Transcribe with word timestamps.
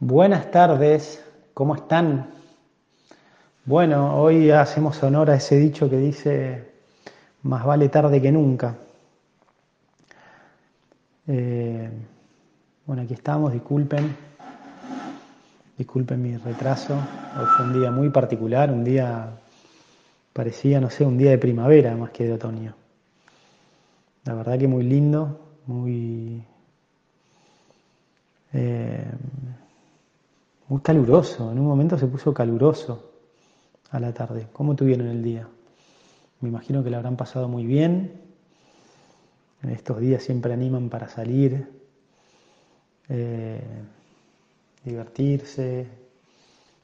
Buenas 0.00 0.52
tardes, 0.52 1.24
¿cómo 1.54 1.74
están? 1.74 2.30
Bueno, 3.64 4.16
hoy 4.20 4.48
hacemos 4.52 5.02
honor 5.02 5.28
a 5.28 5.34
ese 5.34 5.58
dicho 5.58 5.90
que 5.90 5.96
dice, 5.96 6.70
más 7.42 7.64
vale 7.64 7.88
tarde 7.88 8.22
que 8.22 8.30
nunca. 8.30 8.76
Eh, 11.26 11.90
bueno, 12.86 13.02
aquí 13.02 13.14
estamos, 13.14 13.52
disculpen, 13.52 14.16
disculpen 15.76 16.22
mi 16.22 16.36
retraso. 16.36 16.94
Hoy 16.94 17.46
fue 17.56 17.66
un 17.66 17.72
día 17.80 17.90
muy 17.90 18.10
particular, 18.10 18.70
un 18.70 18.84
día, 18.84 19.30
parecía, 20.32 20.80
no 20.80 20.90
sé, 20.90 21.04
un 21.04 21.18
día 21.18 21.30
de 21.30 21.38
primavera 21.38 21.96
más 21.96 22.10
que 22.10 22.22
de 22.22 22.34
otoño. 22.34 22.72
La 24.22 24.34
verdad 24.34 24.60
que 24.60 24.68
muy 24.68 24.84
lindo, 24.84 25.40
muy... 25.66 26.44
Eh, 28.52 29.04
muy 30.68 30.80
caluroso, 30.80 31.50
en 31.50 31.58
un 31.58 31.66
momento 31.66 31.96
se 31.98 32.06
puso 32.06 32.32
caluroso 32.34 33.10
a 33.90 33.98
la 33.98 34.12
tarde. 34.12 34.48
¿Cómo 34.52 34.76
tuvieron 34.76 35.06
el 35.08 35.22
día? 35.22 35.48
Me 36.40 36.48
imagino 36.48 36.84
que 36.84 36.90
lo 36.90 36.98
habrán 36.98 37.16
pasado 37.16 37.48
muy 37.48 37.64
bien. 37.64 38.12
En 39.62 39.70
estos 39.70 39.98
días 39.98 40.22
siempre 40.22 40.52
animan 40.52 40.88
para 40.88 41.08
salir, 41.08 41.66
eh, 43.08 43.60
divertirse, 44.84 45.86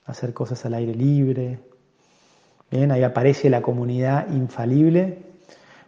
hacer 0.07 0.33
cosas 0.33 0.65
al 0.65 0.75
aire 0.75 0.95
libre. 0.95 1.61
Bien, 2.71 2.91
ahí 2.91 3.03
aparece 3.03 3.51
la 3.51 3.63
comunidad 3.63 4.33
infalible. 4.33 5.19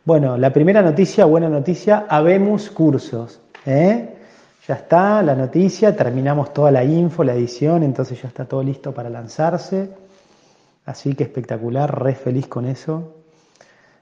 Bueno, 0.04 0.38
la 0.38 0.52
primera 0.52 0.82
noticia, 0.82 1.24
buena 1.24 1.48
noticia, 1.48 2.06
habemos 2.08 2.70
cursos. 2.70 3.40
¿eh? 3.64 4.15
Ya 4.66 4.74
está 4.74 5.22
la 5.22 5.36
noticia, 5.36 5.94
terminamos 5.94 6.52
toda 6.52 6.72
la 6.72 6.82
info, 6.82 7.22
la 7.22 7.34
edición, 7.34 7.84
entonces 7.84 8.20
ya 8.20 8.26
está 8.26 8.46
todo 8.46 8.64
listo 8.64 8.92
para 8.92 9.08
lanzarse. 9.08 9.90
Así 10.84 11.14
que 11.14 11.22
espectacular, 11.22 12.02
re 12.02 12.16
feliz 12.16 12.48
con 12.48 12.66
eso. 12.66 13.14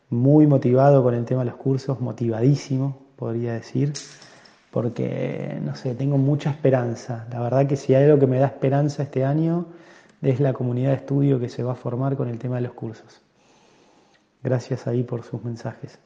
Muy 0.08 0.46
motivado 0.46 1.02
con 1.02 1.14
el 1.14 1.26
tema 1.26 1.44
de 1.44 1.50
los 1.50 1.56
cursos, 1.56 2.00
motivadísimo, 2.00 2.96
podría 3.16 3.52
decir, 3.52 3.92
porque, 4.70 5.58
no 5.62 5.74
sé, 5.74 5.94
tengo 5.94 6.16
mucha 6.16 6.50
esperanza. 6.50 7.26
La 7.30 7.40
verdad 7.40 7.66
que 7.66 7.76
si 7.76 7.94
hay 7.94 8.04
algo 8.04 8.18
que 8.18 8.26
me 8.26 8.38
da 8.38 8.46
esperanza 8.46 9.02
este 9.02 9.22
año 9.22 9.66
es 10.22 10.40
la 10.40 10.54
comunidad 10.54 10.90
de 10.90 10.96
estudio 10.96 11.38
que 11.38 11.50
se 11.50 11.62
va 11.62 11.72
a 11.72 11.76
formar 11.76 12.16
con 12.16 12.28
el 12.28 12.38
tema 12.38 12.56
de 12.56 12.62
los 12.62 12.72
cursos. 12.72 13.20
Gracias 14.42 14.86
ahí 14.86 15.02
por 15.02 15.24
sus 15.24 15.44
mensajes. 15.44 15.98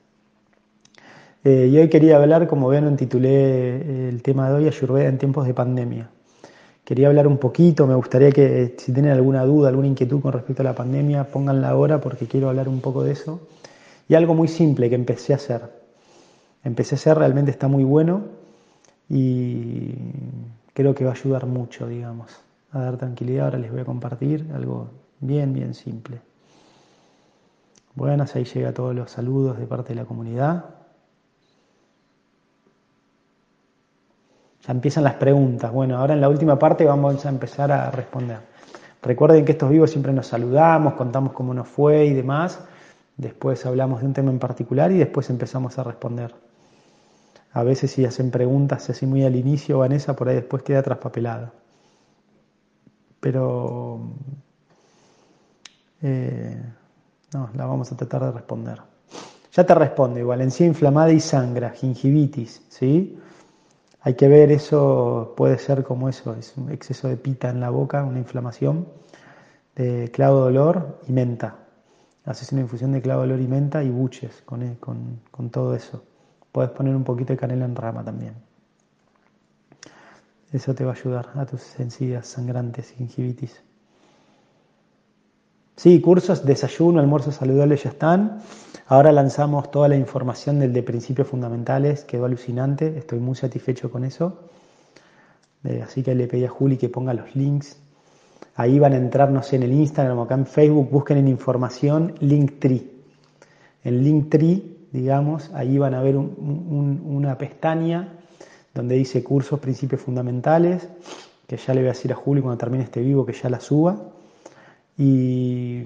Eh, 1.44 1.68
y 1.70 1.78
hoy 1.78 1.88
quería 1.88 2.16
hablar, 2.16 2.48
como 2.48 2.68
ven, 2.68 2.96
titulé 2.96 3.28
eh, 3.30 4.08
el 4.08 4.22
tema 4.22 4.48
de 4.48 4.56
hoy, 4.56 4.66
Ayurveda 4.66 5.08
en 5.08 5.18
tiempos 5.18 5.46
de 5.46 5.54
pandemia. 5.54 6.10
Quería 6.84 7.08
hablar 7.08 7.26
un 7.26 7.38
poquito, 7.38 7.86
me 7.86 7.94
gustaría 7.94 8.32
que 8.32 8.74
si 8.78 8.92
tienen 8.92 9.12
alguna 9.12 9.44
duda, 9.44 9.68
alguna 9.68 9.88
inquietud 9.88 10.20
con 10.20 10.32
respecto 10.32 10.62
a 10.62 10.64
la 10.64 10.74
pandemia, 10.74 11.24
pónganla 11.24 11.68
ahora 11.68 12.00
porque 12.00 12.26
quiero 12.26 12.48
hablar 12.48 12.68
un 12.68 12.80
poco 12.80 13.04
de 13.04 13.12
eso. 13.12 13.40
Y 14.08 14.14
algo 14.14 14.34
muy 14.34 14.48
simple 14.48 14.88
que 14.88 14.94
empecé 14.94 15.34
a 15.34 15.36
hacer. 15.36 15.70
Empecé 16.64 16.94
a 16.94 16.96
hacer, 16.96 17.18
realmente 17.18 17.50
está 17.50 17.68
muy 17.68 17.84
bueno 17.84 18.22
y 19.08 19.92
creo 20.72 20.94
que 20.94 21.04
va 21.04 21.10
a 21.10 21.14
ayudar 21.14 21.46
mucho, 21.46 21.86
digamos, 21.86 22.30
a 22.72 22.80
dar 22.80 22.96
tranquilidad. 22.96 23.46
Ahora 23.46 23.58
les 23.58 23.70
voy 23.70 23.80
a 23.80 23.84
compartir 23.84 24.46
algo 24.54 24.88
bien, 25.20 25.52
bien 25.52 25.74
simple. 25.74 26.20
Buenas, 27.94 28.34
ahí 28.34 28.44
llega 28.44 28.72
todos 28.72 28.94
los 28.94 29.10
saludos 29.10 29.58
de 29.58 29.66
parte 29.66 29.90
de 29.90 29.96
la 29.96 30.06
comunidad. 30.06 30.77
Empiezan 34.68 35.02
las 35.02 35.14
preguntas. 35.14 35.72
Bueno, 35.72 35.96
ahora 35.96 36.12
en 36.12 36.20
la 36.20 36.28
última 36.28 36.58
parte 36.58 36.84
vamos 36.84 37.24
a 37.24 37.30
empezar 37.30 37.72
a 37.72 37.90
responder. 37.90 38.38
Recuerden 39.02 39.46
que 39.46 39.52
estos 39.52 39.70
vivos 39.70 39.90
siempre 39.90 40.12
nos 40.12 40.26
saludamos, 40.26 40.92
contamos 40.92 41.32
cómo 41.32 41.54
nos 41.54 41.66
fue 41.66 42.04
y 42.04 42.12
demás. 42.12 42.60
Después 43.16 43.64
hablamos 43.64 44.00
de 44.00 44.06
un 44.06 44.12
tema 44.12 44.30
en 44.30 44.38
particular 44.38 44.92
y 44.92 44.98
después 44.98 45.30
empezamos 45.30 45.78
a 45.78 45.84
responder. 45.84 46.34
A 47.54 47.62
veces 47.62 47.92
si 47.92 48.04
hacen 48.04 48.30
preguntas 48.30 48.90
así 48.90 49.06
muy 49.06 49.24
al 49.24 49.36
inicio, 49.36 49.78
Vanessa, 49.78 50.14
por 50.14 50.28
ahí 50.28 50.34
después 50.34 50.62
queda 50.62 50.82
traspapelada. 50.82 51.50
Pero 53.20 54.00
eh, 56.02 56.62
no, 57.32 57.48
la 57.54 57.64
vamos 57.64 57.90
a 57.90 57.96
tratar 57.96 58.22
de 58.26 58.32
responder. 58.32 58.82
Ya 59.54 59.64
te 59.64 59.74
responde 59.74 60.20
igual, 60.20 60.42
inflamada 60.42 61.10
y 61.10 61.20
sangra, 61.20 61.70
gingivitis, 61.70 62.62
¿sí? 62.68 63.18
Hay 64.08 64.14
que 64.14 64.26
ver 64.26 64.50
eso, 64.50 65.34
puede 65.36 65.58
ser 65.58 65.84
como 65.84 66.08
eso, 66.08 66.34
es 66.34 66.56
un 66.56 66.70
exceso 66.70 67.08
de 67.08 67.18
pita 67.18 67.50
en 67.50 67.60
la 67.60 67.68
boca, 67.68 68.04
una 68.04 68.18
inflamación 68.18 68.88
de 69.76 70.10
clavo 70.10 70.44
de 70.44 70.46
olor 70.46 71.00
y 71.06 71.12
menta. 71.12 71.56
Haces 72.24 72.52
una 72.52 72.62
infusión 72.62 72.92
de 72.92 73.02
clavo 73.02 73.20
de 73.20 73.26
olor 73.26 73.40
y 73.42 73.46
menta 73.46 73.84
y 73.84 73.90
buches 73.90 74.40
con, 74.46 74.76
con, 75.30 75.50
todo 75.50 75.74
eso. 75.74 76.04
Puedes 76.52 76.70
poner 76.70 76.96
un 76.96 77.04
poquito 77.04 77.34
de 77.34 77.36
canela 77.36 77.66
en 77.66 77.76
rama 77.76 78.02
también. 78.02 78.32
Eso 80.54 80.74
te 80.74 80.86
va 80.86 80.92
a 80.92 80.94
ayudar 80.94 81.28
a 81.34 81.44
tus 81.44 81.78
encías 81.78 82.26
sangrantes 82.26 82.92
gingivitis. 82.92 83.62
Sí, 85.78 86.00
cursos, 86.00 86.44
desayuno, 86.44 86.98
almuerzo 86.98 87.30
saludable 87.30 87.76
ya 87.76 87.90
están. 87.90 88.40
Ahora 88.88 89.12
lanzamos 89.12 89.70
toda 89.70 89.86
la 89.86 89.94
información 89.94 90.58
del 90.58 90.72
de 90.72 90.82
principios 90.82 91.28
fundamentales, 91.28 92.02
quedó 92.02 92.24
alucinante, 92.24 92.98
estoy 92.98 93.20
muy 93.20 93.36
satisfecho 93.36 93.88
con 93.88 94.02
eso. 94.02 94.40
Eh, 95.62 95.80
así 95.80 96.02
que 96.02 96.16
le 96.16 96.26
pedí 96.26 96.44
a 96.44 96.48
Juli 96.48 96.78
que 96.78 96.88
ponga 96.88 97.14
los 97.14 97.36
links. 97.36 97.78
Ahí 98.56 98.80
van 98.80 98.94
a 98.94 98.96
entrar, 98.96 99.30
no 99.30 99.40
sé, 99.44 99.54
en 99.54 99.62
el 99.62 99.72
Instagram 99.72 100.18
o 100.18 100.22
acá 100.22 100.34
en 100.34 100.46
Facebook, 100.46 100.90
busquen 100.90 101.18
en 101.18 101.28
información 101.28 102.12
Linktree. 102.18 102.90
En 103.84 104.02
Linktree, 104.02 104.88
digamos, 104.90 105.48
ahí 105.54 105.78
van 105.78 105.94
a 105.94 106.02
ver 106.02 106.16
una 106.16 107.38
pestaña 107.38 108.14
donde 108.74 108.96
dice 108.96 109.22
cursos, 109.22 109.60
principios 109.60 110.00
fundamentales, 110.00 110.88
que 111.46 111.56
ya 111.56 111.72
le 111.72 111.82
voy 111.82 111.90
a 111.90 111.92
decir 111.92 112.10
a 112.12 112.16
Juli 112.16 112.40
cuando 112.40 112.58
termine 112.58 112.82
este 112.82 113.00
vivo 113.00 113.24
que 113.24 113.32
ya 113.32 113.48
la 113.48 113.60
suba. 113.60 114.17
Y 114.98 115.84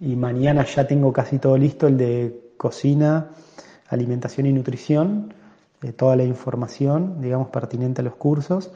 y 0.00 0.16
mañana 0.16 0.64
ya 0.64 0.86
tengo 0.86 1.12
casi 1.12 1.38
todo 1.38 1.58
listo, 1.58 1.86
el 1.86 1.98
de 1.98 2.52
cocina, 2.56 3.28
alimentación 3.88 4.46
y 4.46 4.52
nutrición, 4.52 5.34
eh, 5.82 5.92
toda 5.92 6.16
la 6.16 6.24
información, 6.24 7.20
digamos, 7.20 7.48
pertinente 7.48 8.00
a 8.00 8.04
los 8.04 8.14
cursos. 8.14 8.72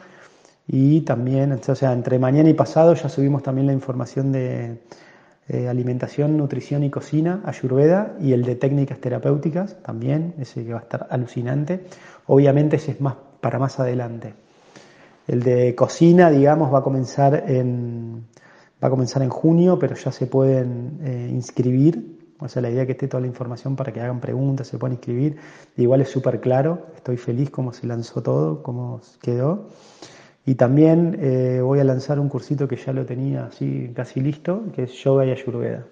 Y 0.67 1.01
también, 1.01 1.53
o 1.53 1.75
sea, 1.75 1.93
entre 1.93 2.19
mañana 2.19 2.51
y 2.51 2.55
pasado 2.55 2.95
ya 2.95 3.09
subimos 3.09 3.43
también 3.43 3.67
la 3.67 3.73
información 3.73 4.33
de 4.33 4.83
eh, 5.49 5.69
alimentación, 5.69 6.37
nutrición 6.37 6.85
y 6.85 6.91
cocina, 6.91 7.43
Ayurveda, 7.47 8.17
y 8.21 8.33
el 8.33 8.45
de 8.45 8.57
técnicas 8.57 8.99
terapéuticas 8.99 9.83
también, 9.83 10.35
ese 10.39 10.65
que 10.65 10.75
va 10.75 10.81
a 10.81 10.83
estar 10.83 11.07
alucinante. 11.11 11.87
Obviamente 12.27 12.77
ese 12.77 12.93
es 12.93 13.01
más 13.01 13.17
para 13.41 13.59
más 13.59 13.81
adelante. 13.81 14.35
El 15.27 15.43
de 15.43 15.75
cocina, 15.75 16.31
digamos, 16.31 16.73
va 16.73 16.81
a 16.81 16.83
comenzar 16.83 17.45
en, 17.47 18.27
Va 18.85 18.89
a 18.89 18.91
comenzar 18.91 19.23
en 19.23 19.31
junio, 19.31 19.79
pero 19.79 19.95
ya 19.97 20.13
se 20.13 20.27
pueden 20.27 20.99
eh, 21.03 21.31
inscribir. 21.33 22.19
O 22.39 22.49
sea, 22.49 22.61
la 22.61 22.69
idea 22.69 22.83
es 22.83 22.87
que 22.87 22.93
esté 22.93 23.09
toda 23.09 23.23
la 23.23 23.27
información 23.27 23.77
para 23.77 23.95
que 23.95 24.01
hagan 24.03 24.21
preguntas, 24.21 24.69
se 24.69 24.77
puedan 24.77 24.93
inscribir. 24.93 25.39
igual 25.79 26.03
es 26.03 26.11
súper 26.11 26.39
claro, 26.39 26.89
estoy 26.95 27.17
feliz 27.17 27.49
cómo 27.49 27.73
se 27.73 27.87
lanzó 27.87 28.23
todo, 28.23 28.63
cómo 28.63 29.01
quedó. 29.23 29.69
Y 30.45 30.57
también 30.57 31.17
eh, 31.19 31.61
voy 31.63 31.81
a 31.81 31.85
lanzar 31.85 32.21
un 32.21 32.29
cursito 32.29 32.69
que 32.69 32.77
ya 32.77 32.93
lo 32.93 33.07
tenía 33.07 33.47
así 33.47 33.91
casi 33.95 34.21
listo, 34.21 34.65
que 34.75 34.83
es 34.83 34.93
Yoga 35.03 35.25
y 35.25 35.31
Ayurveda. 35.31 35.87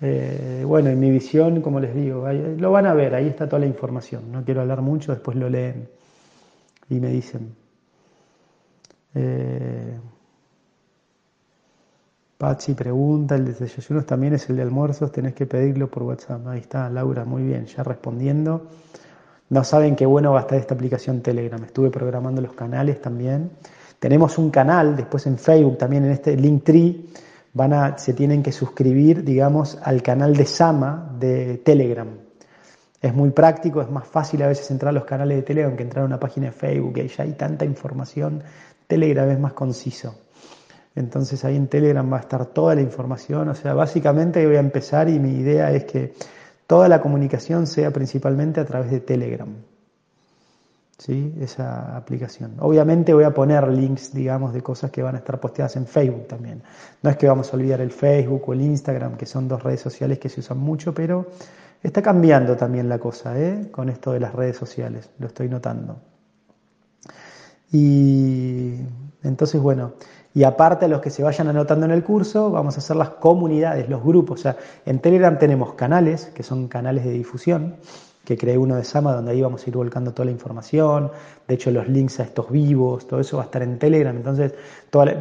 Eh, 0.00 0.64
bueno, 0.66 0.90
en 0.90 0.98
mi 0.98 1.12
visión, 1.12 1.60
como 1.60 1.78
les 1.78 1.94
digo, 1.94 2.26
lo 2.58 2.72
van 2.72 2.86
a 2.86 2.94
ver, 2.94 3.14
ahí 3.14 3.28
está 3.28 3.46
toda 3.48 3.60
la 3.60 3.66
información. 3.66 4.32
No 4.32 4.44
quiero 4.44 4.62
hablar 4.62 4.82
mucho, 4.82 5.12
después 5.12 5.36
lo 5.36 5.48
leen 5.48 5.88
y 6.88 6.98
me 6.98 7.10
dicen. 7.10 7.54
Pachi 12.38 12.74
pregunta, 12.74 13.34
el 13.34 13.46
de 13.46 13.52
desayunos 13.54 14.04
también 14.04 14.34
es 14.34 14.50
el 14.50 14.56
de 14.56 14.62
almuerzos, 14.62 15.10
tenés 15.10 15.32
que 15.32 15.46
pedirlo 15.46 15.90
por 15.90 16.02
WhatsApp. 16.02 16.46
Ahí 16.48 16.60
está, 16.60 16.90
Laura, 16.90 17.24
muy 17.24 17.42
bien, 17.42 17.64
ya 17.64 17.82
respondiendo. 17.82 18.66
No 19.48 19.64
saben 19.64 19.96
qué 19.96 20.04
bueno 20.04 20.32
va 20.32 20.40
a 20.40 20.42
estar 20.42 20.58
esta 20.58 20.74
aplicación 20.74 21.22
Telegram. 21.22 21.62
Estuve 21.64 21.88
programando 21.88 22.42
los 22.42 22.52
canales 22.52 23.00
también. 23.00 23.52
Tenemos 23.98 24.36
un 24.36 24.50
canal, 24.50 24.96
después 24.96 25.26
en 25.26 25.38
Facebook, 25.38 25.78
también 25.78 26.04
en 26.04 26.10
este 26.10 26.36
Linktree, 26.36 27.06
van 27.54 27.72
a, 27.72 27.96
se 27.96 28.12
tienen 28.12 28.42
que 28.42 28.52
suscribir, 28.52 29.24
digamos, 29.24 29.78
al 29.82 30.02
canal 30.02 30.36
de 30.36 30.44
Sama 30.44 31.10
de 31.18 31.58
Telegram. 31.64 32.08
Es 33.00 33.14
muy 33.14 33.30
práctico, 33.30 33.80
es 33.80 33.90
más 33.90 34.06
fácil 34.06 34.42
a 34.42 34.48
veces 34.48 34.70
entrar 34.70 34.90
a 34.90 34.92
los 34.92 35.06
canales 35.06 35.38
de 35.38 35.42
Telegram 35.42 35.74
que 35.74 35.84
entrar 35.84 36.02
a 36.02 36.06
una 36.06 36.20
página 36.20 36.46
de 36.46 36.52
Facebook, 36.52 37.00
ya 37.00 37.22
hay 37.22 37.32
tanta 37.32 37.64
información. 37.64 38.42
Telegram 38.86 39.30
es 39.30 39.40
más 39.40 39.54
conciso. 39.54 40.25
Entonces 40.96 41.44
ahí 41.44 41.56
en 41.56 41.68
Telegram 41.68 42.10
va 42.12 42.16
a 42.16 42.20
estar 42.20 42.46
toda 42.46 42.74
la 42.74 42.80
información. 42.80 43.48
O 43.48 43.54
sea, 43.54 43.74
básicamente 43.74 44.44
voy 44.46 44.56
a 44.56 44.60
empezar 44.60 45.08
y 45.08 45.20
mi 45.20 45.38
idea 45.38 45.70
es 45.70 45.84
que 45.84 46.14
toda 46.66 46.88
la 46.88 47.00
comunicación 47.00 47.66
sea 47.66 47.92
principalmente 47.92 48.60
a 48.60 48.64
través 48.64 48.90
de 48.90 49.00
Telegram. 49.00 49.48
¿sí? 50.98 51.34
esa 51.40 51.96
aplicación. 51.96 52.54
Obviamente 52.60 53.12
voy 53.12 53.24
a 53.24 53.34
poner 53.34 53.68
links, 53.68 54.12
digamos, 54.12 54.52
de 54.52 54.62
cosas 54.62 54.90
que 54.90 55.02
van 55.02 55.14
a 55.14 55.18
estar 55.18 55.38
posteadas 55.40 55.76
en 55.76 55.86
Facebook 55.86 56.26
también. 56.26 56.62
No 57.02 57.10
es 57.10 57.16
que 57.16 57.28
vamos 57.28 57.52
a 57.52 57.56
olvidar 57.56 57.80
el 57.80 57.90
Facebook 57.90 58.42
o 58.46 58.52
el 58.52 58.62
Instagram, 58.62 59.16
que 59.16 59.26
son 59.26 59.48
dos 59.48 59.62
redes 59.62 59.80
sociales 59.80 60.18
que 60.18 60.28
se 60.28 60.40
usan 60.40 60.58
mucho, 60.58 60.94
pero 60.94 61.26
está 61.82 62.02
cambiando 62.02 62.56
también 62.56 62.88
la 62.88 62.98
cosa 62.98 63.38
¿eh? 63.38 63.68
con 63.70 63.88
esto 63.88 64.12
de 64.12 64.20
las 64.20 64.34
redes 64.34 64.56
sociales, 64.56 65.10
lo 65.18 65.26
estoy 65.26 65.48
notando. 65.48 66.00
Y 67.72 68.76
entonces, 69.22 69.60
bueno, 69.60 69.94
y 70.36 70.44
aparte 70.44 70.84
a 70.84 70.88
los 70.88 71.00
que 71.00 71.08
se 71.08 71.22
vayan 71.22 71.48
anotando 71.48 71.86
en 71.86 71.92
el 71.92 72.04
curso, 72.04 72.50
vamos 72.50 72.76
a 72.76 72.80
hacer 72.80 72.94
las 72.94 73.08
comunidades, 73.08 73.88
los 73.88 74.04
grupos. 74.04 74.40
O 74.40 74.42
sea, 74.42 74.56
en 74.84 74.98
Telegram 74.98 75.38
tenemos 75.38 75.72
canales, 75.72 76.26
que 76.26 76.42
son 76.42 76.68
canales 76.68 77.06
de 77.06 77.12
difusión, 77.12 77.76
que 78.26 78.36
creé 78.36 78.58
uno 78.58 78.74
de 78.74 78.82
Sama, 78.82 79.14
donde 79.14 79.30
ahí 79.30 79.40
vamos 79.40 79.64
a 79.64 79.70
ir 79.70 79.76
volcando 79.76 80.12
toda 80.12 80.24
la 80.24 80.32
información. 80.32 81.12
De 81.46 81.54
hecho, 81.54 81.70
los 81.70 81.88
links 81.88 82.18
a 82.18 82.24
estos 82.24 82.50
vivos, 82.50 83.06
todo 83.06 83.20
eso 83.20 83.36
va 83.36 83.44
a 83.44 83.46
estar 83.46 83.62
en 83.62 83.78
Telegram. 83.78 84.14
Entonces, 84.16 84.52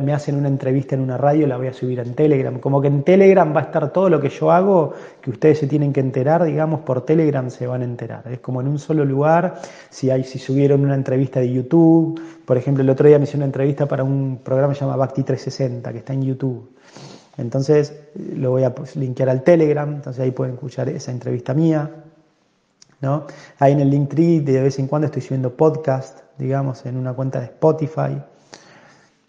me 0.04 0.12
hacen 0.12 0.36
una 0.36 0.48
entrevista 0.48 0.96
en 0.96 1.02
una 1.02 1.16
radio, 1.16 1.46
la 1.46 1.56
voy 1.56 1.68
a 1.68 1.74
subir 1.74 2.00
en 2.00 2.16
Telegram. 2.16 2.60
Como 2.60 2.82
que 2.82 2.88
en 2.88 3.04
Telegram 3.04 3.56
va 3.56 3.60
a 3.60 3.64
estar 3.66 3.94
todo 3.94 4.10
lo 4.10 4.20
que 4.20 4.30
yo 4.30 4.52
hago, 4.52 4.94
que 5.22 5.30
ustedes 5.30 5.60
se 5.60 5.68
tienen 5.68 5.94
que 5.94 6.00
enterar, 6.00 6.44
digamos, 6.46 6.80
por 6.82 7.06
Telegram 7.06 7.48
se 7.52 7.68
van 7.68 7.84
a 7.84 7.86
enterar. 7.86 8.24
Es 8.32 8.40
como 8.40 8.60
en 8.60 8.70
un 8.70 8.80
solo 8.80 9.06
lugar. 9.06 9.62
Si, 9.92 10.10
hay, 10.10 10.24
si 10.24 10.40
subieron 10.40 10.84
una 10.84 10.96
entrevista 10.96 11.40
de 11.40 11.54
YouTube, 11.54 12.20
por 12.44 12.58
ejemplo, 12.58 12.84
el 12.84 12.90
otro 12.90 13.08
día 13.08 13.20
me 13.20 13.26
hice 13.26 13.38
una 13.38 13.46
entrevista 13.46 13.86
para 13.88 14.04
un 14.04 14.40
programa 14.44 14.74
que 14.74 14.80
se 14.80 14.86
llama 14.86 14.98
Bacti 14.98 15.22
360, 15.22 15.92
que 15.92 16.00
está 16.00 16.14
en 16.14 16.24
YouTube. 16.24 16.72
Entonces, 17.38 17.94
lo 18.36 18.50
voy 18.50 18.64
a 18.64 18.74
linkear 18.96 19.30
al 19.30 19.44
Telegram, 19.44 19.94
entonces 19.94 20.24
ahí 20.24 20.32
pueden 20.32 20.56
escuchar 20.56 20.90
esa 20.90 21.12
entrevista 21.12 21.54
mía. 21.54 22.05
¿No? 23.02 23.26
Ahí 23.60 23.74
en 23.74 23.82
el 23.82 23.90
Linktree 23.90 24.42
de 24.42 24.62
vez 24.62 24.80
en 24.80 24.88
cuando 24.88 25.08
estoy 25.08 25.22
subiendo 25.22 25.56
podcast, 25.56 26.20
digamos, 26.38 26.86
en 26.86 26.98
una 26.98 27.14
cuenta 27.14 27.40
de 27.40 27.46
Spotify. 27.46 28.18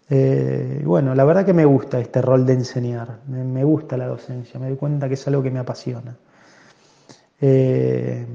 Eh, 0.09 0.81
bueno, 0.85 1.13
la 1.13 1.25
verdad 1.25 1.45
que 1.45 1.53
me 1.53 1.65
gusta 1.65 1.99
este 1.99 2.21
rol 2.21 2.45
de 2.45 2.53
enseñar, 2.53 3.19
me, 3.27 3.63
gusta 3.63 3.97
la 3.97 4.07
docencia, 4.07 4.59
me 4.59 4.67
doy 4.69 4.77
cuenta 4.77 5.07
que 5.07 5.15
es 5.15 5.27
algo 5.27 5.43
que 5.43 5.51
me 5.51 5.59
apasiona. 5.59 6.15
Eh, 7.41 8.25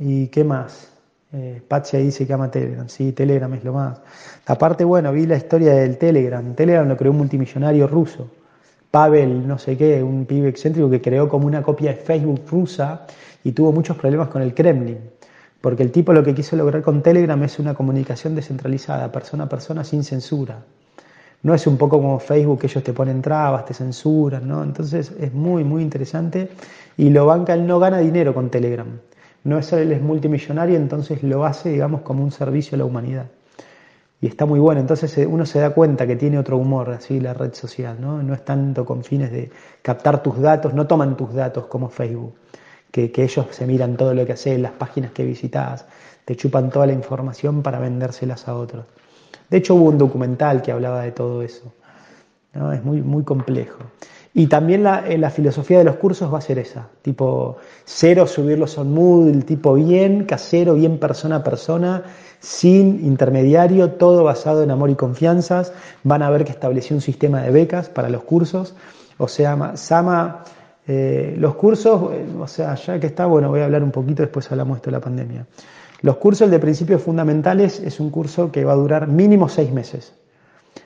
¿Y 0.00 0.26
qué 0.28 0.44
más? 0.44 0.88
Eh, 1.32 1.62
Patsy 1.66 1.98
dice 1.98 2.26
que 2.26 2.32
ama 2.32 2.50
Telegram, 2.50 2.88
sí, 2.88 3.12
Telegram 3.12 3.52
es 3.54 3.62
lo 3.62 3.72
más. 3.72 4.00
Aparte, 4.46 4.84
bueno, 4.84 5.12
vi 5.12 5.26
la 5.26 5.36
historia 5.36 5.74
del 5.74 5.96
Telegram. 5.98 6.54
Telegram 6.54 6.88
lo 6.88 6.96
creó 6.96 7.12
un 7.12 7.18
multimillonario 7.18 7.86
ruso, 7.86 8.28
Pavel, 8.90 9.46
no 9.46 9.58
sé 9.58 9.76
qué, 9.76 10.02
un 10.02 10.26
pibe 10.26 10.48
excéntrico 10.48 10.88
que 10.88 11.00
creó 11.00 11.28
como 11.28 11.46
una 11.46 11.62
copia 11.62 11.90
de 11.90 11.96
Facebook 11.96 12.42
rusa 12.50 13.06
y 13.46 13.52
tuvo 13.52 13.70
muchos 13.70 13.96
problemas 13.96 14.26
con 14.26 14.42
el 14.42 14.54
Kremlin, 14.54 14.98
porque 15.60 15.84
el 15.84 15.92
tipo 15.92 16.12
lo 16.12 16.24
que 16.24 16.34
quiso 16.34 16.56
lograr 16.56 16.82
con 16.82 17.00
Telegram 17.00 17.40
es 17.44 17.60
una 17.60 17.74
comunicación 17.74 18.34
descentralizada, 18.34 19.12
persona 19.12 19.44
a 19.44 19.48
persona, 19.48 19.84
sin 19.84 20.02
censura. 20.02 20.64
No 21.44 21.54
es 21.54 21.64
un 21.68 21.76
poco 21.76 21.98
como 21.98 22.18
Facebook, 22.18 22.58
ellos 22.64 22.82
te 22.82 22.92
ponen 22.92 23.22
trabas, 23.22 23.64
te 23.64 23.72
censuran, 23.72 24.48
¿no? 24.48 24.64
Entonces 24.64 25.12
es 25.20 25.32
muy, 25.32 25.62
muy 25.62 25.84
interesante 25.84 26.48
y 26.96 27.10
lo 27.10 27.24
banca, 27.24 27.54
él 27.54 27.68
no 27.68 27.78
gana 27.78 27.98
dinero 27.98 28.34
con 28.34 28.50
Telegram. 28.50 28.88
No 29.44 29.58
es 29.58 29.72
él 29.72 29.92
es 29.92 30.02
multimillonario, 30.02 30.74
entonces 30.74 31.22
lo 31.22 31.44
hace, 31.44 31.68
digamos, 31.68 32.00
como 32.00 32.24
un 32.24 32.32
servicio 32.32 32.74
a 32.74 32.78
la 32.78 32.84
humanidad. 32.84 33.26
Y 34.20 34.26
está 34.26 34.44
muy 34.44 34.58
bueno, 34.58 34.80
entonces 34.80 35.16
eh, 35.18 35.24
uno 35.24 35.46
se 35.46 35.60
da 35.60 35.70
cuenta 35.70 36.04
que 36.04 36.16
tiene 36.16 36.36
otro 36.36 36.56
humor, 36.56 36.90
así 36.90 37.20
la 37.20 37.32
red 37.32 37.54
social, 37.54 37.96
¿no? 38.00 38.20
No 38.24 38.34
es 38.34 38.44
tanto 38.44 38.84
con 38.84 39.04
fines 39.04 39.30
de 39.30 39.50
captar 39.82 40.20
tus 40.20 40.40
datos, 40.40 40.74
no 40.74 40.88
toman 40.88 41.16
tus 41.16 41.32
datos 41.32 41.66
como 41.66 41.88
Facebook 41.88 42.34
que, 42.96 43.22
ellos 43.22 43.46
se 43.50 43.66
miran 43.66 43.96
todo 43.96 44.14
lo 44.14 44.24
que 44.24 44.32
haces, 44.32 44.58
las 44.58 44.72
páginas 44.72 45.12
que 45.12 45.24
visitas, 45.24 45.84
te 46.24 46.34
chupan 46.36 46.70
toda 46.70 46.86
la 46.86 46.92
información 46.92 47.62
para 47.62 47.78
vendérselas 47.78 48.48
a 48.48 48.56
otros. 48.56 48.86
De 49.48 49.58
hecho, 49.58 49.74
hubo 49.74 49.90
un 49.90 49.98
documental 49.98 50.62
que 50.62 50.72
hablaba 50.72 51.02
de 51.02 51.12
todo 51.12 51.42
eso. 51.42 51.72
Es 52.72 52.82
muy, 52.82 53.02
muy 53.02 53.22
complejo. 53.22 53.78
Y 54.32 54.46
también 54.46 54.82
la, 54.82 55.06
eh, 55.06 55.18
la, 55.18 55.30
filosofía 55.30 55.78
de 55.78 55.84
los 55.84 55.96
cursos 55.96 56.32
va 56.32 56.38
a 56.38 56.42
ser 56.42 56.58
esa, 56.58 56.88
tipo 57.02 57.58
cero 57.84 58.26
subirlos 58.26 58.78
a 58.78 58.84
Moodle, 58.84 59.42
tipo 59.42 59.74
bien 59.74 60.24
casero, 60.24 60.74
bien 60.74 60.98
persona 60.98 61.36
a 61.36 61.44
persona, 61.44 62.02
sin 62.40 63.04
intermediario, 63.04 63.92
todo 63.92 64.24
basado 64.24 64.62
en 64.62 64.70
amor 64.70 64.90
y 64.90 64.94
confianzas. 64.94 65.72
Van 66.02 66.22
a 66.22 66.30
ver 66.30 66.44
que 66.44 66.52
estableció 66.52 66.96
un 66.96 67.02
sistema 67.02 67.42
de 67.42 67.50
becas 67.50 67.88
para 67.88 68.08
los 68.08 68.24
cursos. 68.24 68.74
O 69.18 69.28
sea, 69.28 69.76
Sama 69.76 70.44
eh, 70.86 71.34
los 71.38 71.54
cursos, 71.56 72.12
eh, 72.12 72.24
o 72.38 72.46
sea, 72.46 72.74
ya 72.76 73.00
que 73.00 73.08
está, 73.08 73.26
bueno, 73.26 73.48
voy 73.48 73.60
a 73.60 73.64
hablar 73.64 73.82
un 73.82 73.90
poquito, 73.90 74.22
después 74.22 74.50
hablamos 74.50 74.76
esto 74.76 74.90
de 74.90 74.96
la 74.96 75.00
pandemia. 75.00 75.46
Los 76.02 76.16
cursos, 76.16 76.42
el 76.42 76.50
de 76.50 76.58
principios 76.58 77.02
fundamentales, 77.02 77.80
es 77.80 77.98
un 77.98 78.10
curso 78.10 78.52
que 78.52 78.64
va 78.64 78.72
a 78.72 78.76
durar 78.76 79.08
mínimo 79.08 79.48
seis 79.48 79.72
meses. 79.72 80.14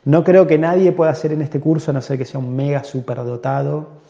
No 0.05 0.25
creo 0.25 0.47
que 0.47 0.57
nadie 0.57 0.93
pueda 0.93 1.11
hacer 1.11 1.33
en 1.33 1.43
este 1.43 1.61
curso, 1.61 1.91
a 1.91 1.95
no 1.95 2.01
ser 2.01 2.17
que 2.17 2.25
sea 2.25 2.41
un 2.41 2.55
mega 2.55 2.85
superdotado, 2.85 4.01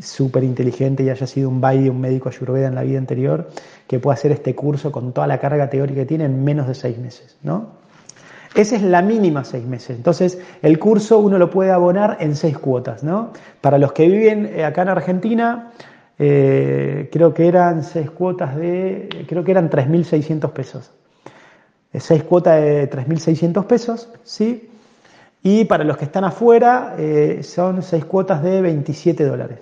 súper 0.00 0.44
inteligente 0.44 1.02
y 1.02 1.10
haya 1.10 1.26
sido 1.26 1.48
un 1.48 1.60
baile, 1.60 1.90
un 1.90 2.00
médico 2.00 2.28
ayurveda 2.28 2.68
en 2.68 2.74
la 2.74 2.82
vida 2.82 2.98
anterior, 2.98 3.50
que 3.86 3.98
pueda 3.98 4.14
hacer 4.14 4.32
este 4.32 4.54
curso 4.54 4.92
con 4.92 5.12
toda 5.12 5.26
la 5.26 5.38
carga 5.38 5.68
teórica 5.68 6.00
que 6.00 6.06
tiene 6.06 6.24
en 6.24 6.44
menos 6.44 6.66
de 6.66 6.74
seis 6.74 6.98
meses, 6.98 7.36
¿no? 7.42 7.85
Esa 8.56 8.76
es 8.76 8.82
la 8.82 9.02
mínima 9.02 9.44
seis 9.44 9.66
meses. 9.66 9.96
Entonces, 9.96 10.38
el 10.62 10.78
curso 10.78 11.18
uno 11.18 11.36
lo 11.36 11.50
puede 11.50 11.70
abonar 11.70 12.16
en 12.20 12.34
seis 12.34 12.56
cuotas, 12.56 13.04
¿no? 13.04 13.32
Para 13.60 13.76
los 13.76 13.92
que 13.92 14.08
viven 14.08 14.46
eh, 14.46 14.64
acá 14.64 14.80
en 14.80 14.88
Argentina, 14.88 15.72
eh, 16.18 17.10
creo 17.12 17.34
que 17.34 17.48
eran 17.48 17.84
seis 17.84 18.10
cuotas 18.10 18.56
de, 18.56 19.26
creo 19.28 19.44
que 19.44 19.50
eran 19.50 19.68
3.600 19.68 20.50
pesos. 20.52 20.90
Eh, 21.92 22.00
seis 22.00 22.22
cuotas 22.22 22.62
de 22.62 22.88
3.600 22.88 23.66
pesos, 23.66 24.08
¿sí? 24.24 24.70
Y 25.42 25.66
para 25.66 25.84
los 25.84 25.98
que 25.98 26.06
están 26.06 26.24
afuera, 26.24 26.96
son 27.42 27.82
seis 27.82 28.04
cuotas 28.04 28.42
de 28.42 28.62
27 28.62 29.22
dólares. 29.22 29.60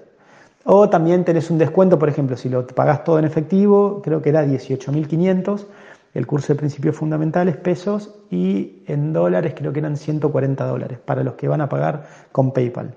O 0.64 0.88
también 0.88 1.24
tenés 1.24 1.50
un 1.50 1.58
descuento, 1.58 1.98
por 1.98 2.08
ejemplo, 2.08 2.38
si 2.38 2.48
lo 2.48 2.66
pagás 2.66 3.04
todo 3.04 3.18
en 3.18 3.26
efectivo, 3.26 4.00
creo 4.02 4.22
que 4.22 4.30
era 4.30 4.46
18.500 4.46 5.66
el 6.14 6.26
curso 6.26 6.52
de 6.52 6.58
principios 6.58 6.96
fundamentales, 6.96 7.56
pesos, 7.56 8.14
y 8.30 8.82
en 8.86 9.12
dólares 9.12 9.54
creo 9.56 9.72
que 9.72 9.80
eran 9.80 9.96
140 9.96 10.64
dólares 10.64 10.98
para 11.04 11.22
los 11.24 11.34
que 11.34 11.48
van 11.48 11.60
a 11.60 11.68
pagar 11.68 12.06
con 12.32 12.52
PayPal. 12.52 12.94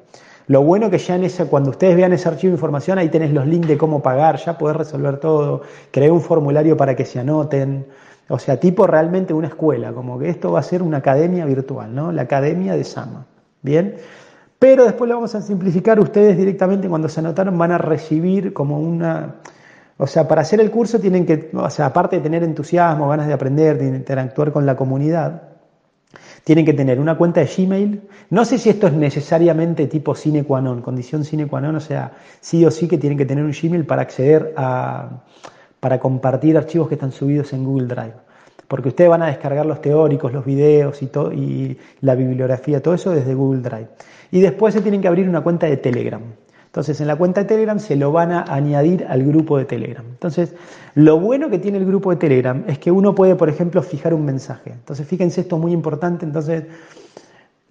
Lo 0.48 0.62
bueno 0.62 0.90
que 0.90 0.98
ya 0.98 1.16
en 1.16 1.25
ese, 1.25 1.46
cuando 1.48 1.72
ustedes 1.72 1.96
vean 1.98 2.14
ese 2.14 2.30
archivo 2.30 2.52
de 2.52 2.56
información, 2.56 2.98
ahí 2.98 3.10
tenés 3.10 3.34
los 3.34 3.46
links 3.46 3.68
de 3.68 3.78
cómo 3.78 4.02
pagar, 4.02 4.38
ya 4.38 4.58
podés 4.58 4.78
resolver 4.78 5.18
todo, 5.18 5.64
creé 5.92 6.10
un 6.10 6.22
formulario 6.22 6.78
para 6.78 6.96
que 6.96 7.04
se 7.04 7.19
anoten, 7.19 7.88
o 8.30 8.40
sea, 8.40 8.58
tipo 8.58 8.88
realmente 8.88 9.34
una 9.34 9.48
escuela, 9.48 9.92
como 9.92 10.18
que 10.18 10.30
esto 10.30 10.54
va 10.54 10.60
a 10.60 10.64
ser 10.64 10.84
una 10.84 10.98
academia 10.98 11.46
virtual, 11.46 11.94
¿no? 11.94 12.14
La 12.14 12.21
academia 12.21 12.76
de 12.76 12.83
Sama, 12.86 13.26
¿bien? 13.62 13.95
Pero 14.57 14.86
después 14.86 15.09
lo 15.09 15.16
vamos 15.16 15.36
a 15.36 15.42
simplificar, 15.42 16.00
ustedes 16.00 16.38
directamente 16.38 16.88
cuando 16.88 17.09
se 17.09 17.19
anotaron 17.19 17.57
van 17.57 17.74
a 17.74 17.78
recibir 17.78 18.54
como 18.54 18.80
una, 18.80 19.36
o 19.97 20.06
sea, 20.06 20.27
para 20.27 20.42
hacer 20.42 20.61
el 20.61 20.69
curso 20.69 20.99
tienen 20.99 21.25
que, 21.25 21.49
o 21.54 21.69
sea, 21.69 21.87
aparte 21.87 22.18
de 22.18 22.21
tener 22.21 22.44
entusiasmo, 22.44 23.09
ganas 23.09 23.27
de 23.27 23.33
aprender, 23.33 23.77
de 23.77 23.87
interactuar 23.87 24.51
con 24.51 24.66
la 24.66 24.75
comunidad, 24.75 25.42
tienen 26.44 26.66
que 26.66 26.73
tener 26.73 26.99
una 26.99 27.18
cuenta 27.18 27.42
de 27.42 27.47
Gmail. 27.47 28.01
No 28.30 28.45
sé 28.45 28.57
si 28.57 28.69
esto 28.69 28.87
es 28.87 28.94
necesariamente 28.94 29.87
tipo 29.87 30.16
sine 30.16 30.44
qua 30.44 30.61
non, 30.61 30.81
condición 30.81 31.25
sine 31.25 31.47
qua 31.47 31.59
non, 31.59 31.75
o 31.75 31.81
sea, 31.81 32.13
sí 32.39 32.63
o 32.63 32.71
sí 32.71 32.87
que 32.87 32.97
tienen 32.97 33.18
que 33.18 33.25
tener 33.25 33.44
un 33.44 33.51
Gmail 33.51 33.85
para 33.85 34.04
acceder 34.04 34.54
a, 34.56 35.23
para 35.80 35.99
compartir 35.99 36.57
archivos 36.57 36.87
que 36.87 36.95
están 36.95 37.11
subidos 37.11 37.51
en 37.54 37.66
Google 37.66 37.87
Drive. 37.87 38.13
Porque 38.68 38.89
ustedes 38.89 39.09
van 39.09 39.23
a 39.23 39.27
descargar 39.27 39.66
los 39.66 39.81
teóricos, 39.81 40.31
los 40.31 40.45
videos 40.45 41.01
y, 41.01 41.07
todo, 41.07 41.33
y 41.33 41.77
la 42.01 42.16
bibliografía, 42.16 42.81
todo 42.81 42.94
eso 42.94 43.11
desde 43.11 43.33
Google 43.33 43.61
Drive. 43.61 43.87
Y 44.31 44.42
después 44.42 44.73
se 44.73 44.81
tienen 44.81 45.01
que 45.01 45.07
abrir 45.07 45.27
una 45.27 45.42
cuenta 45.42 45.68
de 45.68 45.77
Telegram. 45.77 46.21
Entonces, 46.78 47.02
en 47.02 47.07
la 47.07 47.16
cuenta 47.16 47.42
de 47.42 47.48
Telegram 47.48 47.80
se 47.80 47.96
lo 47.96 48.12
van 48.12 48.31
a 48.31 48.44
añadir 48.44 49.07
al 49.10 49.24
grupo 49.24 49.57
de 49.57 49.66
Telegram. 49.66 50.06
Entonces, 50.07 50.54
lo 50.94 51.19
bueno 51.19 51.50
que 51.50 51.57
tiene 51.57 51.80
el 51.80 51.88
grupo 51.88 52.12
de 52.12 52.18
Telegram 52.18 52.64
es 52.68 52.78
que 52.78 52.92
uno 52.92 53.16
puede, 53.16 53.36
por 53.36 53.50
ejemplo, 53.50 53.81
fijar 53.81 54.14
un 54.14 54.24
mensaje. 54.24 54.74
Entonces, 54.74 55.07
fíjense, 55.07 55.42
esto 55.42 55.56
es 55.56 55.62
muy 55.64 55.72
importante. 55.72 56.24
Entonces, 56.24 56.66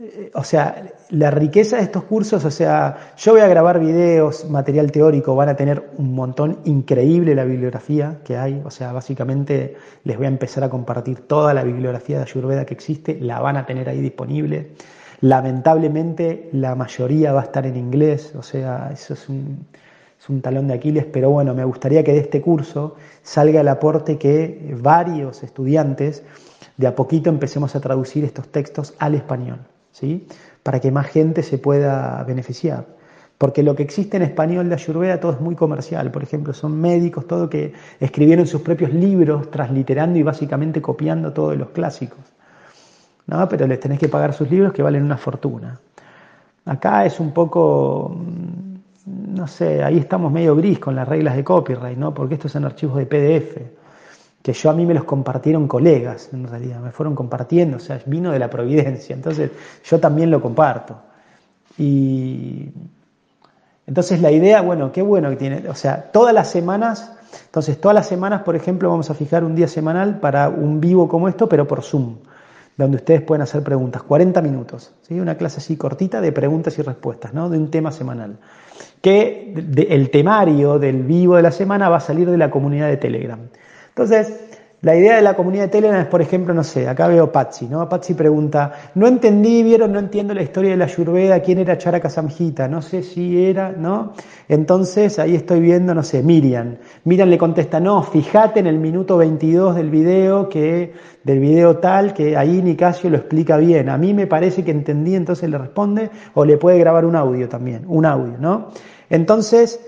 eh, 0.01 0.33
o 0.35 0.43
sea, 0.43 0.93
la 1.11 1.31
riqueza 1.31 1.77
de 1.77 1.85
estos 1.85 2.03
cursos, 2.03 2.45
o 2.45 2.51
sea, 2.51 3.15
yo 3.17 3.31
voy 3.31 3.43
a 3.43 3.47
grabar 3.47 3.79
videos, 3.79 4.51
material 4.51 4.91
teórico, 4.91 5.37
van 5.37 5.51
a 5.51 5.55
tener 5.55 5.89
un 5.99 6.13
montón 6.13 6.59
increíble 6.65 7.37
la 7.37 7.45
bibliografía 7.45 8.19
que 8.25 8.37
hay, 8.37 8.61
o 8.65 8.73
sea, 8.73 8.91
básicamente 8.93 9.77
les 10.03 10.17
voy 10.17 10.27
a 10.27 10.31
empezar 10.31 10.65
a 10.65 10.69
compartir 10.69 11.21
toda 11.29 11.55
la 11.55 11.63
bibliografía 11.63 12.17
de 12.17 12.25
Ayurveda 12.25 12.67
que 12.67 12.75
existe, 12.75 13.21
la 13.21 13.39
van 13.39 13.57
a 13.57 13.67
tener 13.67 13.89
ahí 13.89 14.01
disponible. 14.01 14.73
Lamentablemente 15.21 16.51
la 16.53 16.75
mayoría 16.75 17.33
va 17.33 17.41
a 17.41 17.45
estar 17.45 17.67
en 17.67 17.77
inglés, 17.77 18.35
o 18.37 18.43
sea, 18.43 18.91
eso 18.93 19.15
es 19.15 19.29
un, 19.29 19.67
talón 20.43 20.67
de 20.67 20.75
Aquiles, 20.75 21.07
pero 21.07 21.31
bueno, 21.31 21.55
me 21.55 21.65
gustaría 21.65 22.03
que 22.03 22.13
de 22.13 22.19
este 22.19 22.41
curso 22.41 22.97
salga 23.23 23.61
el 23.61 23.69
aporte 23.69 24.19
que 24.19 24.75
varios 24.81 25.43
estudiantes 25.43 26.25
de 26.77 26.87
a 26.89 26.95
poquito 26.95 27.31
empecemos 27.31 27.77
a 27.77 27.81
traducir 27.81 28.25
estos 28.25 28.49
textos 28.49 28.95
al 28.99 29.15
español, 29.15 29.61
¿sí? 29.93 30.27
Para 30.63 30.81
que 30.81 30.91
más 30.91 31.07
gente 31.07 31.43
se 31.43 31.59
pueda 31.59 32.23
beneficiar. 32.25 32.87
Porque 33.39 33.63
lo 33.63 33.77
que 33.77 33.83
existe 33.83 34.17
en 34.17 34.23
español 34.25 34.69
de 34.69 34.75
Ayurveda 34.75 35.21
todo 35.21 35.33
es 35.33 35.41
muy 35.41 35.55
comercial. 35.55 36.11
Por 36.11 36.23
ejemplo, 36.23 36.55
son 36.55 36.81
médicos, 36.81 37.27
todo 37.27 37.51
que 37.51 37.75
escribieron 38.01 38.47
sus 38.47 38.63
propios 38.63 38.93
libros, 38.93 39.51
transliterando 39.51 40.19
y 40.19 40.23
básicamente 40.23 40.81
copiando 40.81 41.33
todos 41.33 41.57
los 41.57 41.71
clásicos. 41.71 42.36
¿No? 43.26 43.49
Pero 43.49 43.66
les 43.66 43.80
tenés 43.80 43.99
que 43.99 44.09
pagar 44.09 44.33
sus 44.33 44.50
libros 44.50 44.73
que 44.73 44.83
valen 44.83 45.02
una 45.02 45.16
fortuna. 45.16 45.78
Acá 46.66 47.04
es 47.06 47.21
un 47.21 47.33
poco, 47.33 48.16
mm, 48.16 49.35
no 49.37 49.47
sé, 49.47 49.83
ahí 49.83 49.99
estamos 49.99 50.33
medio 50.33 50.56
gris 50.56 50.78
con 50.78 50.97
las 50.97 51.06
reglas 51.06 51.37
de 51.37 51.45
copyright, 51.45 51.97
¿no? 51.97 52.12
Porque 52.12 52.35
estos 52.35 52.52
son 52.52 52.64
archivos 52.64 52.97
de 52.97 53.06
PDF, 53.06 53.71
que 54.42 54.52
yo 54.52 54.71
a 54.71 54.73
mí 54.73 54.85
me 54.85 54.95
los 54.95 55.04
compartieron 55.04 55.68
colegas, 55.68 56.30
en 56.33 56.47
realidad, 56.47 56.80
me 56.80 56.90
fueron 56.90 57.14
compartiendo, 57.14 57.76
o 57.76 57.80
sea, 57.80 58.00
vino 58.06 58.33
de 58.33 58.38
la 58.38 58.50
providencia, 58.50 59.14
entonces 59.14 59.50
yo 59.85 60.00
también 60.00 60.30
lo 60.30 60.40
comparto. 60.40 60.97
Y 61.78 62.71
entonces 63.87 64.21
la 64.21 64.33
idea, 64.33 64.61
bueno, 64.61 64.90
qué 64.90 65.02
bueno 65.02 65.30
que 65.30 65.37
tiene, 65.37 65.68
o 65.68 65.75
sea, 65.75 66.11
todas 66.12 66.35
las 66.35 66.50
semanas, 66.50 67.12
entonces 67.45 67.80
todas 67.80 67.95
las 67.95 68.06
semanas, 68.06 68.42
por 68.42 68.56
ejemplo, 68.56 68.90
vamos 68.90 69.11
a 69.11 69.14
fijar 69.14 69.45
un 69.45 69.54
día 69.54 69.68
semanal 69.68 70.18
para 70.18 70.49
un 70.49 70.80
vivo 70.80 71.09
como 71.09 71.28
esto, 71.28 71.49
pero 71.49 71.66
por 71.66 71.83
Zoom, 71.83 72.16
donde 72.76 72.99
ustedes 72.99 73.23
pueden 73.23 73.42
hacer 73.42 73.62
preguntas, 73.62 74.02
40 74.02 74.42
minutos, 74.42 74.95
¿sí? 75.02 75.18
una 75.18 75.37
clase 75.37 75.59
así 75.59 75.76
cortita 75.76 76.21
de 76.21 76.33
preguntas 76.33 76.78
y 76.78 76.83
respuestas, 76.83 77.33
¿no? 77.33 77.49
de 77.49 77.59
un 77.59 77.71
tema 77.71 77.90
semanal. 77.90 78.37
Que 79.00 79.54
el 79.88 80.11
temario 80.11 80.78
del 80.78 81.02
vivo 81.02 81.37
de 81.37 81.42
la 81.42 81.52
semana 81.52 81.88
va 81.88 81.97
a 81.97 82.00
salir 82.00 82.30
de 82.30 82.37
la 82.37 82.50
comunidad 82.50 82.88
de 82.88 82.97
Telegram. 82.97 83.40
Entonces, 83.88 84.40
la 84.83 84.95
idea 84.95 85.16
de 85.16 85.23
la 85.23 85.35
comunidad 85.35 85.64
de 85.64 85.68
Telegram 85.71 86.00
es, 86.00 86.06
por 86.06 86.21
ejemplo, 86.21 86.52
no 86.52 86.62
sé, 86.62 86.87
acá 86.87 87.09
veo 87.09 87.33
Patsy, 87.33 87.66
¿no? 87.66 87.88
Patsy 87.88 88.12
pregunta, 88.12 88.73
no 88.95 89.06
entendí, 89.06 89.62
vieron, 89.62 89.90
no 89.90 89.99
entiendo 89.99 90.35
la 90.35 90.42
historia 90.42 90.73
de 90.73 90.76
la 90.76 90.87
Yurveda, 90.87 91.40
quién 91.40 91.59
era 91.59 91.78
Charaka 91.78 92.11
Samhita, 92.11 92.68
no 92.68 92.83
sé 92.83 93.02
si 93.02 93.47
era, 93.47 93.73
¿no? 93.73 94.12
Entonces 94.49 95.18
ahí 95.18 95.35
estoy 95.35 95.61
viendo, 95.61 95.95
no 95.95 96.02
sé, 96.02 96.23
Miriam. 96.23 96.76
Miriam 97.04 97.30
le 97.30 97.38
contesta, 97.38 97.80
no, 97.80 98.02
fíjate 98.02 98.61
en 98.61 98.66
el 98.66 98.78
minuto 98.78 99.16
22 99.16 99.76
del 99.76 99.88
video, 99.88 100.49
que, 100.50 100.92
del 101.25 101.40
video 101.40 101.78
tal, 101.78 102.12
que 102.12 102.37
ahí 102.37 102.61
Nicasio 102.61 103.09
lo 103.09 103.16
explica 103.16 103.56
bien. 103.56 103.88
A 103.88 103.97
mí 103.97 104.12
me 104.12 104.26
parece 104.26 104.62
que 104.62 104.73
entendí, 104.73 105.14
entonces 105.14 105.49
le 105.49 105.56
responde, 105.56 106.11
o 106.35 106.45
le 106.45 106.59
puede 106.59 106.78
grabar 106.78 107.06
un 107.06 107.16
audio 107.16 107.49
también, 107.49 107.85
un 107.88 108.04
audio, 108.04 108.37
¿no? 108.38 108.68
Entonces, 109.09 109.80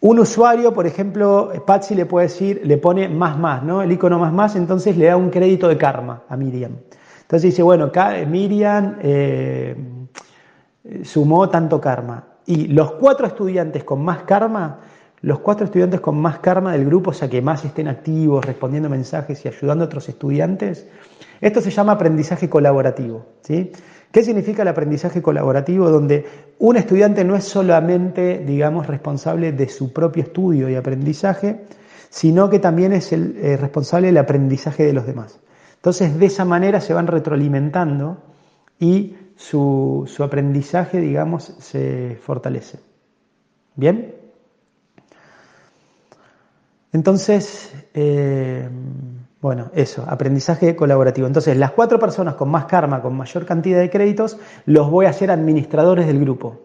un 0.00 0.18
usuario, 0.18 0.74
por 0.74 0.86
ejemplo, 0.86 1.52
Patsy 1.66 1.94
le 1.94 2.06
puede 2.06 2.26
decir, 2.26 2.60
le 2.64 2.76
pone 2.76 3.08
más 3.08 3.38
más, 3.38 3.62
¿no? 3.62 3.82
El 3.82 3.90
icono 3.92 4.18
más 4.18 4.32
más, 4.32 4.54
entonces 4.54 4.96
le 4.96 5.06
da 5.06 5.16
un 5.16 5.30
crédito 5.30 5.68
de 5.68 5.78
karma 5.78 6.24
a 6.28 6.36
Miriam. 6.36 6.72
Entonces 7.22 7.50
dice, 7.50 7.62
bueno, 7.62 7.90
Miriam 8.28 8.98
eh, 9.00 9.74
sumó 11.02 11.48
tanto 11.48 11.80
karma. 11.80 12.24
Y 12.44 12.68
los 12.68 12.92
cuatro 12.92 13.26
estudiantes 13.26 13.82
con 13.84 14.04
más 14.04 14.22
karma, 14.22 14.80
los 15.22 15.40
cuatro 15.40 15.64
estudiantes 15.64 16.00
con 16.00 16.20
más 16.20 16.38
karma 16.38 16.72
del 16.72 16.84
grupo, 16.84 17.10
o 17.10 17.14
sea, 17.14 17.28
que 17.28 17.42
más 17.42 17.64
estén 17.64 17.88
activos, 17.88 18.44
respondiendo 18.44 18.88
mensajes 18.88 19.44
y 19.44 19.48
ayudando 19.48 19.84
a 19.84 19.86
otros 19.86 20.08
estudiantes, 20.08 20.86
esto 21.40 21.60
se 21.60 21.70
llama 21.70 21.92
aprendizaje 21.92 22.48
colaborativo, 22.48 23.26
¿sí? 23.40 23.72
¿Qué 24.16 24.22
significa 24.22 24.62
el 24.62 24.68
aprendizaje 24.68 25.20
colaborativo? 25.20 25.90
Donde 25.90 26.24
un 26.58 26.78
estudiante 26.78 27.22
no 27.22 27.36
es 27.36 27.44
solamente, 27.44 28.38
digamos, 28.38 28.86
responsable 28.86 29.52
de 29.52 29.68
su 29.68 29.92
propio 29.92 30.22
estudio 30.22 30.70
y 30.70 30.74
aprendizaje, 30.74 31.66
sino 32.08 32.48
que 32.48 32.58
también 32.58 32.94
es 32.94 33.12
el 33.12 33.36
eh, 33.36 33.58
responsable 33.58 34.06
del 34.06 34.16
aprendizaje 34.16 34.84
de 34.86 34.94
los 34.94 35.06
demás. 35.06 35.38
Entonces, 35.74 36.18
de 36.18 36.24
esa 36.24 36.46
manera 36.46 36.80
se 36.80 36.94
van 36.94 37.08
retroalimentando 37.08 38.16
y 38.80 39.16
su, 39.36 40.08
aprendizaje, 40.20 40.98
digamos, 40.98 41.54
se 41.58 42.16
fortalece. 42.22 42.78
¿Bien? 43.74 44.14
Entonces, 46.90 47.70
eh, 47.92 48.66
bueno, 49.46 49.70
eso, 49.76 50.04
aprendizaje 50.08 50.74
colaborativo. 50.74 51.28
Entonces, 51.28 51.56
las 51.56 51.70
cuatro 51.70 52.00
personas 52.00 52.34
con 52.34 52.48
más 52.48 52.64
karma, 52.64 53.00
con 53.00 53.16
mayor 53.16 53.46
cantidad 53.46 53.78
de 53.78 53.88
créditos, 53.88 54.38
los 54.64 54.90
voy 54.90 55.06
a 55.06 55.10
hacer 55.10 55.30
administradores 55.30 56.08
del 56.08 56.18
grupo. 56.18 56.62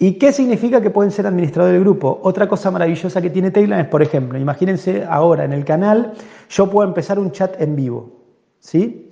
¿Y 0.00 0.14
qué 0.14 0.32
significa 0.32 0.80
que 0.80 0.90
pueden 0.90 1.12
ser 1.12 1.28
administradores 1.28 1.74
del 1.74 1.84
grupo? 1.84 2.18
Otra 2.24 2.48
cosa 2.48 2.72
maravillosa 2.72 3.22
que 3.22 3.30
tiene 3.30 3.52
Telegram 3.52 3.78
es, 3.78 3.86
por 3.86 4.02
ejemplo, 4.02 4.36
imagínense 4.36 5.04
ahora 5.08 5.44
en 5.44 5.52
el 5.52 5.64
canal, 5.64 6.14
yo 6.50 6.68
puedo 6.68 6.88
empezar 6.88 7.20
un 7.20 7.30
chat 7.30 7.60
en 7.60 7.76
vivo, 7.76 8.10
¿sí? 8.58 9.08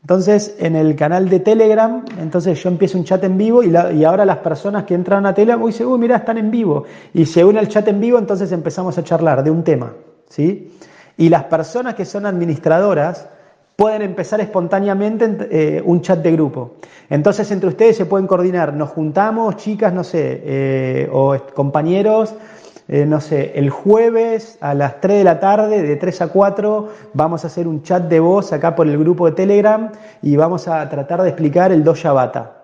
Entonces, 0.00 0.54
en 0.60 0.76
el 0.76 0.94
canal 0.94 1.28
de 1.28 1.40
Telegram, 1.40 2.04
entonces 2.20 2.62
yo 2.62 2.70
empiezo 2.70 2.96
un 2.96 3.02
chat 3.02 3.24
en 3.24 3.36
vivo 3.36 3.64
y, 3.64 3.74
ahora 4.04 4.24
las 4.24 4.38
personas 4.38 4.84
que 4.84 4.94
entran 4.94 5.26
a 5.26 5.34
Telegram 5.34 5.66
dicen, 5.66 5.88
uy, 5.88 5.98
mira, 5.98 6.18
están 6.18 6.38
en 6.38 6.52
vivo. 6.52 6.84
Y 7.12 7.26
se 7.26 7.44
une 7.44 7.58
al 7.58 7.66
chat 7.66 7.88
en 7.88 8.00
vivo, 8.00 8.20
entonces 8.20 8.52
empezamos 8.52 8.96
a 8.98 9.02
charlar 9.02 9.42
de 9.42 9.50
un 9.50 9.64
tema, 9.64 9.94
¿sí? 10.28 10.70
Y 11.20 11.28
las 11.28 11.44
personas 11.44 11.96
que 11.96 12.06
son 12.06 12.24
administradoras 12.24 13.28
pueden 13.76 14.00
empezar 14.00 14.40
espontáneamente 14.40 15.48
eh, 15.50 15.82
un 15.84 16.00
chat 16.00 16.18
de 16.20 16.32
grupo. 16.32 16.76
Entonces 17.10 17.50
entre 17.50 17.68
ustedes 17.68 17.98
se 17.98 18.06
pueden 18.06 18.26
coordinar, 18.26 18.72
nos 18.72 18.88
juntamos, 18.88 19.56
chicas, 19.56 19.92
no 19.92 20.02
sé, 20.02 20.40
eh, 20.42 21.10
o 21.12 21.36
compañeros, 21.54 22.34
eh, 22.88 23.04
no 23.04 23.20
sé, 23.20 23.52
el 23.54 23.68
jueves 23.68 24.56
a 24.62 24.72
las 24.72 25.02
3 25.02 25.18
de 25.18 25.24
la 25.24 25.40
tarde, 25.40 25.82
de 25.82 25.96
3 25.96 26.22
a 26.22 26.28
4, 26.28 26.88
vamos 27.12 27.44
a 27.44 27.48
hacer 27.48 27.68
un 27.68 27.82
chat 27.82 28.04
de 28.04 28.18
voz 28.18 28.54
acá 28.54 28.74
por 28.74 28.88
el 28.88 28.96
grupo 28.96 29.26
de 29.26 29.32
Telegram 29.32 29.92
y 30.22 30.36
vamos 30.36 30.68
a 30.68 30.88
tratar 30.88 31.20
de 31.20 31.28
explicar 31.28 31.70
el 31.70 31.84
Dosha 31.84 32.14
Bata. 32.14 32.59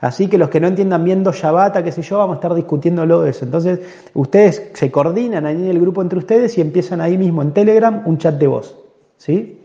Así 0.00 0.28
que 0.28 0.38
los 0.38 0.48
que 0.48 0.60
no 0.60 0.68
entiendan 0.68 1.04
bien 1.04 1.22
Shabata, 1.22 1.84
qué 1.84 1.92
sé 1.92 2.00
yo, 2.02 2.18
vamos 2.18 2.34
a 2.34 2.36
estar 2.36 2.54
discutiéndolo 2.54 3.26
eso. 3.26 3.44
Entonces, 3.44 3.80
ustedes 4.14 4.70
se 4.72 4.90
coordinan 4.90 5.44
ahí 5.44 5.56
en 5.56 5.66
el 5.66 5.78
grupo 5.78 6.00
entre 6.00 6.18
ustedes 6.18 6.56
y 6.56 6.62
empiezan 6.62 7.02
ahí 7.02 7.18
mismo 7.18 7.42
en 7.42 7.52
Telegram 7.52 8.02
un 8.06 8.16
chat 8.16 8.36
de 8.36 8.46
voz. 8.46 8.76
¿Sí? 9.18 9.58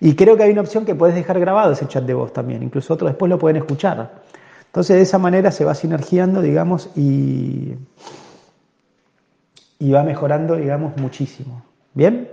Y 0.00 0.14
creo 0.14 0.36
que 0.36 0.42
hay 0.42 0.50
una 0.50 0.60
opción 0.60 0.84
que 0.84 0.94
puedes 0.94 1.14
dejar 1.14 1.40
grabado 1.40 1.72
ese 1.72 1.88
chat 1.88 2.04
de 2.04 2.12
voz 2.12 2.32
también. 2.32 2.62
Incluso 2.62 2.92
otros 2.92 3.10
después 3.12 3.30
lo 3.30 3.38
pueden 3.38 3.56
escuchar. 3.56 4.22
Entonces, 4.66 4.96
de 4.96 5.02
esa 5.02 5.18
manera 5.18 5.50
se 5.50 5.64
va 5.64 5.74
sinergiando, 5.74 6.42
digamos, 6.42 6.90
y, 6.94 7.74
y 9.78 9.90
va 9.90 10.02
mejorando, 10.02 10.56
digamos, 10.56 10.96
muchísimo. 10.98 11.62
¿Bien? 11.94 12.28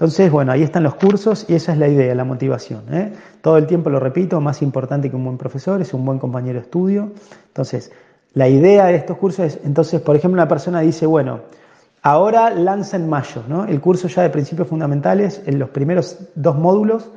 Entonces, 0.00 0.32
bueno, 0.32 0.50
ahí 0.50 0.62
están 0.62 0.82
los 0.82 0.94
cursos 0.94 1.44
y 1.46 1.54
esa 1.54 1.72
es 1.72 1.78
la 1.78 1.86
idea, 1.86 2.14
la 2.14 2.24
motivación. 2.24 2.84
¿eh? 2.90 3.12
Todo 3.42 3.58
el 3.58 3.66
tiempo 3.66 3.90
lo 3.90 4.00
repito, 4.00 4.40
más 4.40 4.62
importante 4.62 5.10
que 5.10 5.16
un 5.16 5.26
buen 5.26 5.36
profesor 5.36 5.82
es 5.82 5.92
un 5.92 6.06
buen 6.06 6.18
compañero 6.18 6.58
de 6.58 6.64
estudio. 6.64 7.12
Entonces, 7.48 7.92
la 8.32 8.48
idea 8.48 8.86
de 8.86 8.94
estos 8.94 9.18
cursos 9.18 9.44
es, 9.44 9.60
entonces, 9.62 10.00
por 10.00 10.16
ejemplo, 10.16 10.40
una 10.40 10.48
persona 10.48 10.80
dice, 10.80 11.04
bueno, 11.04 11.40
ahora 12.00 12.48
lanza 12.48 12.96
en 12.96 13.10
mayo, 13.10 13.42
¿no? 13.46 13.66
El 13.66 13.78
curso 13.82 14.08
ya 14.08 14.22
de 14.22 14.30
principios 14.30 14.68
fundamentales, 14.68 15.42
en 15.44 15.58
los 15.58 15.68
primeros 15.68 16.18
dos 16.34 16.56
módulos, 16.56 17.10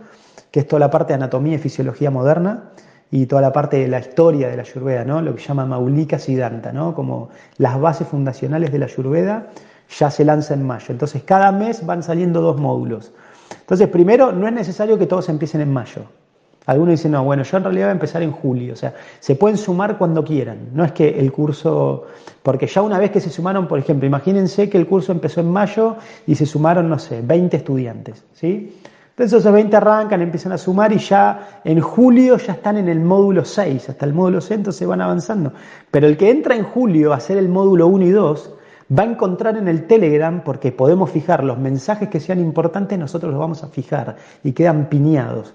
que 0.52 0.60
es 0.60 0.68
toda 0.68 0.82
la 0.82 0.90
parte 0.90 1.14
de 1.14 1.16
anatomía 1.16 1.56
y 1.56 1.60
fisiología 1.60 2.12
moderna, 2.12 2.72
y 3.12 3.28
toda 3.28 3.42
la 3.42 3.54
parte 3.54 3.78
de 3.78 3.88
la 3.88 4.00
historia 4.00 4.50
de 4.50 4.58
la 4.58 4.64
Ayurveda, 4.64 5.06
¿no? 5.06 5.22
Lo 5.22 5.34
que 5.36 5.42
llama 5.42 5.66
Maulika 5.66 6.20
Siddhanta, 6.20 6.74
¿no? 6.74 6.94
Como 6.94 7.30
las 7.60 7.80
bases 7.80 8.10
fundacionales 8.10 8.74
de 8.74 8.80
la 8.80 8.88
Ayurveda 8.88 9.48
ya 9.90 10.10
se 10.10 10.26
lanza 10.26 10.54
en 10.54 10.66
mayo. 10.66 10.88
Entonces, 10.90 11.24
cada 11.24 11.52
mes 11.52 11.86
van 11.86 12.04
saliendo 12.04 12.42
dos 12.42 12.60
módulos. 12.60 13.12
Entonces, 13.60 13.88
primero, 13.88 14.32
no 14.32 14.48
es 14.48 14.54
necesario 14.54 14.98
que 14.98 15.06
todos 15.06 15.30
empiecen 15.30 15.62
en 15.62 15.72
mayo. 15.72 16.04
Algunos 16.66 16.94
dicen, 16.94 17.12
no, 17.12 17.24
bueno, 17.24 17.44
yo 17.44 17.58
en 17.58 17.64
realidad 17.64 17.88
voy 17.88 17.90
a 17.90 17.94
empezar 17.94 18.24
en 18.24 18.32
julio. 18.32 18.74
O 18.74 18.76
sea, 18.76 18.94
se 19.20 19.36
pueden 19.36 19.58
sumar 19.58 19.98
cuando 19.98 20.24
quieran. 20.24 20.70
No 20.74 20.86
es 20.86 20.94
que 20.94 21.20
el 21.20 21.32
curso, 21.32 22.06
porque 22.42 22.68
ya 22.68 22.82
una 22.82 22.98
vez 23.00 23.12
que 23.12 23.20
se 23.20 23.30
sumaron, 23.30 23.68
por 23.68 23.80
ejemplo, 23.80 24.08
imagínense 24.08 24.70
que 24.70 24.78
el 24.78 24.88
curso 24.88 25.12
empezó 25.12 25.42
en 25.42 25.52
mayo 25.52 25.98
y 26.26 26.36
se 26.36 26.46
sumaron, 26.46 26.90
no 26.90 27.00
sé, 27.00 27.22
20 27.22 27.58
estudiantes. 27.58 28.24
¿sí? 28.34 28.80
Entonces 29.10 29.42
esos 29.42 29.54
20 29.54 29.76
arrancan, 29.76 30.22
empiezan 30.22 30.54
a 30.54 30.58
sumar 30.58 30.92
y 30.94 30.98
ya 30.98 31.62
en 31.64 31.82
julio 31.82 32.38
ya 32.38 32.54
están 32.54 32.78
en 32.78 32.90
el 32.90 33.00
módulo 33.00 33.46
6, 33.46 33.90
hasta 33.90 34.06
el 34.06 34.14
módulo 34.14 34.42
6, 34.42 34.58
entonces 34.60 34.88
van 34.88 35.02
avanzando. 35.02 35.54
Pero 35.92 36.08
el 36.08 36.18
que 36.18 36.32
entra 36.32 36.56
en 36.56 36.64
julio 36.64 37.14
a 37.14 37.18
hacer 37.18 37.38
el 37.38 37.48
módulo 37.48 37.88
1 37.88 38.06
y 38.06 38.10
2, 38.10 38.53
va 38.98 39.04
a 39.04 39.06
encontrar 39.06 39.58
en 39.58 39.68
el 39.68 39.88
Telegram, 39.88 40.44
porque 40.44 40.72
podemos 40.72 41.10
fijar 41.10 41.44
los 41.44 41.58
mensajes 41.58 42.10
que 42.10 42.20
sean 42.20 42.40
importantes, 42.40 43.00
nosotros 43.00 43.32
los 43.32 43.40
vamos 43.40 43.64
a 43.64 43.68
fijar 43.68 44.18
y 44.44 44.52
quedan 44.52 44.90
piñados. 44.90 45.54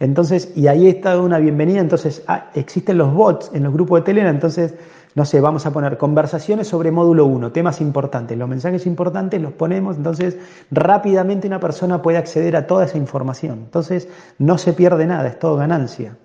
Entonces, 0.00 0.52
y 0.54 0.68
ahí 0.68 0.86
está 0.86 1.20
una 1.20 1.38
bienvenida, 1.38 1.80
entonces 1.80 2.22
ah, 2.28 2.50
existen 2.54 2.98
los 2.98 3.12
bots 3.12 3.50
en 3.52 3.64
los 3.64 3.72
grupos 3.72 4.00
de 4.00 4.04
Telegram, 4.04 4.32
entonces, 4.32 4.74
no 5.16 5.24
sé, 5.24 5.40
vamos 5.40 5.66
a 5.66 5.72
poner 5.72 5.98
conversaciones 5.98 6.68
sobre 6.68 6.92
módulo 6.92 7.26
1, 7.26 7.50
temas 7.50 7.80
importantes, 7.80 8.38
los 8.38 8.48
mensajes 8.48 8.86
importantes 8.86 9.42
los 9.42 9.52
ponemos, 9.52 9.96
entonces 9.96 10.36
rápidamente 10.70 11.48
una 11.48 11.58
persona 11.58 12.00
puede 12.00 12.16
acceder 12.16 12.54
a 12.54 12.68
toda 12.68 12.84
esa 12.84 12.96
información. 12.96 13.58
Entonces, 13.64 14.08
no 14.38 14.56
se 14.56 14.72
pierde 14.72 15.04
nada, 15.06 15.26
es 15.26 15.38
todo 15.38 15.56
ganancia. 15.56 16.16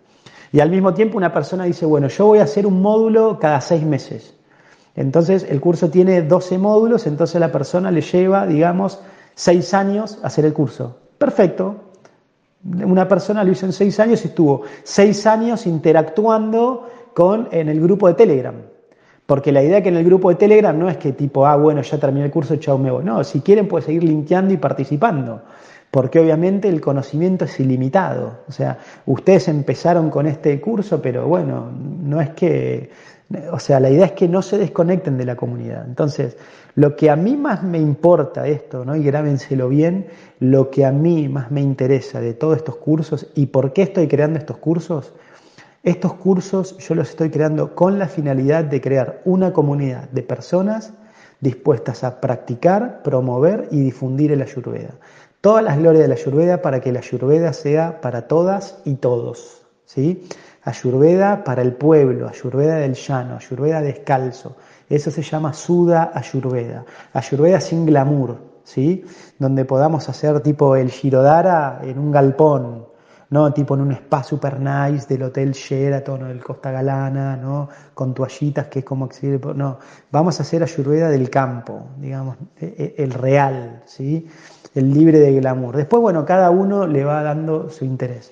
Y 0.52 0.60
al 0.60 0.70
mismo 0.70 0.94
tiempo 0.94 1.18
una 1.18 1.34
persona 1.34 1.64
dice, 1.64 1.88
bueno, 1.88 2.10
yo 2.10 2.28
voy 2.28 2.38
a 2.38 2.44
hacer 2.44 2.68
un 2.68 2.80
módulo 2.80 3.40
cada 3.40 3.60
seis 3.60 3.84
meses. 3.84 4.36
Entonces 4.96 5.46
el 5.50 5.60
curso 5.60 5.90
tiene 5.90 6.22
12 6.22 6.58
módulos, 6.58 7.08
entonces 7.08 7.40
la 7.40 7.52
persona 7.52 7.90
le 7.92 8.02
lleva, 8.02 8.46
digamos, 8.46 9.00
6 9.36 9.74
años 9.74 10.20
hacer 10.24 10.46
el 10.46 10.54
curso. 10.54 10.98
Perfecto. 11.18 11.76
Una 12.64 13.08
persona 13.08 13.44
lo 13.44 13.52
hizo 13.52 13.66
en 13.66 13.74
6 13.74 14.00
años 14.00 14.24
y 14.24 14.28
estuvo 14.28 14.62
6 14.84 15.28
años 15.28 15.66
interactuando 15.66 16.88
con, 17.14 17.50
en 17.52 17.70
el 17.70 17.82
grupo 17.82 18.08
de 18.08 18.14
Telegram. 18.14 18.56
Porque 19.26 19.52
la 19.52 19.64
idea 19.64 19.82
que 19.82 19.90
en 19.90 19.98
el 19.98 20.04
grupo 20.04 20.30
de 20.30 20.36
Telegram 20.36 20.78
no 20.78 20.90
es 20.90 20.98
que 20.98 21.14
tipo, 21.14 21.46
ah, 21.48 21.56
bueno, 21.56 21.82
ya 21.82 21.98
terminé 21.98 22.26
el 22.26 22.32
curso, 22.32 22.58
chao, 22.58 22.78
me 22.78 22.92
voy. 22.92 23.04
No, 23.04 23.24
si 23.24 23.42
quieren 23.42 23.68
pueden 23.68 23.86
seguir 23.86 24.04
linkeando 24.04 24.54
y 24.54 24.58
participando. 24.58 25.42
Porque 25.90 26.20
obviamente 26.20 26.68
el 26.68 26.82
conocimiento 26.82 27.46
es 27.46 27.60
ilimitado. 27.60 28.40
O 28.48 28.52
sea, 28.52 28.80
ustedes 29.06 29.48
empezaron 29.48 30.10
con 30.10 30.26
este 30.26 30.60
curso, 30.60 31.02
pero 31.02 31.28
bueno, 31.28 31.72
no 31.72 32.20
es 32.20 32.32
que 32.32 32.90
o 33.52 33.60
sea, 33.60 33.80
la 33.80 33.90
idea 33.90 34.06
es 34.06 34.12
que 34.14 34.28
no 34.28 34.42
se 34.42 34.58
desconecten 34.58 35.18
de 35.18 35.26
la 35.26 35.36
comunidad. 35.36 35.86
Entonces, 35.86 36.38
lo 36.76 36.96
que 36.96 37.10
a 37.10 37.16
mí 37.16 37.36
más 37.36 37.64
me 37.64 37.78
importa 37.78 38.48
esto, 38.48 38.84
¿no? 38.86 38.96
y 38.96 39.04
grábenselo 39.04 39.70
bien, 39.70 40.08
lo 40.40 40.70
que 40.70 40.86
a 40.86 40.92
mí 40.92 41.30
más 41.30 41.52
me 41.52 41.62
interesa 41.62 42.20
de 42.20 42.34
todos 42.34 42.58
estos 42.58 42.78
cursos 42.78 43.28
y 43.36 43.48
por 43.48 43.74
qué 43.74 43.84
estoy 43.84 44.08
creando 44.08 44.40
estos 44.40 44.58
cursos, 44.58 45.14
estos 45.84 46.14
cursos 46.14 46.78
yo 46.78 46.96
los 46.96 47.10
estoy 47.10 47.30
creando 47.30 47.76
con 47.76 48.00
la 48.00 48.08
finalidad 48.08 48.64
de 48.64 48.82
crear 48.82 49.22
una 49.26 49.54
comunidad 49.54 50.10
de 50.10 50.24
personas 50.24 50.94
dispuestas 51.42 52.04
a 52.04 52.22
practicar, 52.22 53.04
promover 53.04 53.68
y 53.70 53.82
difundir 53.82 54.32
el 54.32 54.42
Ayurveda. 54.42 54.96
Todas 55.42 55.64
las 55.64 55.78
glorias 55.78 56.04
de 56.04 56.08
la 56.08 56.16
Ayurveda 56.16 56.62
para 56.62 56.80
que 56.80 56.94
la 56.94 57.00
Ayurveda 57.00 57.52
sea 57.52 58.00
para 58.00 58.28
todas 58.28 58.80
y 58.86 58.96
todos. 58.96 59.64
¿sí? 59.86 60.26
Ayurveda 60.66 61.44
para 61.44 61.62
el 61.62 61.74
pueblo, 61.74 62.30
Ayurveda 62.30 62.76
del 62.76 62.94
llano, 62.94 63.36
Ayurveda 63.36 63.82
descalzo. 63.82 64.56
Eso 64.90 65.12
se 65.12 65.22
llama 65.22 65.54
Suda 65.54 66.12
Ayurveda. 66.14 66.86
Ayurveda 67.14 67.60
sin 67.60 67.86
glamour, 67.86 68.38
¿sí? 68.64 69.04
Donde 69.40 69.66
podamos 69.66 70.08
hacer 70.08 70.40
tipo 70.42 70.76
el 70.76 70.90
Shirodara 70.90 71.82
en 71.84 72.00
un 72.00 72.12
galpón, 72.12 72.86
¿no? 73.30 73.52
Tipo 73.52 73.76
en 73.76 73.82
un 73.82 73.92
spa 73.94 74.24
super 74.24 74.60
nice 74.60 75.08
del 75.08 75.24
Hotel 75.24 75.52
Sheraton 75.52 76.24
o 76.24 76.28
del 76.28 76.44
Costa 76.44 76.72
Galana, 76.72 77.36
¿no? 77.36 77.68
Con 77.94 78.14
toallitas 78.14 78.68
que 78.68 78.80
es 78.80 78.86
como 78.86 79.10
no, 79.56 79.80
vamos 80.12 80.40
a 80.40 80.44
hacer 80.44 80.64
Ayurveda 80.64 81.10
del 81.10 81.30
campo, 81.30 81.88
digamos, 81.98 82.38
e, 82.60 82.94
e, 82.98 83.04
el 83.04 83.12
real, 83.12 83.82
¿sí? 83.86 84.28
El 84.74 84.94
libre 84.94 85.20
de 85.20 85.34
glamour. 85.34 85.76
Después, 85.76 86.02
bueno, 86.02 86.24
cada 86.26 86.52
uno 86.52 86.88
le 86.88 87.04
va 87.04 87.22
dando 87.22 87.70
su 87.70 87.84
interés. 87.84 88.32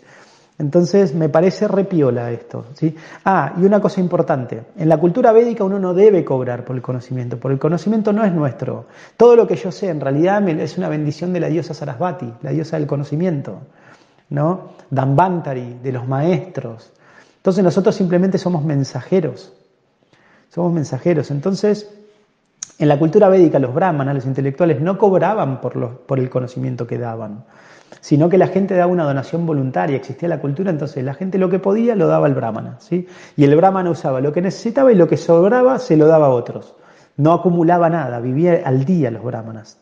Entonces 0.62 1.16
me 1.16 1.28
parece 1.28 1.68
repiola 1.68 2.30
esto. 2.30 2.66
¿sí? 2.76 2.96
Ah, 3.26 3.56
y 3.58 3.66
una 3.66 3.82
cosa 3.82 4.00
importante, 4.00 4.62
en 4.78 4.90
la 4.90 5.00
cultura 5.00 5.32
védica 5.32 5.64
uno 5.64 5.80
no 5.80 5.96
debe 5.96 6.24
cobrar 6.24 6.64
por 6.64 6.76
el 6.76 6.84
conocimiento, 6.84 7.40
porque 7.40 7.54
el 7.54 7.60
conocimiento 7.60 8.14
no 8.14 8.24
es 8.24 8.32
nuestro. 8.32 8.86
Todo 9.18 9.36
lo 9.36 9.48
que 9.48 9.56
yo 9.56 9.72
sé 9.72 9.90
en 9.90 10.00
realidad 10.00 10.48
es 10.48 10.78
una 10.78 10.88
bendición 10.88 11.34
de 11.34 11.40
la 11.40 11.48
diosa 11.48 11.74
Sarasvati, 11.74 12.32
la 12.44 12.52
diosa 12.52 12.78
del 12.78 12.86
conocimiento, 12.86 13.58
¿no? 14.30 14.74
Dambantari, 14.92 15.80
de 15.82 15.92
los 15.92 16.08
maestros. 16.08 16.92
Entonces 17.38 17.64
nosotros 17.64 17.96
simplemente 17.96 18.38
somos 18.38 18.64
mensajeros, 18.64 19.52
somos 20.50 20.72
mensajeros. 20.74 21.32
Entonces, 21.32 21.90
en 22.82 22.88
la 22.88 22.98
cultura 22.98 23.30
védica 23.30 23.60
los 23.60 23.76
brahmanas, 23.76 24.16
los 24.16 24.26
intelectuales, 24.26 24.82
no 24.82 24.98
cobraban 24.98 25.62
por, 25.62 26.20
el 26.20 26.30
conocimiento 26.32 26.88
que 26.88 26.98
daban 26.98 27.46
sino 28.00 28.30
que 28.30 28.40
la 28.40 28.48
gente 28.48 28.74
daba 28.74 28.92
una 28.92 29.04
donación 29.04 29.46
voluntaria, 29.46 29.98
existía 29.98 30.28
la 30.28 30.40
cultura, 30.40 30.72
entonces 30.72 31.04
la 31.04 31.14
gente 31.14 31.38
lo 31.38 31.50
que 31.50 31.60
podía 31.60 31.94
lo 31.94 32.08
daba 32.08 32.26
al 32.26 32.34
brahmana, 32.34 32.78
¿sí? 32.80 33.06
Y 33.38 33.44
el 33.44 33.56
brahmana 33.56 33.92
usaba 33.92 34.22
lo 34.22 34.34
que 34.34 34.42
necesitaba 34.42 34.92
y 34.92 34.96
lo 34.96 35.08
que 35.08 35.18
sobraba 35.18 35.78
se 35.78 35.98
lo 35.98 36.08
daba 36.08 36.28
a 36.28 36.30
otros. 36.30 36.74
No 37.18 37.34
acumulaba 37.34 37.90
nada, 37.90 38.20
vivía 38.20 38.62
al 38.66 38.86
día 38.86 39.12
los 39.12 39.22
brahmanas, 39.22 39.78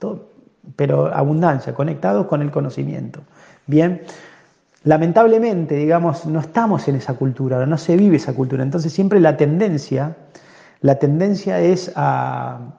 pero 0.75 1.15
abundancia, 1.15 1.74
conectados 1.74 2.25
con 2.25 2.41
el 2.41 2.51
conocimiento. 2.51 3.22
Bien, 3.68 4.01
lamentablemente, 4.84 5.75
digamos, 5.75 6.25
no 6.25 6.41
estamos 6.41 6.86
en 6.89 6.96
esa 6.96 7.13
cultura, 7.13 7.65
no 7.65 7.77
se 7.77 7.96
vive 7.96 8.18
esa 8.18 8.34
cultura, 8.34 8.63
entonces 8.63 8.91
siempre 8.91 9.22
la 9.22 9.38
tendencia, 9.38 10.18
la 10.82 10.96
tendencia 10.96 11.62
es 11.62 11.94
a 11.96 12.78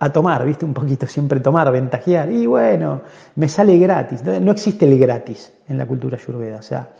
a 0.00 0.10
tomar, 0.10 0.44
¿viste? 0.44 0.64
Un 0.64 0.74
poquito, 0.74 1.06
siempre 1.06 1.40
tomar, 1.40 1.70
ventajear. 1.70 2.30
Y 2.32 2.46
bueno, 2.46 3.02
me 3.36 3.48
sale 3.48 3.78
gratis. 3.78 4.22
No 4.24 4.52
existe 4.52 4.86
el 4.86 4.98
gratis 4.98 5.52
en 5.68 5.78
la 5.78 5.86
cultura 5.86 6.16
ayurveda. 6.16 6.58
O 6.58 6.62
sea, 6.62 6.90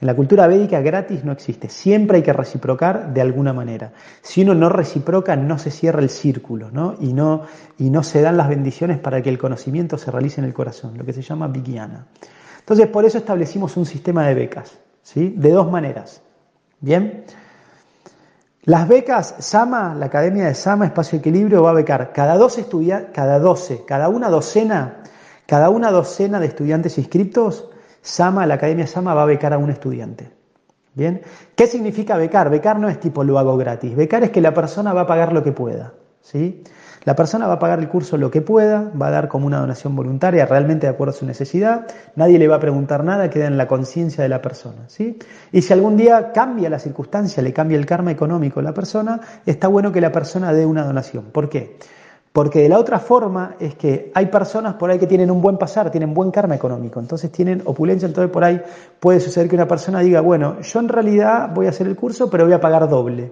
en 0.00 0.06
la 0.06 0.14
cultura 0.14 0.46
védica 0.46 0.80
gratis 0.80 1.24
no 1.24 1.32
existe. 1.32 1.68
Siempre 1.68 2.18
hay 2.18 2.22
que 2.22 2.32
reciprocar 2.32 3.12
de 3.12 3.20
alguna 3.20 3.52
manera. 3.52 3.92
Si 4.22 4.42
uno 4.42 4.54
no 4.54 4.68
reciproca, 4.68 5.36
no 5.36 5.58
se 5.58 5.70
cierra 5.70 6.00
el 6.00 6.10
círculo, 6.10 6.70
¿no? 6.70 6.94
Y 7.00 7.12
no, 7.12 7.42
y 7.78 7.90
no 7.90 8.02
se 8.02 8.20
dan 8.20 8.36
las 8.36 8.48
bendiciones 8.48 8.98
para 8.98 9.22
que 9.22 9.30
el 9.30 9.38
conocimiento 9.38 9.96
se 9.96 10.10
realice 10.10 10.40
en 10.40 10.46
el 10.46 10.52
corazón, 10.52 10.98
lo 10.98 11.04
que 11.04 11.12
se 11.12 11.22
llama 11.22 11.48
Vigyana. 11.48 12.06
Entonces, 12.60 12.86
por 12.88 13.04
eso 13.04 13.18
establecimos 13.18 13.76
un 13.76 13.86
sistema 13.86 14.26
de 14.26 14.34
becas, 14.34 14.78
¿sí? 15.02 15.34
De 15.36 15.50
dos 15.50 15.70
maneras. 15.70 16.22
¿Bien? 16.80 17.24
Las 18.66 18.88
becas 18.88 19.34
Sama, 19.40 19.94
la 19.94 20.06
Academia 20.06 20.46
de 20.46 20.54
Sama 20.54 20.86
Espacio 20.86 21.18
Equilibrio 21.18 21.62
va 21.62 21.70
a 21.70 21.74
becar 21.74 22.14
cada 22.14 22.38
12 22.38 22.62
estudiantes, 22.62 23.10
cada 23.12 23.38
12, 23.38 23.84
cada 23.84 24.08
una 24.08 24.30
docena, 24.30 25.02
cada 25.46 25.68
una 25.68 25.90
docena 25.90 26.40
de 26.40 26.46
estudiantes 26.46 26.96
inscritos, 26.96 27.68
Sama, 28.00 28.46
la 28.46 28.54
Academia 28.54 28.86
Sama 28.86 29.12
va 29.12 29.24
a 29.24 29.26
becar 29.26 29.52
a 29.52 29.58
un 29.58 29.68
estudiante. 29.68 30.30
¿Bien? 30.94 31.20
¿Qué 31.54 31.66
significa 31.66 32.16
becar? 32.16 32.48
Becar 32.48 32.78
no 32.78 32.88
es 32.88 32.98
tipo 33.00 33.22
lo 33.22 33.38
hago 33.38 33.56
gratis. 33.58 33.94
Becar 33.96 34.22
es 34.22 34.30
que 34.30 34.40
la 34.40 34.54
persona 34.54 34.94
va 34.94 35.02
a 35.02 35.06
pagar 35.06 35.32
lo 35.32 35.42
que 35.42 35.52
pueda, 35.52 35.92
¿sí? 36.22 36.62
La 37.04 37.14
persona 37.14 37.46
va 37.46 37.54
a 37.54 37.58
pagar 37.58 37.80
el 37.80 37.88
curso 37.88 38.16
lo 38.16 38.30
que 38.30 38.40
pueda, 38.40 38.90
va 39.00 39.08
a 39.08 39.10
dar 39.10 39.28
como 39.28 39.46
una 39.46 39.60
donación 39.60 39.94
voluntaria, 39.94 40.46
realmente 40.46 40.86
de 40.86 40.92
acuerdo 40.92 41.12
a 41.12 41.16
su 41.16 41.26
necesidad, 41.26 41.86
nadie 42.16 42.38
le 42.38 42.48
va 42.48 42.56
a 42.56 42.60
preguntar 42.60 43.04
nada, 43.04 43.28
queda 43.28 43.46
en 43.46 43.58
la 43.58 43.66
conciencia 43.66 44.22
de 44.22 44.30
la 44.30 44.40
persona. 44.40 44.88
¿sí? 44.88 45.18
Y 45.52 45.60
si 45.60 45.72
algún 45.74 45.98
día 45.98 46.32
cambia 46.32 46.70
la 46.70 46.78
circunstancia, 46.78 47.42
le 47.42 47.52
cambia 47.52 47.76
el 47.76 47.84
karma 47.84 48.10
económico 48.10 48.60
a 48.60 48.62
la 48.62 48.72
persona, 48.72 49.20
está 49.44 49.68
bueno 49.68 49.92
que 49.92 50.00
la 50.00 50.12
persona 50.12 50.54
dé 50.54 50.64
una 50.64 50.84
donación. 50.84 51.24
¿Por 51.30 51.50
qué? 51.50 51.76
Porque 52.32 52.62
de 52.62 52.68
la 52.68 52.78
otra 52.78 52.98
forma 52.98 53.54
es 53.60 53.74
que 53.74 54.10
hay 54.14 54.26
personas 54.26 54.74
por 54.74 54.90
ahí 54.90 54.98
que 54.98 55.06
tienen 55.06 55.30
un 55.30 55.42
buen 55.42 55.58
pasar, 55.58 55.90
tienen 55.90 56.14
buen 56.14 56.30
karma 56.30 56.56
económico, 56.56 57.00
entonces 57.00 57.30
tienen 57.30 57.62
opulencia, 57.66 58.06
entonces 58.06 58.32
por 58.32 58.42
ahí 58.42 58.60
puede 58.98 59.20
suceder 59.20 59.48
que 59.48 59.54
una 59.54 59.68
persona 59.68 60.00
diga, 60.00 60.20
bueno, 60.20 60.60
yo 60.60 60.80
en 60.80 60.88
realidad 60.88 61.50
voy 61.54 61.66
a 61.66 61.68
hacer 61.68 61.86
el 61.86 61.94
curso, 61.94 62.30
pero 62.30 62.44
voy 62.44 62.54
a 62.54 62.60
pagar 62.60 62.88
doble. 62.88 63.30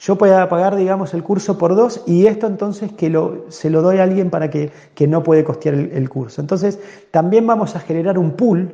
Yo 0.00 0.16
pueda 0.16 0.48
pagar, 0.48 0.76
digamos, 0.76 1.14
el 1.14 1.22
curso 1.22 1.56
por 1.56 1.74
dos 1.74 2.02
y 2.06 2.26
esto 2.26 2.46
entonces 2.46 2.92
que 2.92 3.08
lo, 3.10 3.46
se 3.48 3.70
lo 3.70 3.80
doy 3.82 3.98
a 3.98 4.02
alguien 4.02 4.30
para 4.30 4.50
que, 4.50 4.70
no 5.06 5.22
puede 5.22 5.44
costear 5.44 5.74
el, 5.74 6.08
curso. 6.08 6.40
Entonces, 6.40 6.78
también 7.10 7.46
vamos 7.46 7.76
a 7.76 7.80
generar 7.80 8.18
un 8.18 8.32
pool, 8.32 8.72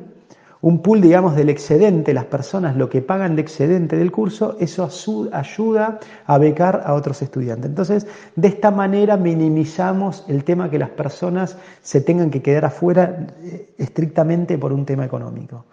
un 0.61 0.81
pool, 0.81 1.01
digamos, 1.01 1.35
del 1.35 1.49
excedente, 1.49 2.13
las 2.13 2.25
personas 2.25 2.75
lo 2.75 2.89
que 2.89 3.01
pagan 3.01 3.35
de 3.35 3.41
excedente 3.41 3.95
del 3.95 4.11
curso, 4.11 4.57
eso 4.59 4.89
ayuda 5.31 5.99
a 6.25 6.37
becar 6.37 6.83
a 6.85 6.93
otros 6.93 7.21
estudiantes. 7.21 7.69
Entonces, 7.69 8.07
de 8.35 8.47
esta 8.47 8.71
manera 8.71 9.17
minimizamos 9.17 10.25
el 10.27 10.43
tema 10.43 10.69
que 10.69 10.79
las 10.79 10.89
personas 10.89 11.57
se 11.81 12.01
tengan 12.01 12.29
que 12.29 12.41
quedar 12.41 12.65
afuera 12.65 13.27
eh, 13.43 13.73
estrictamente 13.77 14.57
por 14.57 14.73
un 14.73 14.85
tema 14.85 15.05
económico. 15.05 15.65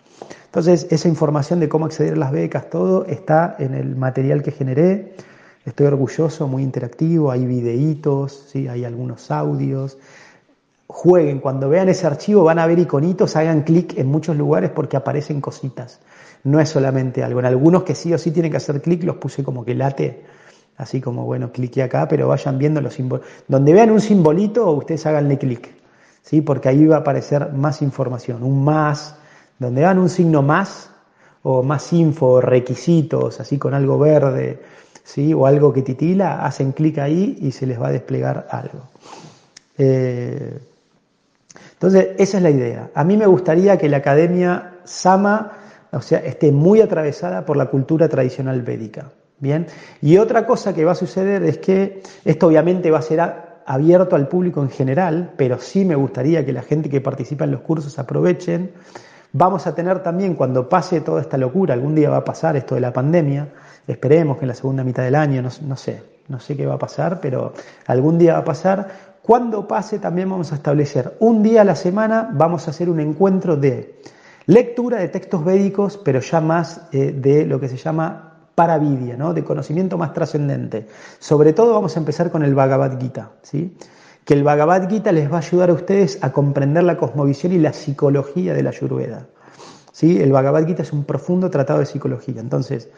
Entonces, 0.46 0.86
esa 0.90 1.08
información 1.08 1.60
de 1.60 1.68
cómo 1.68 1.84
acceder 1.84 2.14
a 2.14 2.16
las 2.16 2.32
becas, 2.32 2.70
todo 2.70 3.04
está 3.04 3.56
en 3.58 3.74
el 3.74 3.96
material 3.96 4.42
que 4.42 4.50
generé. 4.50 5.12
Estoy 5.64 5.86
orgulloso, 5.86 6.46
muy 6.48 6.62
interactivo, 6.62 7.30
hay 7.30 7.44
videitos, 7.44 8.46
¿sí? 8.50 8.68
hay 8.68 8.84
algunos 8.84 9.30
audios. 9.30 9.98
Jueguen, 10.86 11.40
cuando 11.40 11.68
vean 11.68 11.88
ese 11.88 12.06
archivo 12.06 12.44
van 12.44 12.58
a 12.58 12.66
ver 12.66 12.78
iconitos, 12.78 13.36
hagan 13.36 13.62
clic 13.62 13.98
en 13.98 14.06
muchos 14.06 14.36
lugares 14.36 14.70
porque 14.70 14.96
aparecen 14.96 15.40
cositas. 15.40 16.00
No 16.44 16.60
es 16.60 16.70
solamente 16.70 17.22
algo. 17.22 17.40
En 17.40 17.46
algunos 17.46 17.82
que 17.82 17.94
sí 17.94 18.12
o 18.14 18.18
sí 18.18 18.30
tienen 18.30 18.50
que 18.50 18.56
hacer 18.56 18.80
clic 18.80 19.02
los 19.04 19.16
puse 19.16 19.44
como 19.44 19.64
que 19.64 19.74
late, 19.74 20.24
así 20.78 21.00
como, 21.00 21.24
bueno, 21.24 21.52
clique 21.52 21.82
acá, 21.82 22.08
pero 22.08 22.28
vayan 22.28 22.56
viendo 22.56 22.80
los 22.80 22.94
símbolos. 22.94 23.26
Donde 23.46 23.72
vean 23.72 23.90
un 23.90 24.00
simbolito, 24.00 24.70
ustedes 24.70 25.04
háganle 25.04 25.36
clic, 25.36 25.68
¿sí? 26.22 26.40
porque 26.40 26.70
ahí 26.70 26.86
va 26.86 26.96
a 26.96 27.00
aparecer 27.00 27.52
más 27.52 27.82
información, 27.82 28.42
un 28.42 28.64
más. 28.64 29.16
Donde 29.58 29.80
vean 29.80 29.98
un 29.98 30.08
signo 30.08 30.40
más, 30.40 30.90
o 31.42 31.62
más 31.62 31.92
info, 31.92 32.40
requisitos, 32.40 33.40
así 33.40 33.58
con 33.58 33.74
algo 33.74 33.98
verde, 33.98 34.60
¿sí? 35.08 35.32
o 35.32 35.46
algo 35.46 35.72
que 35.72 35.80
titila, 35.80 36.44
hacen 36.44 36.72
clic 36.72 36.98
ahí 36.98 37.38
y 37.40 37.52
se 37.52 37.66
les 37.66 37.80
va 37.80 37.88
a 37.88 37.92
desplegar 37.92 38.46
algo. 38.50 38.82
Eh, 39.78 40.58
entonces, 41.72 42.08
esa 42.18 42.36
es 42.36 42.42
la 42.42 42.50
idea. 42.50 42.90
A 42.94 43.04
mí 43.04 43.16
me 43.16 43.26
gustaría 43.26 43.78
que 43.78 43.88
la 43.88 43.98
academia 43.98 44.74
Sama 44.84 45.52
o 45.92 46.02
sea, 46.02 46.18
esté 46.18 46.52
muy 46.52 46.82
atravesada 46.82 47.46
por 47.46 47.56
la 47.56 47.66
cultura 47.66 48.08
tradicional 48.08 48.60
védica. 48.62 49.10
Bien. 49.40 49.66
Y 50.02 50.18
otra 50.18 50.46
cosa 50.46 50.74
que 50.74 50.84
va 50.84 50.92
a 50.92 50.96
suceder 50.96 51.42
es 51.44 51.58
que 51.58 52.02
esto 52.24 52.48
obviamente 52.48 52.90
va 52.90 52.98
a 52.98 53.02
ser 53.02 53.20
abierto 53.64 54.16
al 54.16 54.28
público 54.28 54.60
en 54.60 54.68
general, 54.68 55.32
pero 55.36 55.58
sí 55.58 55.84
me 55.84 55.94
gustaría 55.94 56.44
que 56.44 56.52
la 56.52 56.62
gente 56.62 56.90
que 56.90 57.00
participa 57.00 57.44
en 57.44 57.52
los 57.52 57.60
cursos 57.60 57.98
aprovechen. 57.98 58.72
Vamos 59.32 59.66
a 59.66 59.74
tener 59.74 60.02
también, 60.02 60.34
cuando 60.34 60.68
pase 60.68 61.00
toda 61.00 61.20
esta 61.20 61.38
locura, 61.38 61.74
algún 61.74 61.94
día 61.94 62.10
va 62.10 62.18
a 62.18 62.24
pasar 62.24 62.56
esto 62.56 62.74
de 62.74 62.80
la 62.80 62.92
pandemia, 62.92 63.48
Esperemos 63.88 64.36
que 64.36 64.44
en 64.44 64.48
la 64.48 64.54
segunda 64.54 64.84
mitad 64.84 65.02
del 65.02 65.14
año, 65.14 65.42
no, 65.42 65.76
sé, 65.76 66.02
no 66.28 66.38
sé 66.38 66.56
qué 66.56 66.66
va 66.66 66.74
a 66.74 66.78
pasar, 66.78 67.20
pero 67.20 67.54
algún 67.86 68.18
día 68.18 68.34
va 68.34 68.40
a 68.40 68.44
pasar. 68.44 68.88
Cuando 69.22 69.66
pase 69.66 69.98
también 69.98 70.28
vamos 70.30 70.52
a 70.52 70.56
establecer 70.56 71.16
un 71.20 71.42
día 71.42 71.62
a 71.62 71.64
la 71.64 71.74
semana, 71.74 72.28
vamos 72.32 72.68
a 72.68 72.70
hacer 72.70 72.90
un 72.90 73.00
encuentro 73.00 73.56
de 73.56 74.00
lectura 74.46 74.98
de 74.98 75.08
textos 75.08 75.42
védicos, 75.42 75.96
pero 75.96 76.20
ya 76.20 76.40
más 76.40 76.82
eh, 76.92 77.12
de 77.16 77.46
lo 77.46 77.58
que 77.58 77.68
se 77.68 77.78
llama 77.78 78.28
paravidya, 78.54 79.16
¿no? 79.16 79.32
de 79.32 79.42
conocimiento 79.42 79.96
más 79.96 80.12
trascendente. 80.12 80.86
Sobre 81.18 81.54
todo 81.54 81.72
vamos 81.72 81.96
a 81.96 82.00
empezar 82.00 82.30
con 82.30 82.42
el 82.42 82.54
Bhagavad 82.54 83.00
Gita, 83.00 83.30
¿sí? 83.42 83.74
que 84.24 84.34
el 84.34 84.42
Bhagavad 84.42 84.90
Gita 84.90 85.12
les 85.12 85.32
va 85.32 85.36
a 85.36 85.40
ayudar 85.40 85.70
a 85.70 85.72
ustedes 85.72 86.18
a 86.22 86.32
comprender 86.32 86.84
la 86.84 86.98
cosmovisión 86.98 87.52
y 87.52 87.58
la 87.58 87.72
psicología 87.72 88.52
de 88.52 88.62
la 88.62 88.70
Ayurveda. 88.70 89.26
¿Sí? 89.92 90.20
El 90.20 90.32
Bhagavad 90.32 90.66
Gita 90.66 90.82
es 90.82 90.92
un 90.92 91.04
profundo 91.04 91.50
tratado 91.50 91.78
de 91.78 91.86
psicología. 91.86 92.40
Entonces, 92.40 92.88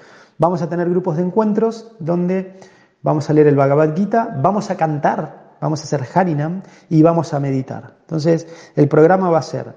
vamos 0.40 0.62
a 0.62 0.68
tener 0.68 0.88
grupos 0.88 1.18
de 1.18 1.22
encuentros 1.22 1.92
donde 2.00 2.59
vamos 3.03 3.29
a 3.29 3.33
leer 3.35 3.46
el 3.46 3.57
Bhagavad 3.57 3.94
Gita, 3.94 4.37
vamos 4.42 4.70
a 4.70 4.76
cantar, 4.76 5.53
vamos 5.61 5.81
a 5.81 5.85
hacer 5.85 6.05
Harinam 6.12 6.62
y 6.88 7.03
vamos 7.03 7.33
a 7.35 7.40
meditar. 7.40 7.98
Entonces, 8.00 8.48
el 8.74 8.88
programa 8.88 9.31
va 9.31 9.38
a 9.38 9.42
ser 9.42 9.74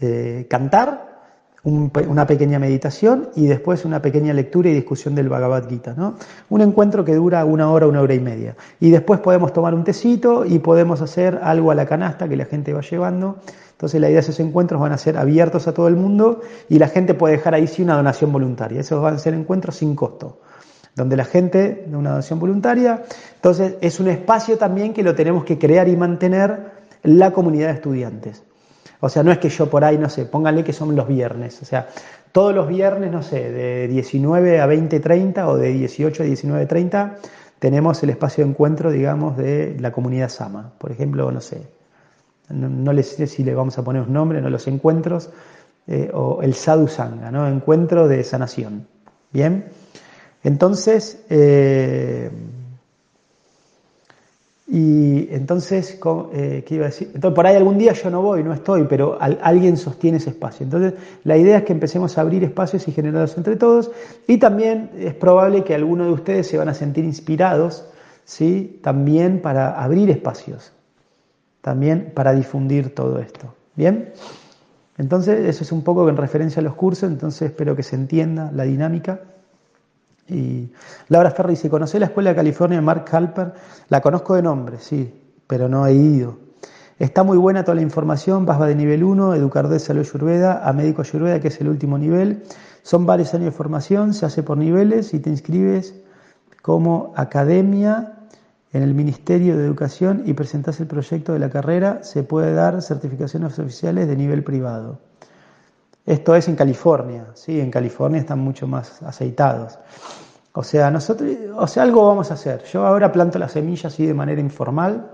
eh, 0.00 0.46
cantar, 0.48 1.14
una 1.64 2.26
pequeña 2.26 2.58
meditación 2.58 3.30
y 3.34 3.46
después 3.46 3.86
una 3.86 4.02
pequeña 4.02 4.34
lectura 4.34 4.68
y 4.68 4.74
discusión 4.74 5.14
del 5.14 5.30
Bhagavad 5.30 5.66
Gita. 5.66 5.94
¿no? 5.96 6.16
Un 6.50 6.60
encuentro 6.60 7.06
que 7.06 7.14
dura 7.14 7.42
una 7.46 7.70
hora, 7.70 7.86
una 7.86 8.02
hora 8.02 8.12
y 8.12 8.20
media. 8.20 8.54
Y 8.80 8.90
después 8.90 9.20
podemos 9.20 9.54
tomar 9.54 9.74
un 9.74 9.82
tecito 9.82 10.44
y 10.44 10.58
podemos 10.58 11.00
hacer 11.00 11.40
algo 11.42 11.70
a 11.70 11.74
la 11.74 11.86
canasta 11.86 12.28
que 12.28 12.36
la 12.36 12.44
gente 12.44 12.74
va 12.74 12.82
llevando. 12.82 13.38
Entonces 13.74 14.00
la 14.00 14.08
idea 14.08 14.16
de 14.16 14.22
esos 14.22 14.40
encuentros 14.40 14.80
van 14.80 14.92
a 14.92 14.98
ser 14.98 15.18
abiertos 15.18 15.68
a 15.68 15.74
todo 15.74 15.88
el 15.88 15.96
mundo 15.96 16.40
y 16.68 16.78
la 16.78 16.88
gente 16.88 17.14
puede 17.14 17.36
dejar 17.36 17.54
ahí 17.54 17.66
sí 17.66 17.82
una 17.82 17.96
donación 17.96 18.32
voluntaria. 18.32 18.80
Esos 18.80 19.02
van 19.02 19.14
a 19.14 19.18
ser 19.18 19.34
encuentros 19.34 19.76
sin 19.76 19.94
costo 19.94 20.40
donde 20.94 21.16
la 21.16 21.24
gente 21.24 21.84
de 21.86 21.96
una 21.96 22.10
donación 22.10 22.38
voluntaria. 22.38 23.02
Entonces 23.34 23.74
es 23.80 24.00
un 24.00 24.08
espacio 24.08 24.58
también 24.58 24.92
que 24.92 25.02
lo 25.02 25.14
tenemos 25.14 25.44
que 25.44 25.58
crear 25.58 25.88
y 25.88 25.96
mantener 25.96 26.72
la 27.02 27.32
comunidad 27.32 27.68
de 27.68 27.74
estudiantes. 27.74 28.42
O 29.00 29.08
sea, 29.08 29.22
no 29.22 29.32
es 29.32 29.38
que 29.38 29.48
yo 29.48 29.68
por 29.68 29.84
ahí, 29.84 29.98
no 29.98 30.08
sé, 30.08 30.24
pónganle 30.24 30.64
que 30.64 30.72
son 30.72 30.94
los 30.96 31.06
viernes. 31.06 31.60
O 31.60 31.64
sea, 31.64 31.88
todos 32.32 32.54
los 32.54 32.68
viernes, 32.68 33.10
no 33.10 33.22
sé, 33.22 33.50
de 33.50 33.88
19 33.88 34.60
a 34.60 34.66
20.30 34.66 35.46
o 35.46 35.56
de 35.56 35.70
18 35.70 36.22
a 36.22 36.26
19.30 36.26 37.14
tenemos 37.58 38.02
el 38.02 38.10
espacio 38.10 38.44
de 38.44 38.50
encuentro, 38.50 38.90
digamos, 38.90 39.36
de 39.36 39.76
la 39.80 39.92
comunidad 39.92 40.28
Sama. 40.28 40.72
Por 40.78 40.92
ejemplo, 40.92 41.30
no 41.30 41.40
sé, 41.40 41.62
no, 42.54 42.92
les 42.92 43.08
sé 43.08 43.26
si 43.26 43.44
le 43.44 43.54
vamos 43.54 43.78
a 43.78 43.84
poner 43.84 44.02
un 44.02 44.12
nombre, 44.12 44.40
no 44.40 44.50
los 44.50 44.66
encuentros, 44.66 45.30
eh, 45.86 46.10
o 46.14 46.40
el 46.42 46.54
Sadhu 46.54 46.88
Sangha, 46.88 47.30
¿no? 47.30 47.46
Encuentro 47.46 48.08
de 48.08 48.24
sanación. 48.24 48.86
Bien. 49.32 49.66
Entonces, 50.42 51.24
eh, 51.28 52.30
y 54.66 55.28
entonces, 55.30 55.98
eh, 56.32 56.64
¿qué 56.66 56.74
iba 56.74 56.86
a 56.86 56.88
decir? 56.88 57.10
Entonces, 57.14 57.34
por 57.34 57.46
ahí 57.46 57.54
algún 57.54 57.76
día 57.76 57.92
yo 57.92 58.08
no 58.08 58.22
voy, 58.22 58.42
no 58.42 58.54
estoy, 58.54 58.84
pero 58.88 59.18
alguien 59.20 59.76
sostiene 59.76 60.16
ese 60.16 60.30
espacio. 60.30 60.64
Entonces, 60.64 60.94
la 61.24 61.36
idea 61.36 61.58
es 61.58 61.64
que 61.64 61.72
empecemos 61.72 62.16
a 62.16 62.22
abrir 62.22 62.42
espacios 62.44 62.88
y 62.88 62.92
generarlos 62.92 63.36
entre 63.36 63.56
todos. 63.56 63.90
Y 64.26 64.38
también 64.38 64.90
es 64.98 65.14
probable 65.14 65.64
que 65.64 65.74
algunos 65.74 66.06
de 66.06 66.12
ustedes 66.14 66.46
se 66.46 66.56
van 66.56 66.70
a 66.70 66.74
sentir 66.74 67.04
inspirados, 67.04 67.86
¿sí? 68.24 68.80
También 68.82 69.42
para 69.42 69.82
abrir 69.82 70.08
espacios, 70.08 70.72
también 71.64 72.12
para 72.14 72.34
difundir 72.34 72.94
todo 72.94 73.18
esto. 73.18 73.54
¿Bien? 73.74 74.12
Entonces, 74.98 75.48
eso 75.48 75.64
es 75.64 75.72
un 75.72 75.82
poco 75.82 76.06
en 76.10 76.16
referencia 76.18 76.60
a 76.60 76.62
los 76.62 76.74
cursos, 76.74 77.10
entonces 77.10 77.50
espero 77.50 77.74
que 77.74 77.82
se 77.82 77.96
entienda 77.96 78.52
la 78.52 78.64
dinámica. 78.64 79.20
Y 80.28 80.70
Laura 81.08 81.30
Ferri 81.30 81.52
dice, 81.52 81.70
¿conocí 81.70 81.98
la 81.98 82.06
Escuela 82.06 82.30
de 82.30 82.36
California 82.36 82.76
de 82.76 82.84
Mark 82.84 83.06
Halper? 83.10 83.54
La 83.88 84.02
conozco 84.02 84.34
de 84.34 84.42
nombre, 84.42 84.76
sí, 84.78 85.22
pero 85.46 85.66
no 85.66 85.86
he 85.86 85.94
ido. 85.94 86.36
Está 86.98 87.22
muy 87.22 87.38
buena 87.38 87.64
toda 87.64 87.76
la 87.76 87.82
información, 87.82 88.44
vas 88.44 88.60
de 88.60 88.74
nivel 88.74 89.02
1, 89.02 89.34
educar 89.34 89.68
de 89.68 89.78
salud 89.78 90.02
ayurveda, 90.02 90.68
a 90.68 90.72
médico 90.74 91.00
ayurveda, 91.00 91.40
que 91.40 91.48
es 91.48 91.58
el 91.62 91.68
último 91.68 91.96
nivel. 91.96 92.42
Son 92.82 93.06
varios 93.06 93.32
años 93.32 93.46
de 93.46 93.52
formación, 93.52 94.12
se 94.12 94.26
hace 94.26 94.42
por 94.42 94.58
niveles 94.58 95.14
y 95.14 95.18
te 95.18 95.30
inscribes 95.30 95.94
como 96.60 97.14
academia 97.16 98.18
en 98.74 98.82
el 98.82 98.92
Ministerio 98.92 99.56
de 99.56 99.64
Educación 99.64 100.24
y 100.26 100.34
presentas 100.34 100.80
el 100.80 100.88
proyecto 100.88 101.32
de 101.32 101.38
la 101.38 101.48
carrera, 101.48 102.02
se 102.02 102.24
puede 102.24 102.52
dar 102.52 102.82
certificaciones 102.82 103.56
oficiales 103.56 104.08
de 104.08 104.16
nivel 104.16 104.42
privado. 104.42 104.98
Esto 106.04 106.34
es 106.34 106.48
en 106.48 106.56
California, 106.56 107.28
¿sí? 107.34 107.60
En 107.60 107.70
California 107.70 108.20
están 108.20 108.40
mucho 108.40 108.66
más 108.66 109.00
aceitados. 109.04 109.78
O 110.52 110.64
sea, 110.64 110.90
nosotros, 110.90 111.30
o 111.54 111.68
sea, 111.68 111.84
algo 111.84 112.04
vamos 112.04 112.32
a 112.32 112.34
hacer. 112.34 112.64
Yo 112.64 112.84
ahora 112.84 113.12
planto 113.12 113.38
las 113.38 113.52
semillas 113.52 113.92
así 113.92 114.06
de 114.06 114.12
manera 114.12 114.40
informal. 114.40 115.08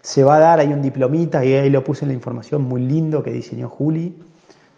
Se 0.00 0.24
va 0.24 0.36
a 0.36 0.40
dar 0.40 0.60
ahí 0.60 0.72
un 0.72 0.80
diplomita 0.80 1.44
y 1.44 1.52
ahí 1.52 1.68
lo 1.68 1.84
puse 1.84 2.06
en 2.06 2.08
la 2.08 2.14
información 2.14 2.62
muy 2.62 2.80
lindo 2.80 3.22
que 3.22 3.32
diseñó 3.32 3.68
Juli. 3.68 4.18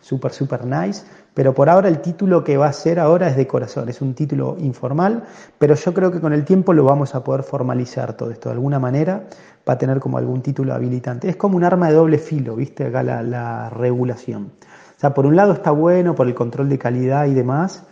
Súper, 0.01 0.33
súper 0.33 0.65
nice. 0.65 1.05
Pero 1.37 1.53
por 1.53 1.69
ahora 1.69 1.89
el 1.89 2.01
título 2.01 2.43
que 2.43 2.57
va 2.57 2.69
a 2.69 2.73
ser 2.73 2.99
ahora 2.99 3.29
es 3.29 3.37
de 3.37 3.47
corazón. 3.47 3.91
Es 3.91 4.01
un 4.01 4.15
título 4.15 4.57
informal, 4.59 5.25
pero 5.59 5.75
yo 5.75 5.93
creo 5.93 6.11
que 6.11 6.19
con 6.19 6.33
el 6.33 6.47
tiempo 6.47 6.73
lo 6.73 6.85
vamos 6.85 7.15
a 7.15 7.23
poder 7.23 7.43
formalizar 7.43 8.15
todo 8.15 8.31
esto 8.31 8.49
de 8.49 8.55
alguna 8.55 8.79
manera. 8.79 9.25
Va 9.69 9.75
a 9.75 9.77
tener 9.77 10.01
como 10.01 10.17
algún 10.17 10.41
título 10.41 10.73
habilitante. 10.73 11.29
Es 11.29 11.37
como 11.37 11.59
un 11.59 11.65
arma 11.65 11.89
de 11.89 11.93
doble 11.93 12.17
filo, 12.17 12.57
¿viste? 12.57 12.87
Acá 12.87 13.03
la, 13.03 13.23
la 13.23 13.69
regulación. 13.69 14.53
O 14.97 14.99
sea, 14.99 15.13
por 15.13 15.27
un 15.27 15.37
lado 15.37 15.53
está 15.53 15.73
bueno 15.73 16.15
por 16.15 16.27
el 16.27 16.35
control 16.35 16.71
de 16.71 16.79
calidad 16.79 17.27
y 17.27 17.35
demás, 17.35 17.83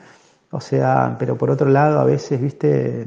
o 0.50 0.60
sea, 0.62 1.16
pero 1.18 1.36
por 1.36 1.50
otro 1.50 1.68
lado 1.68 2.00
a 2.00 2.04
veces, 2.04 2.40
viste, 2.40 3.06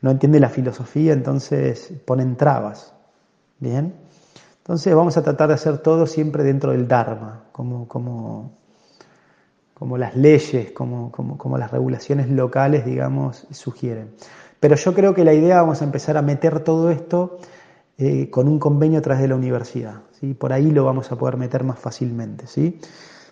no 0.00 0.10
entiende 0.10 0.40
la 0.40 0.48
filosofía, 0.48 1.12
entonces 1.12 1.92
ponen 2.04 2.34
trabas. 2.34 2.92
Bien. 3.60 3.94
Entonces 4.58 4.92
vamos 4.96 5.16
a 5.16 5.22
tratar 5.22 5.46
de 5.46 5.54
hacer 5.54 5.78
todo 5.78 6.08
siempre 6.08 6.42
dentro 6.42 6.72
del 6.72 6.88
Dharma, 6.88 7.44
como, 7.52 7.86
como, 7.86 8.59
como 9.80 9.96
las 9.96 10.14
leyes, 10.14 10.72
como, 10.72 11.10
como, 11.10 11.56
las 11.56 11.70
regulaciones 11.70 12.28
locales, 12.28 12.84
digamos, 12.84 13.46
sugieren. 13.50 14.10
Pero 14.60 14.76
yo 14.76 14.92
creo 14.92 15.14
que 15.14 15.24
la 15.24 15.32
idea 15.32 15.62
vamos 15.62 15.80
a 15.80 15.86
empezar 15.86 16.18
a 16.18 16.22
meter 16.22 16.60
todo 16.60 16.90
esto 16.90 17.38
eh, 17.96 18.28
con 18.28 18.46
un 18.46 18.58
convenio 18.58 18.98
a 18.98 19.02
través 19.02 19.22
de 19.22 19.28
la 19.28 19.36
universidad. 19.36 20.02
¿sí? 20.20 20.34
Por 20.34 20.52
ahí 20.52 20.70
lo 20.70 20.84
vamos 20.84 21.10
a 21.10 21.16
poder 21.16 21.38
meter 21.38 21.64
más 21.64 21.78
fácilmente. 21.78 22.46
¿sí? 22.46 22.78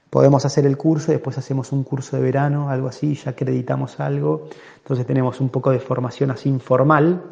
Podemos 0.08 0.46
hacer 0.46 0.64
el 0.64 0.78
curso 0.78 1.12
después 1.12 1.36
hacemos 1.36 1.70
un 1.70 1.84
curso 1.84 2.16
de 2.16 2.22
verano, 2.22 2.70
algo 2.70 2.88
así, 2.88 3.14
ya 3.14 3.32
acreditamos 3.32 4.00
algo. 4.00 4.48
Entonces 4.78 5.04
tenemos 5.04 5.42
un 5.42 5.50
poco 5.50 5.70
de 5.70 5.80
formación 5.80 6.30
así 6.30 6.48
informal, 6.48 7.24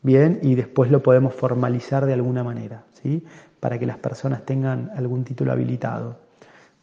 bien, 0.00 0.40
y 0.40 0.54
después 0.54 0.90
lo 0.90 1.02
podemos 1.02 1.34
formalizar 1.34 2.06
de 2.06 2.14
alguna 2.14 2.42
manera, 2.42 2.84
¿sí? 3.02 3.22
Para 3.60 3.78
que 3.78 3.84
las 3.84 3.98
personas 3.98 4.46
tengan 4.46 4.92
algún 4.96 5.24
título 5.24 5.52
habilitado. 5.52 6.25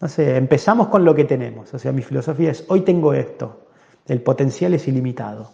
No 0.02 0.08
sé, 0.08 0.36
empezamos 0.38 0.90
con 0.90 1.06
lo 1.06 1.16
que 1.16 1.24
tenemos. 1.24 1.74
O 1.74 1.80
sea, 1.80 1.92
mi 1.92 2.02
filosofía 2.02 2.52
es, 2.52 2.66
hoy 2.68 2.82
tengo 2.82 3.14
esto, 3.14 3.68
el 4.08 4.22
potencial 4.22 4.74
es 4.74 4.88
ilimitado. 4.88 5.52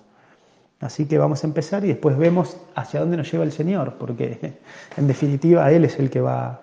Así 0.80 1.06
que 1.06 1.18
vamos 1.18 1.44
a 1.44 1.48
empezar 1.48 1.84
y 1.84 1.90
después 1.90 2.18
vemos 2.18 2.58
hacia 2.74 3.02
dónde 3.02 3.18
nos 3.18 3.32
lleva 3.32 3.44
el 3.44 3.52
Señor, 3.52 3.96
porque 4.00 4.58
en 4.98 5.08
definitiva 5.08 5.72
Él 5.72 5.86
es 5.86 6.00
el 6.00 6.10
que 6.10 6.22
va 6.22 6.62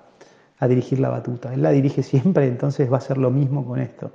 a 0.59 0.69
dirigir 0.69 1.01
la 1.01 1.11
batuta. 1.11 1.53
Él 1.53 1.63
la 1.63 1.71
dirige 1.71 2.03
siempre, 2.03 2.47
entonces 2.47 2.91
va 2.91 2.97
a 2.97 3.03
ser 3.03 3.19
lo 3.19 3.31
mismo 3.31 3.65
con 3.65 3.79
esto. 3.79 4.11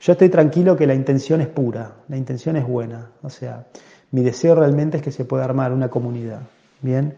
Yo 0.00 0.12
estoy 0.12 0.28
tranquilo 0.28 0.76
que 0.76 0.86
la 0.86 0.94
intención 0.94 1.40
es 1.40 1.48
pura, 1.48 1.92
la 2.08 2.16
intención 2.16 2.56
es 2.56 2.66
buena. 2.66 3.10
O 3.22 3.30
sea, 3.30 3.66
mi 4.10 4.22
deseo 4.22 4.54
realmente 4.54 4.98
es 4.98 5.02
que 5.02 5.12
se 5.12 5.24
pueda 5.24 5.44
armar 5.44 5.72
una 5.72 5.88
comunidad. 5.88 6.40
Bien, 6.80 7.14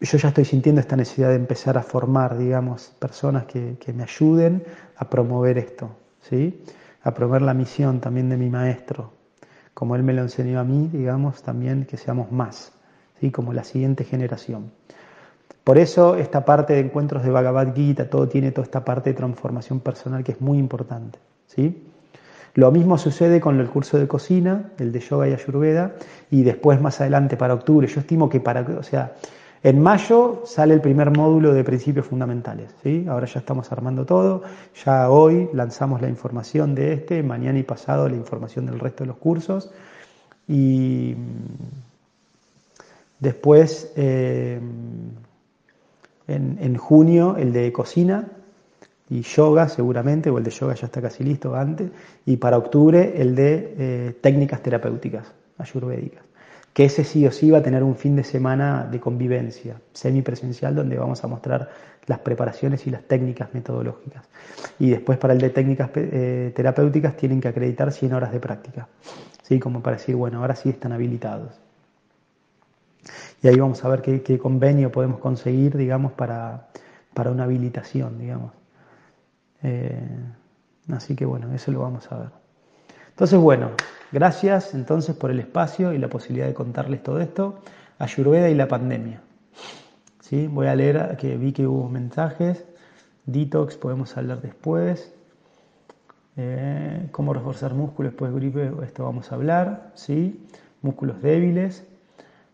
yo 0.00 0.18
ya 0.18 0.28
estoy 0.28 0.44
sintiendo 0.44 0.80
esta 0.80 0.96
necesidad 0.96 1.28
de 1.28 1.36
empezar 1.36 1.76
a 1.76 1.82
formar, 1.82 2.38
digamos, 2.38 2.92
personas 2.98 3.44
que, 3.44 3.76
que 3.78 3.92
me 3.92 4.02
ayuden 4.02 4.64
a 4.96 5.08
promover 5.08 5.58
esto, 5.58 5.90
¿sí? 6.22 6.62
A 7.02 7.12
promover 7.12 7.42
la 7.42 7.54
misión 7.54 8.00
también 8.00 8.28
de 8.28 8.36
mi 8.36 8.48
maestro, 8.48 9.12
como 9.74 9.96
él 9.96 10.02
me 10.02 10.12
lo 10.12 10.22
enseñó 10.22 10.60
a 10.60 10.64
mí, 10.64 10.88
digamos, 10.92 11.42
también 11.42 11.84
que 11.84 11.96
seamos 11.96 12.32
más, 12.32 12.72
¿sí? 13.20 13.30
Como 13.30 13.52
la 13.52 13.64
siguiente 13.64 14.04
generación. 14.04 14.72
Por 15.64 15.78
eso 15.78 16.16
esta 16.16 16.44
parte 16.44 16.72
de 16.72 16.80
encuentros 16.80 17.22
de 17.22 17.30
Bhagavad 17.30 17.74
Gita, 17.74 18.08
todo 18.08 18.28
tiene 18.28 18.50
toda 18.50 18.64
esta 18.64 18.84
parte 18.84 19.10
de 19.10 19.14
transformación 19.14 19.80
personal 19.80 20.24
que 20.24 20.32
es 20.32 20.40
muy 20.40 20.58
importante. 20.58 21.18
¿sí? 21.46 21.84
Lo 22.54 22.72
mismo 22.72 22.98
sucede 22.98 23.40
con 23.40 23.60
el 23.60 23.68
curso 23.68 23.98
de 23.98 24.08
cocina, 24.08 24.72
el 24.78 24.90
de 24.90 25.00
yoga 25.00 25.28
y 25.28 25.32
ayurveda, 25.32 25.92
y 26.30 26.42
después 26.42 26.80
más 26.80 27.00
adelante 27.00 27.36
para 27.36 27.54
octubre. 27.54 27.86
Yo 27.86 28.00
estimo 28.00 28.28
que 28.28 28.40
para, 28.40 28.62
o 28.62 28.82
sea, 28.82 29.12
en 29.62 29.82
mayo 29.82 30.42
sale 30.44 30.74
el 30.74 30.80
primer 30.80 31.16
módulo 31.16 31.52
de 31.52 31.64
principios 31.64 32.06
fundamentales. 32.06 32.74
¿sí? 32.82 33.06
Ahora 33.08 33.26
ya 33.26 33.40
estamos 33.40 33.70
armando 33.72 34.06
todo, 34.06 34.42
ya 34.84 35.10
hoy 35.10 35.48
lanzamos 35.52 36.00
la 36.00 36.08
información 36.08 36.74
de 36.74 36.94
este, 36.94 37.22
mañana 37.22 37.58
y 37.58 37.62
pasado 37.62 38.08
la 38.08 38.16
información 38.16 38.66
del 38.66 38.80
resto 38.80 39.04
de 39.04 39.08
los 39.08 39.16
cursos. 39.16 39.70
Y 40.48 41.14
después... 43.18 43.92
Eh, 43.96 44.60
en, 46.30 46.76
junio 46.76 47.36
el 47.36 47.52
de 47.52 47.72
cocina 47.72 48.28
y 49.08 49.22
yoga 49.22 49.68
seguramente, 49.68 50.30
o 50.30 50.38
el 50.38 50.44
de 50.44 50.50
yoga 50.50 50.74
ya 50.74 50.86
está 50.86 51.02
casi 51.02 51.24
listo 51.24 51.54
antes, 51.54 51.90
y 52.24 52.36
para 52.36 52.58
octubre 52.58 53.14
el 53.20 53.34
de 53.34 53.74
eh, 53.78 54.16
técnicas 54.20 54.62
terapéuticas 54.62 55.32
ayurvédicas. 55.58 56.22
Que 56.72 56.84
ese 56.84 57.04
sí 57.04 57.26
o 57.26 57.32
sí 57.32 57.50
va 57.50 57.58
a 57.58 57.62
tener 57.62 57.82
un 57.82 57.96
fin 57.96 58.14
de 58.16 58.24
semana 58.24 58.86
de 58.90 59.00
convivencia 59.00 59.80
semipresencial 59.92 60.74
donde 60.74 60.96
vamos 60.96 61.22
a 61.24 61.26
mostrar 61.26 61.70
las 62.06 62.20
preparaciones 62.20 62.86
y 62.86 62.90
las 62.90 63.02
técnicas 63.02 63.52
metodológicas. 63.52 64.24
Y 64.78 64.90
después 64.90 65.18
para 65.18 65.32
el 65.32 65.40
de 65.40 65.50
técnicas 65.50 65.90
eh, 65.94 66.52
terapéuticas 66.54 67.16
tienen 67.16 67.40
que 67.40 67.48
acreditar 67.48 67.92
100 67.92 68.14
horas 68.14 68.32
de 68.32 68.40
práctica, 68.40 68.88
¿sí? 69.42 69.58
como 69.58 69.82
para 69.82 69.96
decir, 69.96 70.16
bueno, 70.16 70.40
ahora 70.40 70.54
sí 70.54 70.70
están 70.70 70.92
habilitados. 70.92 71.60
Y 73.42 73.48
ahí 73.48 73.56
vamos 73.56 73.84
a 73.84 73.88
ver 73.88 74.02
qué, 74.02 74.38
convenio 74.38 74.92
podemos 74.92 75.18
conseguir, 75.18 75.76
digamos, 75.76 76.12
para, 76.12 76.68
para 77.14 77.30
una 77.30 77.44
habilitación, 77.44 78.18
digamos. 78.18 78.52
Eh, 79.62 79.98
así 80.92 81.14
que 81.14 81.24
bueno, 81.24 81.52
eso 81.54 81.72
lo 81.72 81.80
vamos 81.80 82.10
a 82.12 82.18
ver. 82.18 82.28
Entonces, 83.08 83.38
bueno, 83.38 83.70
gracias 84.12 84.74
entonces 84.74 85.16
por 85.16 85.30
el 85.30 85.40
espacio 85.40 85.92
y 85.92 85.98
la 85.98 86.08
posibilidad 86.08 86.46
de 86.46 86.54
contarles 86.54 87.02
todo 87.02 87.20
esto. 87.20 87.60
Ayurveda 87.98 88.48
y 88.48 88.54
la 88.54 88.68
pandemia. 88.68 89.20
¿Sí? 90.20 90.46
Voy 90.46 90.66
a 90.66 90.74
leer 90.74 91.16
que 91.18 91.36
vi 91.36 91.52
que 91.52 91.66
hubo 91.66 91.88
mensajes. 91.88 92.64
Detox, 93.26 93.76
podemos 93.76 94.16
hablar 94.16 94.40
después. 94.40 95.12
Eh, 96.36 97.08
cómo 97.10 97.34
reforzar 97.34 97.74
músculos 97.74 98.12
después 98.12 98.32
de 98.32 98.38
gripe, 98.38 98.72
esto 98.84 99.04
vamos 99.04 99.30
a 99.30 99.34
hablar. 99.34 99.90
¿sí? 99.94 100.46
Músculos 100.82 101.20
débiles. 101.22 101.84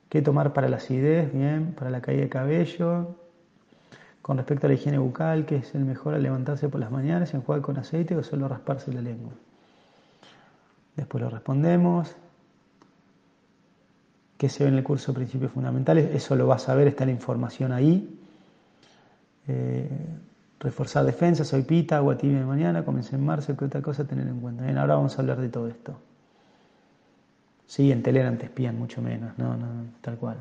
¿Qué 0.09 0.23
tomar 0.23 0.53
para 0.53 0.69
la 0.69 0.77
acidez? 0.77 1.33
Bien, 1.33 1.75
para 1.77 1.91
la 1.91 2.01
caída 2.01 2.23
de 2.23 2.29
cabello. 2.29 3.17
Con 4.23 4.39
respecto 4.39 4.67
a 4.67 4.69
la 4.69 4.75
higiene 4.75 4.99
bucal, 4.99 5.47
¿qué 5.47 5.57
es 5.57 5.75
el 5.75 5.85
mejor 5.85 6.15
al 6.15 6.23
levantarse 6.23 6.69
por 6.69 6.81
las 6.81 6.91
mañanas, 6.91 7.33
enjuagar 7.35 7.63
con 7.63 7.77
aceite 7.77 8.17
o 8.17 8.23
solo 8.23 8.49
rasparse 8.49 8.93
la 8.93 9.01
lengua? 9.01 9.33
Después 10.97 11.23
lo 11.23 11.31
respondemos. 11.31 12.17
¿Qué 14.37 14.49
se 14.49 14.65
ve 14.65 14.71
en 14.71 14.77
el 14.77 14.85
curso 14.85 15.15
principios 15.15 15.53
fundamentales? 15.53 16.15
Eso 16.15 16.37
lo 16.37 16.47
vas 16.47 16.69
a 16.69 16.75
ver, 16.75 16.89
está 16.89 17.05
la 17.05 17.13
información 17.13 17.73
ahí. 17.73 18.21
Eh, 19.49 19.89
reforzar 20.61 21.05
defensa, 21.05 21.45
soy 21.45 21.63
pita, 21.63 21.99
agua 21.99 22.17
de 22.17 22.29
mañana, 22.45 22.85
comencé 22.85 23.17
en 23.17 23.25
marzo, 23.25 23.57
¿qué 23.57 23.65
otra 23.65 23.81
cosa 23.81 24.05
tener 24.05 24.27
en 24.27 24.41
cuenta? 24.41 24.65
Bien, 24.65 24.77
ahora 24.79 24.97
vamos 24.97 25.17
a 25.17 25.23
hablar 25.23 25.41
de 25.41 25.49
todo 25.49 25.69
esto. 25.69 25.99
Sí, 27.67 27.91
en 27.93 28.03
Telegram 28.03 28.37
te 28.37 28.47
espían 28.47 28.79
mucho 28.79 29.03
menos, 29.03 29.37
no, 29.39 29.57
no, 29.57 29.67
tal 30.01 30.17
cual. 30.17 30.39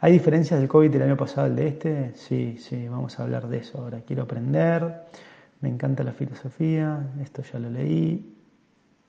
¿Hay 0.00 0.12
diferencias 0.12 0.58
del 0.58 0.68
COVID 0.68 0.90
del 0.90 1.02
año 1.02 1.16
pasado 1.16 1.46
al 1.46 1.56
de 1.56 1.68
este? 1.68 2.12
Sí, 2.14 2.56
sí, 2.58 2.88
vamos 2.88 3.18
a 3.18 3.22
hablar 3.22 3.48
de 3.48 3.58
eso 3.58 3.78
ahora. 3.78 4.00
Quiero 4.00 4.22
aprender, 4.22 5.02
me 5.60 5.68
encanta 5.68 6.02
la 6.02 6.12
filosofía, 6.12 7.06
esto 7.20 7.42
ya 7.42 7.58
lo 7.58 7.70
leí. 7.70 8.39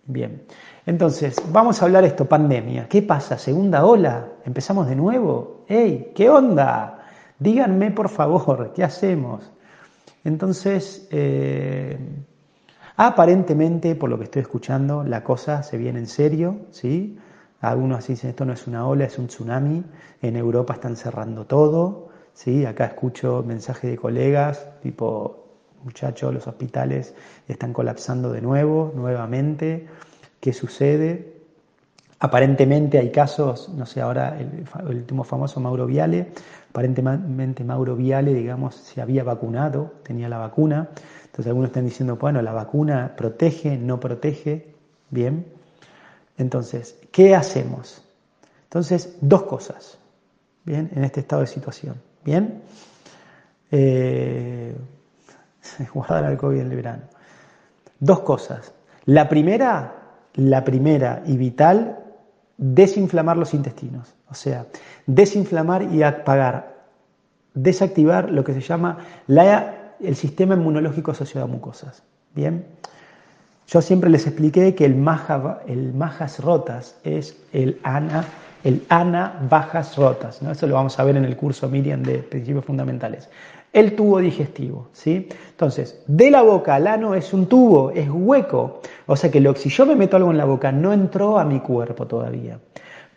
Bien, 0.06 0.44
entonces 0.86 1.36
vamos 1.52 1.82
a 1.82 1.86
hablar 1.86 2.04
esto, 2.04 2.26
pandemia. 2.26 2.88
¿Qué 2.90 3.02
pasa? 3.04 3.38
¿Segunda 3.38 3.86
ola? 3.86 4.30
¿Empezamos 4.46 4.88
de 4.88 4.96
nuevo? 4.96 5.64
¡Ey! 5.68 6.12
¿Qué 6.16 6.30
onda? 6.30 7.06
Díganme 7.38 7.92
por 7.92 8.10
favor, 8.10 8.74
¿qué 8.74 8.84
hacemos? 8.84 9.52
Entonces, 10.24 11.08
eh, 11.12 11.98
aparentemente, 12.98 13.96
por 13.96 14.10
lo 14.10 14.18
que 14.18 14.26
estoy 14.26 14.42
escuchando, 14.42 15.04
la 15.04 15.24
cosa 15.24 15.64
se 15.64 15.78
viene 15.78 16.00
en 16.00 16.08
serio, 16.08 16.58
¿sí? 16.72 17.18
Algunos 17.62 18.08
dicen 18.08 18.32
esto 18.32 18.44
no 18.44 18.54
es 18.54 18.66
una 18.68 18.88
ola, 18.88 19.06
es 19.06 19.20
un 19.20 19.28
tsunami. 19.28 19.84
En 20.22 20.36
Europa 20.36 20.74
están 20.74 20.96
cerrando 20.96 21.46
todo, 21.46 22.10
¿sí? 22.34 22.66
Acá 22.66 22.86
escucho 22.86 23.44
mensajes 23.46 23.92
de 23.92 23.98
colegas, 23.98 24.68
tipo, 24.82 25.41
muchachos, 25.84 26.34
los 26.34 26.48
hospitales 26.48 27.14
están 27.48 27.74
colapsando 27.74 28.32
de 28.32 28.42
nuevo, 28.42 28.92
nuevamente. 28.96 29.88
¿Qué 30.40 30.54
sucede? 30.54 31.42
Aparentemente 32.20 33.00
hay 33.00 33.10
casos, 33.12 33.70
no 33.70 33.86
sé, 33.86 34.00
ahora 34.02 34.40
el, 34.40 34.66
último 34.88 35.24
famoso 35.24 35.60
Mauro 35.60 35.88
Viale, 35.88 36.28
aparentemente 36.70 37.64
Mauro 37.64 37.96
Viale, 37.96 38.34
digamos, 38.34 38.76
se 38.76 39.02
había 39.02 39.24
vacunado, 39.24 39.94
tenía 40.04 40.30
la 40.30 40.38
vacuna. 40.38 40.90
Entonces 41.26 41.48
algunos 41.48 41.70
están 41.70 41.86
diciendo, 41.86 42.18
bueno, 42.18 42.42
la 42.42 42.54
vacuna 42.54 43.14
protege, 43.16 43.78
no 43.78 44.00
protege. 44.00 44.76
Bien. 45.10 45.46
Entonces, 46.38 46.96
¿qué 47.12 47.36
hacemos? 47.36 48.04
Entonces, 48.64 49.18
dos 49.22 49.44
cosas, 49.44 49.98
¿bien? 50.64 50.92
En 50.96 51.04
este 51.04 51.20
estado 51.22 51.42
de 51.42 51.48
situación, 51.48 51.96
¿bien? 52.24 52.62
Eh, 53.72 54.76
guardar 55.94 56.26
al 56.26 56.38
COVID 56.38 56.60
en 56.60 56.72
el 56.72 56.76
verano. 56.76 57.04
Dos 58.00 58.22
cosas. 58.22 58.74
La 59.06 59.30
primera, 59.30 59.94
la 60.36 60.64
primera 60.64 61.22
y 61.26 61.38
vital, 61.38 62.00
desinflamar 62.58 63.38
los 63.38 63.54
intestinos. 63.54 64.14
O 64.30 64.34
sea, 64.34 64.66
desinflamar 65.06 65.84
y 65.84 66.04
apagar, 66.04 66.76
desactivar 67.54 68.32
lo 68.32 68.44
que 68.44 68.54
se 68.54 68.62
llama 68.62 69.00
el 69.28 70.16
sistema 70.16 70.56
inmunológico 70.56 71.12
asociado 71.12 71.46
a 71.46 71.50
mucosas. 71.50 72.04
Bien. 72.34 72.66
Yo 73.68 73.82
siempre 73.82 74.10
les 74.10 74.28
expliqué 74.28 74.76
que 74.76 74.86
el, 74.86 74.96
maja, 74.96 75.62
el 75.68 75.94
majas 75.94 76.40
rotas 76.40 76.98
es 77.04 77.38
el 77.54 77.80
ana, 77.84 78.26
el 78.64 78.86
ana 78.90 79.40
bajas 79.50 79.96
rotas. 79.96 80.42
¿no? 80.42 80.52
Eso 80.52 80.68
lo 80.68 80.76
vamos 80.76 81.00
a 81.00 81.04
ver 81.04 81.18
en 81.18 81.26
el 81.26 81.38
curso 81.38 81.70
Miriam 81.70 82.04
de 82.04 82.18
Principios 82.20 82.66
Fundamentales 82.66 83.30
el 83.74 83.96
tubo 83.96 84.20
digestivo. 84.20 84.90
¿sí? 84.94 85.30
Entonces, 85.50 86.04
de 86.08 86.32
la 86.32 86.42
boca 86.42 86.76
al 86.76 86.88
ano 86.88 87.16
es 87.16 87.34
un 87.34 87.48
tubo, 87.48 87.92
es 87.92 88.10
hueco. 88.10 88.82
O 89.06 89.16
sea 89.16 89.32
que 89.32 89.54
si 89.56 89.70
yo 89.70 89.86
me 89.86 89.96
meto 89.96 90.18
algo 90.18 90.32
en 90.32 90.38
la 90.38 90.46
boca, 90.46 90.72
no 90.72 90.94
entró 90.94 91.40
a 91.40 91.46
mi 91.46 91.60
cuerpo 91.60 92.08
todavía. 92.08 92.60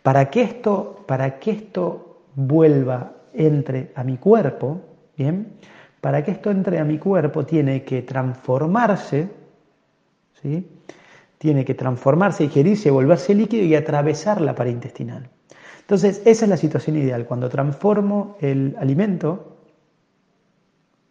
Para 0.01 0.29
que 0.29 0.41
esto, 0.41 1.03
para 1.07 1.39
que 1.39 1.51
esto 1.51 2.21
vuelva, 2.35 3.13
entre 3.33 3.91
a 3.95 4.03
mi 4.03 4.17
cuerpo, 4.17 4.81
¿bien? 5.17 5.53
Para 6.01 6.23
que 6.23 6.31
esto 6.31 6.51
entre 6.51 6.79
a 6.79 6.83
mi 6.83 6.97
cuerpo 6.97 7.45
tiene 7.45 7.83
que 7.83 8.01
transformarse, 8.01 9.29
¿sí? 10.41 10.67
Tiene 11.37 11.65
que 11.65 11.73
transformarse, 11.73 12.43
digerirse, 12.43 12.91
volverse 12.91 13.35
líquido 13.35 13.65
y 13.65 13.75
atravesar 13.75 14.39
la 14.41 14.55
pared 14.55 14.71
intestinal. 14.71 15.29
Entonces, 15.81 16.21
esa 16.25 16.45
es 16.45 16.49
la 16.49 16.57
situación 16.57 16.95
ideal. 16.95 17.25
Cuando 17.25 17.49
transformo 17.49 18.37
el 18.39 18.75
alimento, 18.79 19.54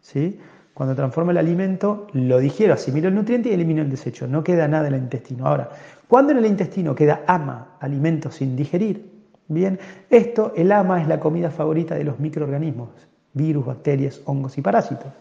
¿sí? 0.05 0.39
Cuando 0.73 0.95
transformo 0.95 1.31
el 1.31 1.37
alimento, 1.37 2.07
lo 2.13 2.39
digiero, 2.39 2.73
asimilo 2.73 3.07
el 3.07 3.15
nutriente 3.15 3.49
y 3.49 3.53
elimino 3.53 3.81
el 3.81 3.89
desecho. 3.89 4.27
No 4.27 4.43
queda 4.43 4.67
nada 4.67 4.87
en 4.87 4.93
el 4.93 5.01
intestino. 5.01 5.47
Ahora, 5.47 5.69
cuando 6.07 6.31
en 6.31 6.39
el 6.39 6.45
intestino 6.45 6.93
queda 6.93 7.23
ama, 7.27 7.77
alimento 7.79 8.29
sin 8.29 8.55
digerir, 8.55 9.09
bien, 9.47 9.79
esto, 10.09 10.53
el 10.55 10.71
ama 10.71 11.01
es 11.01 11.07
la 11.07 11.19
comida 11.19 11.49
favorita 11.49 11.95
de 11.95 12.03
los 12.03 12.19
microorganismos, 12.19 12.89
virus, 13.33 13.65
bacterias, 13.65 14.21
hongos 14.25 14.57
y 14.57 14.61
parásitos. 14.61 15.11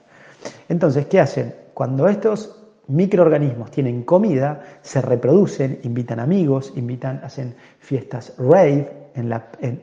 Entonces, 0.69 1.07
¿qué 1.07 1.21
hacen? 1.21 1.55
Cuando 1.73 2.09
estos 2.09 2.63
microorganismos 2.89 3.71
tienen 3.71 4.03
comida, 4.03 4.61
se 4.83 5.01
reproducen, 5.01 5.79
invitan 5.85 6.21
amigos, 6.21 6.73
invitan, 6.77 7.21
hacen 7.25 7.55
fiestas 7.79 8.35
rave 8.39 9.11
en, 9.15 9.33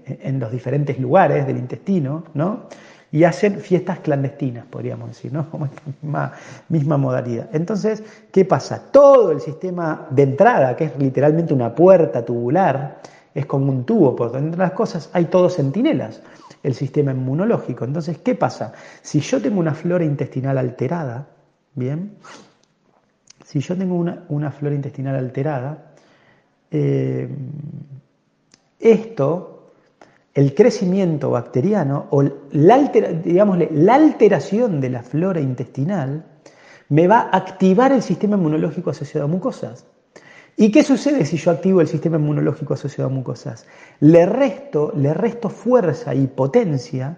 en 0.05 0.39
los 0.39 0.51
diferentes 0.51 0.99
lugares 0.99 1.47
del 1.47 1.57
intestino, 1.57 2.25
¿no? 2.33 2.67
Y 3.11 3.25
hacen 3.25 3.59
fiestas 3.59 3.99
clandestinas, 3.99 4.65
podríamos 4.65 5.09
decir, 5.09 5.33
¿no? 5.33 5.49
Como 5.51 5.65
esta 5.65 6.33
misma, 6.69 6.97
modalidad. 6.97 7.49
Entonces, 7.53 8.03
¿qué 8.31 8.45
pasa? 8.45 8.81
Todo 8.91 9.31
el 9.31 9.41
sistema 9.41 10.07
de 10.09 10.23
entrada, 10.23 10.75
que 10.75 10.85
es 10.85 10.97
literalmente 10.97 11.53
una 11.53 11.75
puerta 11.75 12.23
tubular, 12.23 13.01
es 13.33 13.45
como 13.45 13.71
un 13.71 13.85
tubo 13.85 14.13
por 14.13 14.31
donde 14.31 14.47
entran 14.47 14.67
las 14.67 14.75
cosas, 14.75 15.09
hay 15.13 15.25
todos 15.25 15.55
centinelas, 15.55 16.21
el 16.63 16.73
sistema 16.73 17.11
inmunológico. 17.11 17.85
Entonces, 17.85 18.17
¿qué 18.17 18.35
pasa? 18.35 18.73
Si 19.01 19.21
yo 19.21 19.41
tengo 19.41 19.59
una 19.59 19.73
flora 19.73 20.03
intestinal 20.03 20.57
alterada, 20.57 21.27
¿bien? 21.73 22.17
Si 23.45 23.59
yo 23.59 23.77
tengo 23.77 23.95
una, 23.95 24.51
flora 24.51 24.75
intestinal 24.75 25.15
alterada, 25.15 25.93
eh, 26.71 27.29
esto 28.79 29.60
el 30.33 30.55
crecimiento 30.55 31.29
bacteriano 31.31 32.07
o 32.09 32.23
la, 32.51 32.75
alteración 33.95 34.79
de 34.79 34.89
la 34.89 35.03
flora 35.03 35.41
intestinal 35.41 36.25
me 36.89 37.07
va 37.07 37.19
a 37.19 37.37
activar 37.37 37.91
el 37.91 38.01
sistema 38.01 38.37
inmunológico 38.37 38.91
asociado 38.91 39.25
a 39.25 39.29
mucosas. 39.29 39.85
¿Y 40.57 40.71
qué 40.71 40.83
sucede 40.83 41.25
si 41.25 41.37
yo 41.37 41.51
activo 41.51 41.81
el 41.81 41.87
sistema 41.87 42.17
inmunológico 42.17 42.73
asociado 42.73 43.09
a 43.09 43.13
mucosas? 43.13 43.65
Le 43.99 44.25
resto, 44.25 44.93
le 44.95 45.13
resto 45.13 45.49
fuerza 45.49 46.13
y 46.13 46.27
potencia, 46.27 47.17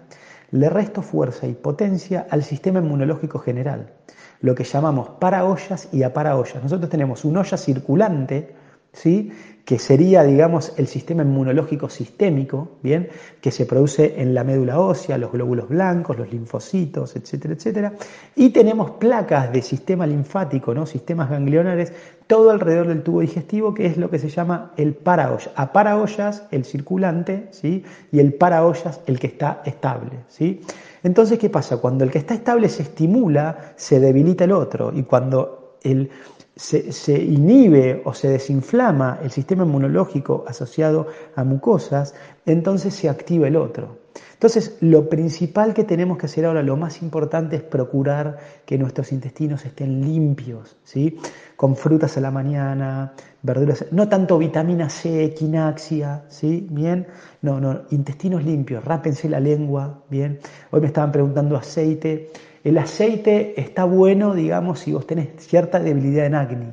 le 0.50 0.70
resto 0.70 1.02
fuerza 1.02 1.46
y 1.46 1.54
potencia 1.54 2.26
al 2.30 2.42
sistema 2.44 2.78
inmunológico 2.78 3.38
general, 3.38 3.92
lo 4.40 4.54
que 4.54 4.64
llamamos 4.64 5.08
para 5.20 5.44
ollas 5.44 5.88
y 5.92 6.04
a 6.04 6.12
para 6.12 6.36
ollas. 6.36 6.62
Nosotros 6.62 6.88
tenemos 6.88 7.24
una 7.24 7.40
olla 7.40 7.56
circulante, 7.56 8.54
¿sí? 8.92 9.32
Que 9.64 9.78
sería, 9.78 10.22
digamos, 10.24 10.74
el 10.76 10.86
sistema 10.86 11.22
inmunológico 11.22 11.88
sistémico, 11.88 12.72
¿bien? 12.82 13.08
Que 13.40 13.50
se 13.50 13.64
produce 13.64 14.20
en 14.20 14.34
la 14.34 14.44
médula 14.44 14.78
ósea, 14.78 15.16
los 15.16 15.32
glóbulos 15.32 15.70
blancos, 15.70 16.18
los 16.18 16.30
linfocitos, 16.30 17.16
etcétera, 17.16 17.54
etcétera. 17.54 17.92
Y 18.36 18.50
tenemos 18.50 18.92
placas 18.92 19.52
de 19.52 19.62
sistema 19.62 20.06
linfático, 20.06 20.74
¿no? 20.74 20.84
Sistemas 20.84 21.30
ganglionares, 21.30 21.94
todo 22.26 22.50
alrededor 22.50 22.88
del 22.88 23.02
tubo 23.02 23.20
digestivo, 23.20 23.72
que 23.72 23.86
es 23.86 23.96
lo 23.96 24.10
que 24.10 24.18
se 24.18 24.28
llama 24.28 24.72
el 24.76 24.92
paraollas. 24.94 25.50
A 25.56 25.72
paraollas, 25.72 26.42
el 26.50 26.66
circulante, 26.66 27.48
¿sí? 27.50 27.84
Y 28.12 28.20
el 28.20 28.34
paraollas, 28.34 29.00
el 29.06 29.18
que 29.18 29.28
está 29.28 29.62
estable, 29.64 30.18
¿sí? 30.28 30.60
Entonces, 31.02 31.38
¿qué 31.38 31.48
pasa? 31.48 31.78
Cuando 31.78 32.04
el 32.04 32.10
que 32.10 32.18
está 32.18 32.34
estable 32.34 32.68
se 32.68 32.82
estimula, 32.82 33.74
se 33.76 33.98
debilita 33.98 34.44
el 34.44 34.52
otro. 34.52 34.92
Y 34.94 35.04
cuando 35.04 35.78
el 35.82 36.10
se, 36.56 37.22
inhibe 37.22 38.02
o 38.04 38.14
se 38.14 38.28
desinflama 38.28 39.18
el 39.22 39.30
sistema 39.30 39.64
inmunológico 39.64 40.44
asociado 40.46 41.08
a 41.34 41.44
mucosas, 41.44 42.14
entonces 42.46 42.94
se 42.94 43.08
activa 43.08 43.48
el 43.48 43.56
otro. 43.56 44.04
Entonces, 44.34 44.76
lo 44.80 45.08
principal 45.08 45.74
que 45.74 45.84
tenemos 45.84 46.18
que 46.18 46.26
hacer 46.26 46.44
ahora, 46.44 46.62
lo 46.62 46.76
más 46.76 47.02
importante 47.02 47.56
es 47.56 47.62
procurar 47.62 48.36
que 48.66 48.76
nuestros 48.78 49.10
intestinos 49.10 49.64
estén 49.64 50.02
limpios, 50.02 50.76
¿sí? 50.84 51.18
Con 51.56 51.76
frutas 51.76 52.16
a 52.18 52.20
la 52.20 52.30
mañana, 52.30 53.14
verduras, 53.42 53.86
no 53.90 54.08
tanto 54.08 54.38
vitamina 54.38 54.90
C, 54.90 55.32
quinaxia, 55.34 56.24
¿sí? 56.28 56.66
Bien, 56.70 57.06
no, 57.42 57.58
no, 57.58 57.82
intestinos 57.90 58.44
limpios, 58.44 58.84
rápense 58.84 59.28
la 59.28 59.40
lengua, 59.40 60.02
bien. 60.10 60.38
Hoy 60.70 60.80
me 60.80 60.88
estaban 60.88 61.10
preguntando 61.10 61.56
aceite. 61.56 62.30
El 62.64 62.78
aceite 62.78 63.60
está 63.60 63.84
bueno, 63.84 64.34
digamos, 64.34 64.80
si 64.80 64.94
vos 64.94 65.06
tenés 65.06 65.28
cierta 65.36 65.80
debilidad 65.80 66.24
en 66.24 66.34
acné. 66.34 66.70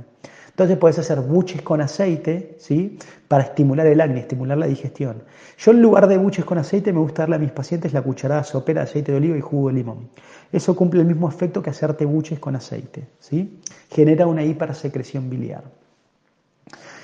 Entonces 0.47 0.77
puedes 0.77 0.97
hacer 0.99 1.19
buches 1.19 1.61
con 1.63 1.81
aceite, 1.81 2.55
¿sí? 2.59 2.97
Para 3.27 3.43
estimular 3.43 3.85
el 3.87 3.99
acné, 3.99 4.21
estimular 4.21 4.57
la 4.57 4.67
digestión. 4.67 5.23
Yo 5.57 5.71
en 5.71 5.81
lugar 5.81 6.07
de 6.07 6.17
buches 6.17 6.45
con 6.45 6.57
aceite 6.57 6.93
me 6.93 6.99
gusta 6.99 7.23
darle 7.23 7.35
a 7.35 7.39
mis 7.39 7.51
pacientes 7.51 7.91
la 7.91 8.01
cucharada 8.01 8.45
sopera 8.45 8.81
de 8.81 8.89
aceite 8.89 9.11
de 9.11 9.17
oliva 9.17 9.37
y 9.37 9.41
jugo 9.41 9.67
de 9.67 9.73
limón. 9.73 10.09
Eso 10.49 10.77
cumple 10.77 11.01
el 11.01 11.07
mismo 11.07 11.27
efecto 11.27 11.61
que 11.61 11.71
hacerte 11.71 12.05
buches 12.05 12.39
con 12.39 12.55
aceite, 12.55 13.09
¿sí? 13.19 13.59
Genera 13.89 14.27
una 14.27 14.45
hipersecreción 14.45 15.29
biliar. 15.29 15.80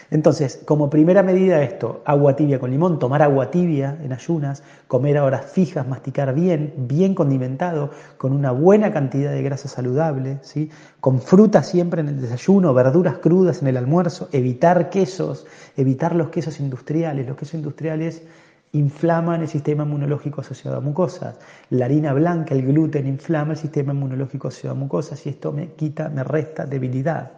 Entonces, 0.10 0.62
como 0.65 0.89
primera 0.89 1.22
medida 1.22 1.62
esto, 1.62 2.02
agua 2.06 2.36
tibia 2.36 2.60
con 2.60 2.72
limón, 2.72 2.98
tomar 2.98 3.22
agua 3.22 3.52
tibia 3.52 3.98
en 4.02 4.13
ayunas, 4.13 4.63
comer 4.88 5.17
a 5.17 5.26
horas 5.26 5.52
fijas, 5.52 5.86
masticar 5.86 6.34
bien, 6.34 6.74
bien 6.78 7.13
condimentado, 7.13 7.91
con 8.17 8.32
una 8.32 8.52
buena 8.52 8.93
cantidad 8.93 9.32
de 9.32 9.43
grasa 9.43 9.67
saludable, 9.67 10.38
¿sí? 10.43 10.70
con 11.02 11.20
fruta 11.20 11.62
siempre 11.62 12.02
en 12.02 12.08
el 12.08 12.22
desayuno, 12.22 12.74
verduras 12.74 13.17
crudas 13.17 13.62
en 13.62 13.67
el 13.67 13.78
almuerzo, 13.78 14.30
evitar 14.32 14.89
quesos, 14.89 15.46
evitar 15.76 16.15
los 16.15 16.30
quesos 16.30 16.60
industriales. 16.62 17.28
Los 17.28 17.36
quesos 17.36 17.56
industriales 17.56 18.24
inflaman 18.72 19.41
el 19.41 19.48
sistema 19.48 19.84
inmunológico 19.84 20.41
asociado 20.41 20.78
a 20.78 20.82
mucosas. 20.82 21.36
La 21.70 21.86
harina 21.86 22.13
blanca, 22.13 22.56
el 22.56 22.65
gluten, 22.65 23.08
inflama 23.08 23.54
el 23.54 23.58
sistema 23.58 23.93
inmunológico 23.93 24.48
asociado 24.48 24.76
a 24.76 24.80
mucosas 24.80 25.26
y 25.26 25.30
esto 25.30 25.52
me 25.52 25.74
quita, 25.74 26.10
me 26.10 26.24
resta 26.24 26.65
debilidad. 26.65 27.32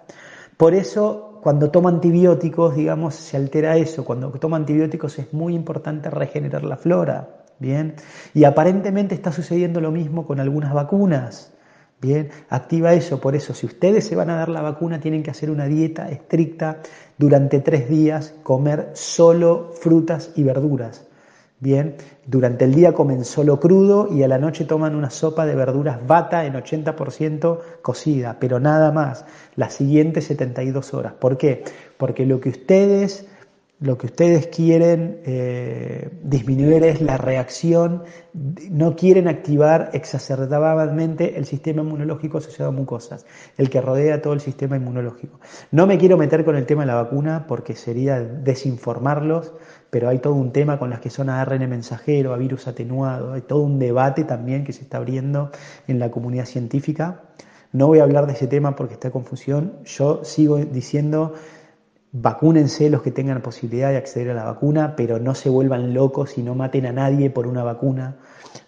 Por 0.57 0.73
eso, 0.73 1.28
cuando 1.41 1.71
toma 1.71 1.89
antibióticos, 1.89 2.75
digamos, 2.75 3.15
se 3.15 3.37
altera 3.37 3.77
eso. 3.77 4.05
Cuando 4.05 4.29
toma 4.31 4.57
antibióticos 4.57 5.19
es 5.19 5.33
muy 5.33 5.55
importante 5.55 6.09
regenerar 6.09 6.63
la 6.63 6.77
flora. 6.77 7.29
Bien, 7.59 7.95
y 8.33 8.45
aparentemente 8.45 9.15
está 9.15 9.33
sucediendo 9.33 9.81
lo 9.81 9.91
mismo 9.91 10.25
con 10.25 10.39
algunas 10.39 10.73
vacunas. 10.73 11.51
Bien, 12.01 12.29
activa 12.49 12.93
eso. 12.93 13.19
Por 13.19 13.35
eso, 13.35 13.53
si 13.53 13.65
ustedes 13.65 14.07
se 14.07 14.15
van 14.15 14.29
a 14.29 14.37
dar 14.37 14.47
la 14.47 14.61
vacuna, 14.61 15.01
tienen 15.01 15.23
que 15.23 15.31
hacer 15.31 15.51
una 15.51 15.65
dieta 15.65 16.09
estricta 16.09 16.77
durante 17.17 17.59
tres 17.59 17.89
días, 17.89 18.33
comer 18.43 18.91
solo 18.93 19.71
frutas 19.73 20.31
y 20.35 20.43
verduras. 20.43 21.08
Bien, 21.61 21.95
durante 22.25 22.63
el 22.63 22.73
día 22.73 22.93
comen 22.93 23.25
solo 23.25 23.59
crudo 23.59 24.07
y 24.09 24.23
a 24.23 24.29
la 24.29 24.37
noche 24.37 24.63
toman 24.63 24.95
una 24.95 25.09
sopa 25.09 25.45
de 25.45 25.55
verduras 25.55 26.07
bata 26.07 26.45
en 26.45 26.53
80% 26.53 27.59
cocida, 27.81 28.37
pero 28.39 28.61
nada 28.61 28.93
más, 28.93 29.25
las 29.55 29.73
siguientes 29.73 30.25
72 30.27 30.93
horas. 30.93 31.13
¿Por 31.13 31.37
qué? 31.37 31.65
Porque 31.97 32.25
lo 32.25 32.39
que 32.39 32.49
ustedes 32.49 33.27
lo 33.81 33.97
que 33.97 34.07
ustedes 34.07 34.47
quieren 34.47 35.21
eh, 35.25 36.09
disminuir 36.21 36.83
es 36.83 37.01
la 37.01 37.15
reacción, 37.15 38.03
no 38.33 38.95
quieren 38.97 39.29
activar 39.29 39.91
exacerbadamente 39.93 41.37
el 41.37 41.45
sistema 41.45 41.81
inmunológico 41.81 42.39
asociado 42.39 42.71
a 42.71 42.73
mucosas, 42.73 43.25
el 43.57 43.69
que 43.69 43.79
rodea 43.79 44.21
todo 44.21 44.33
el 44.33 44.41
sistema 44.41 44.75
inmunológico. 44.75 45.39
No 45.71 45.87
me 45.87 45.97
quiero 45.97 46.17
meter 46.17 46.43
con 46.43 46.57
el 46.57 46.65
tema 46.65 46.81
de 46.81 46.87
la 46.87 46.95
vacuna 46.95 47.45
porque 47.47 47.73
sería 47.73 48.19
desinformarlos, 48.19 49.53
pero 49.89 50.09
hay 50.09 50.19
todo 50.19 50.33
un 50.35 50.51
tema 50.51 50.79
con 50.79 50.89
las 50.89 50.99
que 50.99 51.09
son 51.09 51.29
ARN 51.29 51.69
mensajero, 51.69 52.33
a 52.33 52.37
virus 52.37 52.67
atenuado, 52.67 53.33
hay 53.33 53.41
todo 53.41 53.61
un 53.61 53.79
debate 53.79 54.23
también 54.23 54.63
que 54.63 54.73
se 54.73 54.83
está 54.83 54.97
abriendo 54.97 55.51
en 55.87 55.99
la 55.99 56.11
comunidad 56.11 56.45
científica. 56.45 57.21
No 57.71 57.87
voy 57.87 57.99
a 57.99 58.03
hablar 58.03 58.25
de 58.27 58.33
ese 58.33 58.47
tema 58.47 58.75
porque 58.75 58.95
está 58.95 59.11
confusión. 59.11 59.73
Yo 59.85 60.23
sigo 60.23 60.57
diciendo 60.57 61.33
Vacúnense 62.11 62.89
los 62.89 63.03
que 63.03 63.11
tengan 63.11 63.39
posibilidad 63.43 63.91
de 63.91 63.97
acceder 63.97 64.31
a 64.31 64.33
la 64.33 64.45
vacuna, 64.45 64.95
pero 64.95 65.19
no 65.19 65.35
se 65.35 65.47
vuelvan 65.47 65.93
locos 65.93 66.39
y 66.39 66.41
no 66.41 66.55
maten 66.55 66.87
a 66.87 66.91
nadie 66.91 67.29
por 67.29 67.45
una 67.45 67.63
vacuna. 67.63 68.17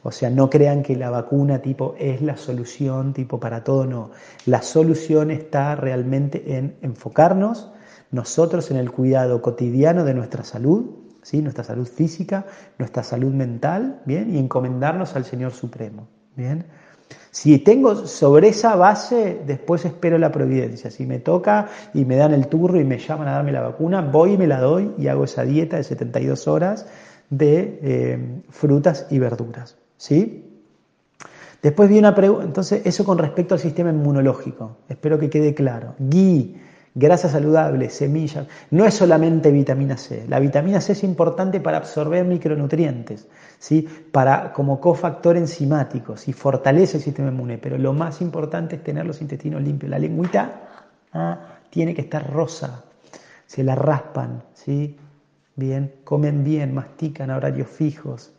O 0.04 0.12
sea, 0.12 0.30
no 0.30 0.48
crean 0.52 0.84
que 0.84 0.96
la 0.96 1.10
vacuna 1.10 1.60
tipo 1.60 1.96
es 1.98 2.22
la 2.22 2.38
solución 2.38 3.14
tipo 3.14 3.40
para 3.40 3.64
todo, 3.64 3.88
no. 3.88 4.12
La 4.46 4.62
solución 4.62 5.32
está 5.32 5.76
realmente 5.76 6.56
en 6.56 6.76
enfocarnos 6.84 7.72
nosotros 8.12 8.70
en 8.70 8.78
el 8.78 8.92
cuidado 8.92 9.42
cotidiano 9.42 10.04
de 10.06 10.14
nuestra 10.14 10.44
salud, 10.44 11.01
¿sí? 11.22 11.42
nuestra 11.42 11.64
salud 11.64 11.88
física, 11.88 12.46
nuestra 12.78 13.04
salud 13.04 13.34
mental, 13.34 14.02
¿bien? 14.06 14.34
Y 14.34 14.40
encomendarnos 14.40 15.16
al 15.16 15.26
Señor 15.26 15.52
Supremo, 15.52 16.08
¿bien? 16.36 16.66
Si 17.32 17.60
tengo 17.60 18.08
sobre 18.08 18.50
esa 18.50 18.76
base, 18.76 19.42
después 19.46 19.86
espero 19.86 20.18
la 20.18 20.32
providencia. 20.32 20.92
Si 20.92 21.06
me 21.06 21.20
toca 21.20 21.70
y 21.94 22.04
me 22.04 22.18
dan 22.18 22.34
el 22.34 22.48
turro 22.48 22.80
y 22.80 22.84
me 22.84 22.98
llaman 22.98 23.30
a 23.30 23.34
darme 23.34 23.52
la 23.52 23.62
vacuna, 23.62 24.02
voy 24.02 24.34
y 24.34 24.38
me 24.38 24.48
la 24.48 24.60
doy 24.60 24.92
y 24.98 25.08
hago 25.08 25.24
esa 25.24 25.44
dieta 25.44 25.78
de 25.78 25.84
72 25.84 26.48
horas 26.48 26.88
de 27.30 27.80
eh, 27.82 28.42
frutas 28.50 29.08
y 29.10 29.20
verduras. 29.20 29.78
¿Sí? 29.98 30.48
Después 31.62 31.90
viene 31.90 32.08
una 32.08 32.16
pregunta, 32.16 32.46
entonces 32.46 32.82
eso 32.86 33.06
con 33.06 33.18
respecto 33.18 33.54
al 33.54 33.60
sistema 33.60 33.92
inmunológico, 33.92 34.78
espero 34.90 35.20
que 35.20 35.30
quede 35.30 35.54
claro. 35.54 35.94
Gui, 36.00 36.58
grasas 36.93 37.32
saludables, 37.32 37.93
semillas, 37.93 38.47
no 38.69 38.86
es 38.86 38.93
solamente 38.93 39.51
vitamina 39.51 39.97
C. 39.97 40.25
La 40.27 40.39
vitamina 40.39 40.82
C 40.82 40.93
es 40.93 41.04
importante 41.04 41.60
para 41.60 41.77
absorber 41.77 42.25
micronutrientes, 42.25 43.27
¿sí? 43.60 43.88
para, 44.12 44.51
como 44.51 44.80
cofactor 44.80 45.38
enzimático, 45.38 46.17
¿sí? 46.17 46.34
fortalece 46.34 46.97
el 46.97 47.04
sistema 47.04 47.30
inmune, 47.30 47.58
pero 47.58 47.77
lo 47.77 47.93
más 47.93 48.21
importante 48.21 48.75
es 48.75 48.84
tener 48.84 49.06
los 49.06 49.21
intestinos 49.21 49.62
limpios. 49.62 49.89
La 49.89 49.99
lengüita 49.99 50.62
ah, 51.13 51.39
tiene 51.69 51.93
que 51.93 52.01
estar 52.01 52.32
rosa, 52.32 52.84
se 53.45 53.63
la 53.63 53.75
raspan, 53.75 54.43
¿sí? 54.54 54.97
bien, 55.56 55.93
comen 56.04 56.43
bien, 56.43 56.73
mastican 56.73 57.32
a 57.32 57.38
horarios 57.38 57.69
fijos. 57.69 58.34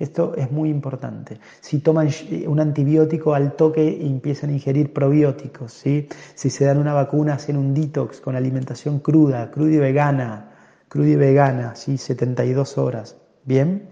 Esto 0.00 0.34
es 0.34 0.50
muy 0.50 0.70
importante. 0.70 1.38
Si 1.60 1.80
toman 1.80 2.08
un 2.46 2.58
antibiótico 2.58 3.34
al 3.34 3.52
toque 3.52 3.84
y 3.84 4.06
empiezan 4.06 4.48
a 4.48 4.54
ingerir 4.54 4.94
probióticos, 4.94 5.74
¿sí? 5.74 6.08
si 6.34 6.48
se 6.48 6.64
dan 6.64 6.78
una 6.78 6.94
vacuna, 6.94 7.34
hacen 7.34 7.58
un 7.58 7.74
detox 7.74 8.18
con 8.22 8.34
alimentación 8.34 9.00
cruda, 9.00 9.50
cruda 9.50 9.72
y 9.72 9.76
vegana, 9.76 10.52
cruda 10.88 11.08
y 11.10 11.16
vegana, 11.16 11.76
¿sí? 11.76 11.98
72 11.98 12.78
horas. 12.78 13.16
¿Bien? 13.44 13.90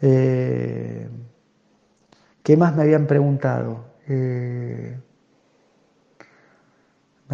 Eh, 0.00 1.08
¿Qué 2.42 2.56
más 2.56 2.74
me 2.74 2.82
habían 2.82 3.06
preguntado? 3.06 3.84
Eh, 4.08 4.96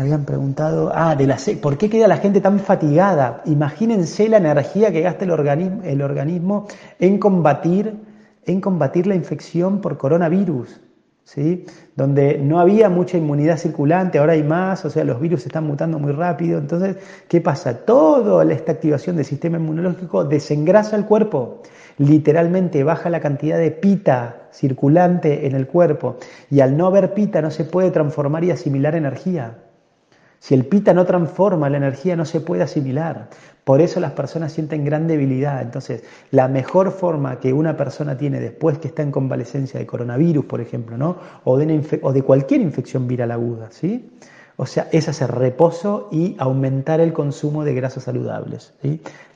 habían 0.02 0.24
preguntado, 0.24 0.92
ah, 0.94 1.16
de 1.16 1.26
la 1.26 1.38
¿por 1.60 1.78
qué 1.78 1.90
queda 1.90 2.08
la 2.08 2.18
gente 2.18 2.40
tan 2.40 2.60
fatigada? 2.60 3.42
Imagínense 3.46 4.28
la 4.28 4.36
energía 4.36 4.92
que 4.92 5.00
gasta 5.00 5.24
el 5.24 5.30
organismo, 5.30 5.82
el 5.82 6.02
organismo 6.02 6.66
en, 6.98 7.18
combatir, 7.18 7.96
en 8.44 8.60
combatir 8.60 9.06
la 9.06 9.14
infección 9.14 9.80
por 9.80 9.96
coronavirus, 9.98 10.80
¿sí? 11.24 11.66
donde 11.96 12.38
no 12.38 12.60
había 12.60 12.88
mucha 12.88 13.18
inmunidad 13.18 13.58
circulante, 13.58 14.18
ahora 14.18 14.34
hay 14.34 14.42
más, 14.42 14.84
o 14.84 14.90
sea, 14.90 15.04
los 15.04 15.20
virus 15.20 15.46
están 15.46 15.66
mutando 15.66 15.98
muy 15.98 16.12
rápido. 16.12 16.58
Entonces, 16.58 16.96
¿qué 17.26 17.40
pasa? 17.40 17.78
Toda 17.84 18.44
esta 18.52 18.72
activación 18.72 19.16
del 19.16 19.24
sistema 19.24 19.58
inmunológico 19.58 20.24
desengrasa 20.24 20.96
el 20.96 21.06
cuerpo, 21.06 21.62
literalmente 21.98 22.84
baja 22.84 23.10
la 23.10 23.20
cantidad 23.20 23.58
de 23.58 23.70
pita 23.70 24.48
circulante 24.52 25.46
en 25.46 25.54
el 25.54 25.66
cuerpo, 25.66 26.18
y 26.50 26.60
al 26.60 26.76
no 26.76 26.86
haber 26.86 27.14
pita 27.14 27.42
no 27.42 27.50
se 27.50 27.64
puede 27.64 27.90
transformar 27.90 28.44
y 28.44 28.50
asimilar 28.50 28.94
energía. 28.94 29.58
Si 30.40 30.54
el 30.54 30.66
pita 30.66 30.94
no 30.94 31.04
transforma, 31.04 31.68
la 31.68 31.78
energía 31.78 32.16
no 32.16 32.24
se 32.24 32.40
puede 32.40 32.62
asimilar. 32.62 33.28
Por 33.64 33.80
eso 33.80 34.00
las 34.00 34.12
personas 34.12 34.52
sienten 34.52 34.84
gran 34.84 35.06
debilidad. 35.06 35.60
Entonces, 35.60 36.04
la 36.30 36.48
mejor 36.48 36.90
forma 36.92 37.38
que 37.38 37.52
una 37.52 37.76
persona 37.76 38.16
tiene 38.16 38.40
después 38.40 38.78
que 38.78 38.88
está 38.88 39.02
en 39.02 39.10
convalecencia 39.10 39.78
de 39.78 39.86
coronavirus, 39.86 40.44
por 40.46 40.60
ejemplo, 40.60 40.96
¿no? 40.96 41.16
o, 41.44 41.58
de 41.58 42.00
o 42.02 42.12
de 42.12 42.22
cualquier 42.22 42.60
infección 42.60 43.06
viral 43.06 43.32
aguda, 43.32 43.68
¿sí? 43.70 44.10
O 44.60 44.66
sea, 44.66 44.88
es 44.90 45.08
hacer 45.08 45.30
reposo 45.30 46.08
y 46.10 46.34
aumentar 46.38 47.00
el 47.00 47.12
consumo 47.12 47.62
de 47.62 47.74
grasas 47.74 48.02
saludables. 48.02 48.72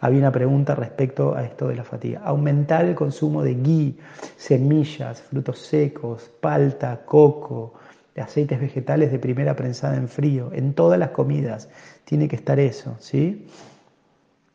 Había 0.00 0.18
una 0.18 0.32
pregunta 0.32 0.74
respecto 0.74 1.36
a 1.36 1.44
esto 1.44 1.68
de 1.68 1.76
la 1.76 1.84
fatiga. 1.84 2.22
Aumentar 2.24 2.86
el 2.86 2.96
consumo 2.96 3.44
de 3.44 3.54
ghee, 3.54 3.96
semillas, 4.36 5.22
frutos 5.22 5.60
secos, 5.60 6.28
palta, 6.40 7.02
coco, 7.04 7.74
aceites 8.16 8.60
vegetales 8.60 9.10
de 9.10 9.18
primera 9.18 9.56
prensada 9.56 9.96
en 9.96 10.08
frío, 10.08 10.50
en 10.52 10.74
todas 10.74 10.98
las 10.98 11.10
comidas. 11.10 11.68
Tiene 12.04 12.28
que 12.28 12.36
estar 12.36 12.60
eso, 12.60 12.96
¿sí? 12.98 13.46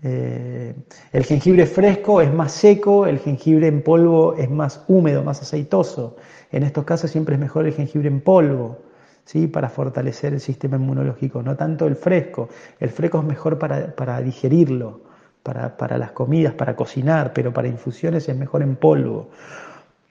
Eh, 0.04 0.76
el 1.12 1.24
jengibre 1.24 1.66
fresco 1.66 2.22
es 2.22 2.32
más 2.32 2.52
seco, 2.52 3.08
el 3.08 3.20
jengibre 3.20 3.68
en 3.68 3.82
polvo 3.82 4.36
es 4.36 4.50
más 4.50 4.84
húmedo, 4.88 5.24
más 5.24 5.42
aceitoso. 5.42 6.18
En 6.52 6.64
estos 6.64 6.84
casos 6.86 7.10
siempre 7.10 7.36
es 7.36 7.42
mejor 7.42 7.66
el 7.66 7.74
jengibre 7.74 8.08
en 8.08 8.22
polvo, 8.22 8.78
¿sí? 9.26 9.48
para 9.48 9.70
fortalecer 9.70 10.34
el 10.34 10.40
sistema 10.40 10.78
inmunológico, 10.78 11.42
no 11.42 11.56
tanto 11.56 11.88
el 11.88 11.96
fresco. 11.96 12.50
El 12.80 12.90
fresco 12.90 13.20
es 13.20 13.26
mejor 13.26 13.58
para, 13.58 14.22
digerirlo, 14.22 15.02
para, 15.42 15.76
para 15.78 15.98
las 15.98 16.12
comidas, 16.12 16.54
para 16.54 16.76
cocinar, 16.76 17.34
pero 17.34 17.52
para 17.52 17.68
infusiones 17.68 18.30
es 18.30 18.38
mejor 18.38 18.62
en 18.62 18.76
polvo. 18.76 19.30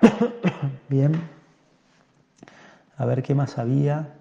Bien, 0.88 1.12
a 2.96 3.06
ver 3.06 3.22
qué 3.22 3.34
más 3.34 3.58
había 3.58 4.16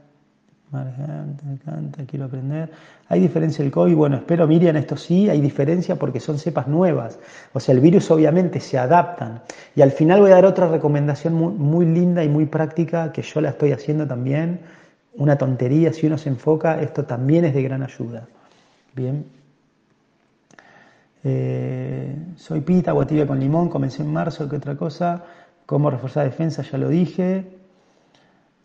me 0.72 1.54
encanta, 1.54 2.04
quiero 2.06 2.26
aprender. 2.26 2.72
¿Hay 3.08 3.20
diferencia 3.20 3.64
el 3.64 3.72
COVID? 3.72 3.96
Bueno, 3.96 4.18
espero, 4.18 4.48
Miriam, 4.48 4.76
esto 4.76 4.98
sí, 4.98 5.30
hay 5.30 5.40
diferencia 5.40 5.96
porque 5.96 6.20
son 6.20 6.40
cepas 6.40 6.68
nuevas. 6.68 7.20
O 7.54 7.60
sea, 7.60 7.74
el 7.74 7.82
virus 7.82 8.10
obviamente 8.12 8.60
se 8.60 8.78
adaptan. 8.78 9.42
Y 9.76 9.82
al 9.82 9.92
final 9.92 10.22
voy 10.22 10.32
a 10.32 10.36
dar 10.36 10.46
otra 10.46 10.68
recomendación 10.68 11.34
muy, 11.34 11.86
linda 11.86 12.24
y 12.24 12.30
muy 12.30 12.46
práctica 12.46 13.12
que 13.12 13.22
yo 13.22 13.42
la 13.42 13.50
estoy 13.50 13.72
haciendo 13.72 14.08
también. 14.08 14.60
Una 15.16 15.38
tontería, 15.38 15.94
si 15.94 16.08
uno 16.08 16.18
se 16.18 16.30
enfoca, 16.30 16.82
esto 16.82 17.06
también 17.06 17.46
es 17.46 17.54
de 17.54 17.64
gran 17.64 17.84
ayuda. 17.84 18.28
Bien. 18.94 19.26
Eh, 21.24 22.16
soy 22.36 22.62
pita, 22.62 22.92
guatibia 22.92 23.26
con 23.26 23.40
limón, 23.40 23.70
comencé 23.70 24.04
en 24.04 24.12
marzo, 24.12 24.48
¿qué 24.48 24.58
otra 24.58 24.76
cosa? 24.76 25.24
¿Cómo 25.66 25.90
reforzar 25.90 26.26
defensa? 26.26 26.62
Ya 26.62 26.78
lo 26.78 26.90
dije 26.90 27.55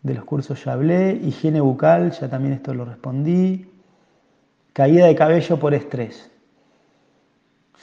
de 0.03 0.13
los 0.13 0.25
cursos 0.25 0.63
ya 0.63 0.73
hablé, 0.73 1.13
higiene 1.13 1.61
bucal, 1.61 2.11
ya 2.11 2.29
también 2.29 2.53
esto 2.53 2.73
lo 2.73 2.85
respondí, 2.85 3.69
caída 4.73 5.05
de 5.05 5.15
cabello 5.15 5.59
por 5.59 5.73
estrés 5.73 6.31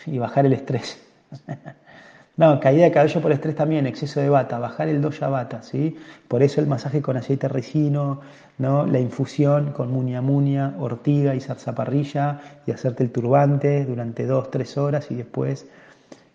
y 0.06 0.18
bajar 0.18 0.46
el 0.46 0.52
estrés. 0.52 1.00
no, 2.36 2.58
caída 2.60 2.84
de 2.84 2.92
cabello 2.92 3.20
por 3.20 3.32
estrés 3.32 3.54
también, 3.54 3.86
exceso 3.86 4.20
de 4.20 4.28
bata, 4.28 4.58
bajar 4.58 4.88
el 4.88 5.00
doya 5.00 5.28
bata, 5.28 5.62
¿sí? 5.62 5.96
Por 6.26 6.42
eso 6.42 6.60
el 6.60 6.66
masaje 6.66 7.02
con 7.02 7.16
aceite 7.16 7.48
ricino, 7.48 8.20
¿no? 8.58 8.86
La 8.86 8.98
infusión 8.98 9.72
con 9.72 9.92
muña 9.92 10.20
muña, 10.20 10.74
ortiga 10.78 11.34
y 11.34 11.40
zarzaparrilla 11.40 12.40
y 12.66 12.72
hacerte 12.72 13.04
el 13.04 13.12
turbante 13.12 13.84
durante 13.84 14.26
dos, 14.26 14.50
tres 14.50 14.76
horas 14.76 15.10
y 15.10 15.14
después 15.14 15.66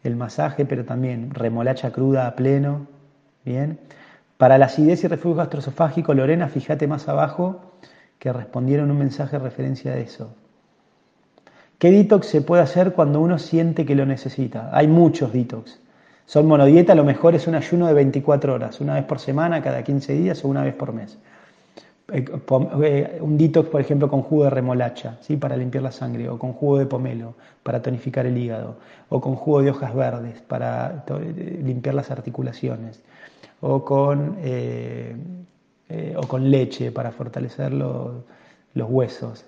el 0.04 0.16
masaje, 0.16 0.66
pero 0.66 0.86
también 0.86 1.32
remolacha 1.34 1.92
cruda 1.92 2.28
a 2.28 2.36
pleno, 2.36 2.88
¿bien? 3.44 3.80
Para 4.44 4.58
la 4.58 4.66
acidez 4.66 5.02
y 5.06 5.08
reflujo 5.08 5.38
gastroesofágico, 5.38 6.14
Lorena, 6.14 6.50
fíjate 6.50 6.86
más 6.86 7.08
abajo 7.08 7.62
que 8.20 8.34
respondieron 8.34 8.92
un 8.92 8.98
mensaje 8.98 9.38
de 9.38 9.42
referencia 9.42 9.94
a 9.94 9.98
eso. 9.98 10.36
¿Qué 11.78 11.92
detox 11.92 12.28
se 12.28 12.42
puede 12.42 12.62
hacer 12.62 12.92
cuando 12.92 13.22
uno 13.22 13.40
siente 13.40 13.86
que 13.86 13.96
lo 13.96 14.06
necesita? 14.06 14.70
Hay 14.74 14.90
muchos 14.90 15.32
detox. 15.32 15.80
Son 16.26 16.46
monodieta, 16.46 16.94
lo 16.94 17.06
mejor 17.06 17.36
es 17.36 17.48
un 17.48 17.56
ayuno 17.56 17.88
de 17.88 17.94
24 17.94 18.56
horas, 18.56 18.82
una 18.82 18.96
vez 18.96 19.06
por 19.06 19.20
semana, 19.20 19.62
cada 19.62 19.82
15 19.82 20.14
días 20.14 20.44
o 20.44 20.50
una 20.50 20.64
vez 20.64 20.76
por 20.76 20.92
mes. 20.92 21.18
Eh, 22.12 22.26
eh, 22.84 23.20
un 23.22 23.38
detox, 23.38 23.70
por 23.70 23.80
ejemplo, 23.80 24.10
con 24.10 24.24
jugo 24.24 24.44
de 24.44 24.50
remolacha, 24.50 25.20
¿sí? 25.22 25.38
para 25.38 25.56
limpiar 25.56 25.86
la 25.86 25.94
sangre, 25.94 26.28
o 26.28 26.38
con 26.38 26.52
jugo 26.52 26.80
de 26.80 26.86
pomelo, 26.86 27.36
para 27.64 27.82
tonificar 27.82 28.26
el 28.26 28.38
hígado, 28.38 28.76
o 29.08 29.22
con 29.22 29.38
jugo 29.38 29.62
de 29.62 29.70
hojas 29.70 29.96
verdes, 29.96 30.42
para 30.42 31.06
eh, 31.08 31.62
limpiar 31.64 31.96
las 31.96 32.12
articulaciones 32.12 33.02
o 33.66 33.86
con, 33.86 34.36
eh, 34.40 35.16
eh, 35.88 36.16
o 36.18 36.28
con 36.28 36.52
leche 36.52 36.92
para 36.92 37.12
fortalecer 37.12 37.72
los, 37.74 38.24
huesos. 38.76 39.46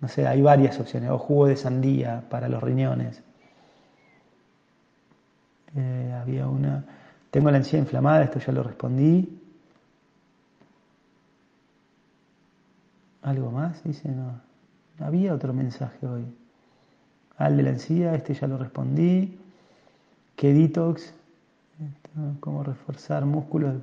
No 0.00 0.08
sé, 0.08 0.26
hay 0.26 0.40
varias 0.40 0.80
opciones. 0.80 1.10
O 1.10 1.18
jugo 1.18 1.46
de 1.46 1.56
sandía 1.56 2.24
para 2.30 2.48
los 2.48 2.62
riñones. 2.62 3.22
Eh, 5.76 6.18
había 6.18 6.48
una. 6.48 6.84
Tengo 7.30 7.50
la 7.50 7.58
encía 7.58 7.78
inflamada, 7.78 8.24
esto 8.24 8.38
ya 8.38 8.52
lo 8.52 8.62
respondí. 8.62 9.38
¿Algo 13.22 13.50
más? 13.50 13.84
Dice, 13.84 14.08
no. 14.08 14.40
Había 15.00 15.34
otro 15.34 15.52
mensaje 15.52 16.06
hoy. 16.06 16.24
Al 17.36 17.58
de 17.58 17.62
la 17.62 17.70
encía, 17.70 18.14
este 18.14 18.32
ya 18.32 18.46
lo 18.46 18.56
respondí. 18.56 19.38
¿Qué 20.34 20.54
detox? 20.54 21.12
¿Cómo 22.40 22.62
reforzar 22.62 23.24
músculos? 23.24 23.74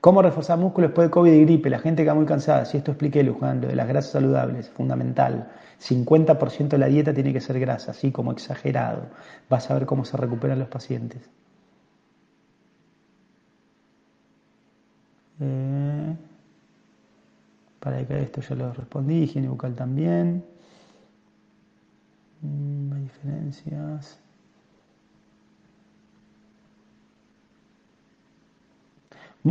¿Cómo 0.00 0.22
reforzar 0.22 0.58
músculos 0.58 0.90
después 0.90 1.08
de 1.08 1.10
COVID 1.10 1.32
y 1.32 1.44
gripe? 1.44 1.70
La 1.70 1.80
gente 1.80 2.04
queda 2.04 2.14
muy 2.14 2.24
cansada. 2.24 2.64
Si 2.64 2.76
esto 2.76 2.92
expliqué, 2.92 3.22
Luján, 3.24 3.60
de 3.60 3.74
las 3.74 3.88
grasas 3.88 4.12
saludables, 4.12 4.68
fundamental. 4.70 5.50
50% 5.80 6.68
de 6.68 6.78
la 6.78 6.86
dieta 6.86 7.12
tiene 7.12 7.32
que 7.32 7.40
ser 7.40 7.58
grasa, 7.58 7.90
así 7.90 8.12
como 8.12 8.30
exagerado. 8.32 9.08
Vas 9.48 9.70
a 9.70 9.74
ver 9.74 9.86
cómo 9.86 10.04
se 10.04 10.16
recuperan 10.16 10.58
los 10.60 10.68
pacientes. 10.68 11.28
Eh, 15.40 16.16
para 17.80 18.06
que 18.06 18.22
esto 18.22 18.40
ya 18.42 18.54
lo 18.54 18.72
respondí, 18.72 19.22
higiene 19.24 19.48
bucal 19.48 19.74
también. 19.74 20.44
Mm, 22.42 22.92
hay 22.92 23.02
diferencias. 23.02 24.20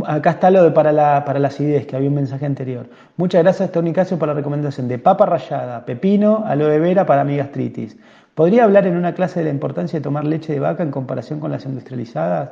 Acá 0.04 0.30
está 0.30 0.50
lo 0.50 0.62
de 0.62 0.70
para 0.70 0.92
la, 0.92 1.24
para 1.24 1.40
la 1.40 1.48
acidez, 1.48 1.86
que 1.86 1.96
había 1.96 2.08
un 2.08 2.14
mensaje 2.14 2.46
anterior. 2.46 2.88
Muchas 3.16 3.42
gracias, 3.42 3.72
Tony 3.72 3.92
Casio, 3.92 4.18
por 4.18 4.28
la 4.28 4.34
recomendación 4.34 4.86
de 4.86 4.98
papa 4.98 5.26
rallada, 5.26 5.84
pepino, 5.84 6.44
aloe 6.46 6.78
vera 6.78 7.04
para 7.06 7.24
mi 7.24 7.36
gastritis. 7.36 7.96
¿Podría 8.34 8.64
hablar 8.64 8.86
en 8.86 8.96
una 8.96 9.14
clase 9.14 9.40
de 9.40 9.46
la 9.46 9.50
importancia 9.50 9.98
de 9.98 10.02
tomar 10.02 10.24
leche 10.24 10.52
de 10.52 10.60
vaca 10.60 10.84
en 10.84 10.92
comparación 10.92 11.40
con 11.40 11.50
las 11.50 11.64
industrializadas? 11.64 12.50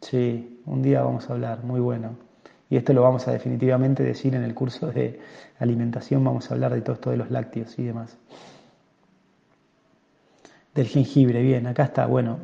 Sí, 0.00 0.62
un 0.64 0.80
día 0.80 1.02
vamos 1.02 1.28
a 1.28 1.34
hablar, 1.34 1.62
muy 1.62 1.78
bueno. 1.78 2.16
Y 2.70 2.76
esto 2.76 2.94
lo 2.94 3.02
vamos 3.02 3.28
a 3.28 3.32
definitivamente 3.32 4.02
decir 4.02 4.34
en 4.34 4.42
el 4.42 4.54
curso 4.54 4.86
de 4.86 5.20
alimentación, 5.58 6.24
vamos 6.24 6.50
a 6.50 6.54
hablar 6.54 6.72
de 6.72 6.80
todo 6.80 6.94
esto 6.94 7.10
de 7.10 7.18
los 7.18 7.30
lácteos 7.30 7.78
y 7.78 7.84
demás. 7.84 8.16
Del 10.74 10.86
jengibre, 10.86 11.42
bien, 11.42 11.66
acá 11.66 11.84
está, 11.84 12.06
bueno. 12.06 12.38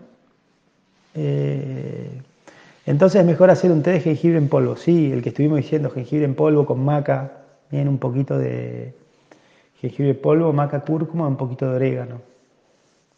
Eh, 1.14 2.20
entonces 2.86 3.20
es 3.20 3.26
mejor 3.26 3.50
hacer 3.50 3.72
un 3.72 3.82
té 3.82 3.90
de 3.90 4.00
jengibre 4.00 4.38
en 4.38 4.48
polvo. 4.48 4.76
Sí, 4.76 5.12
el 5.12 5.22
que 5.22 5.30
estuvimos 5.30 5.58
diciendo, 5.58 5.90
jengibre 5.90 6.24
en 6.24 6.34
polvo 6.34 6.64
con 6.64 6.84
maca, 6.84 7.32
bien 7.70 7.88
un 7.88 7.98
poquito 7.98 8.38
de 8.38 8.94
jengibre 9.80 10.10
en 10.10 10.20
polvo, 10.20 10.52
maca, 10.52 10.80
cúrcuma, 10.80 11.26
un 11.26 11.36
poquito 11.36 11.68
de 11.68 11.76
orégano. 11.76 12.20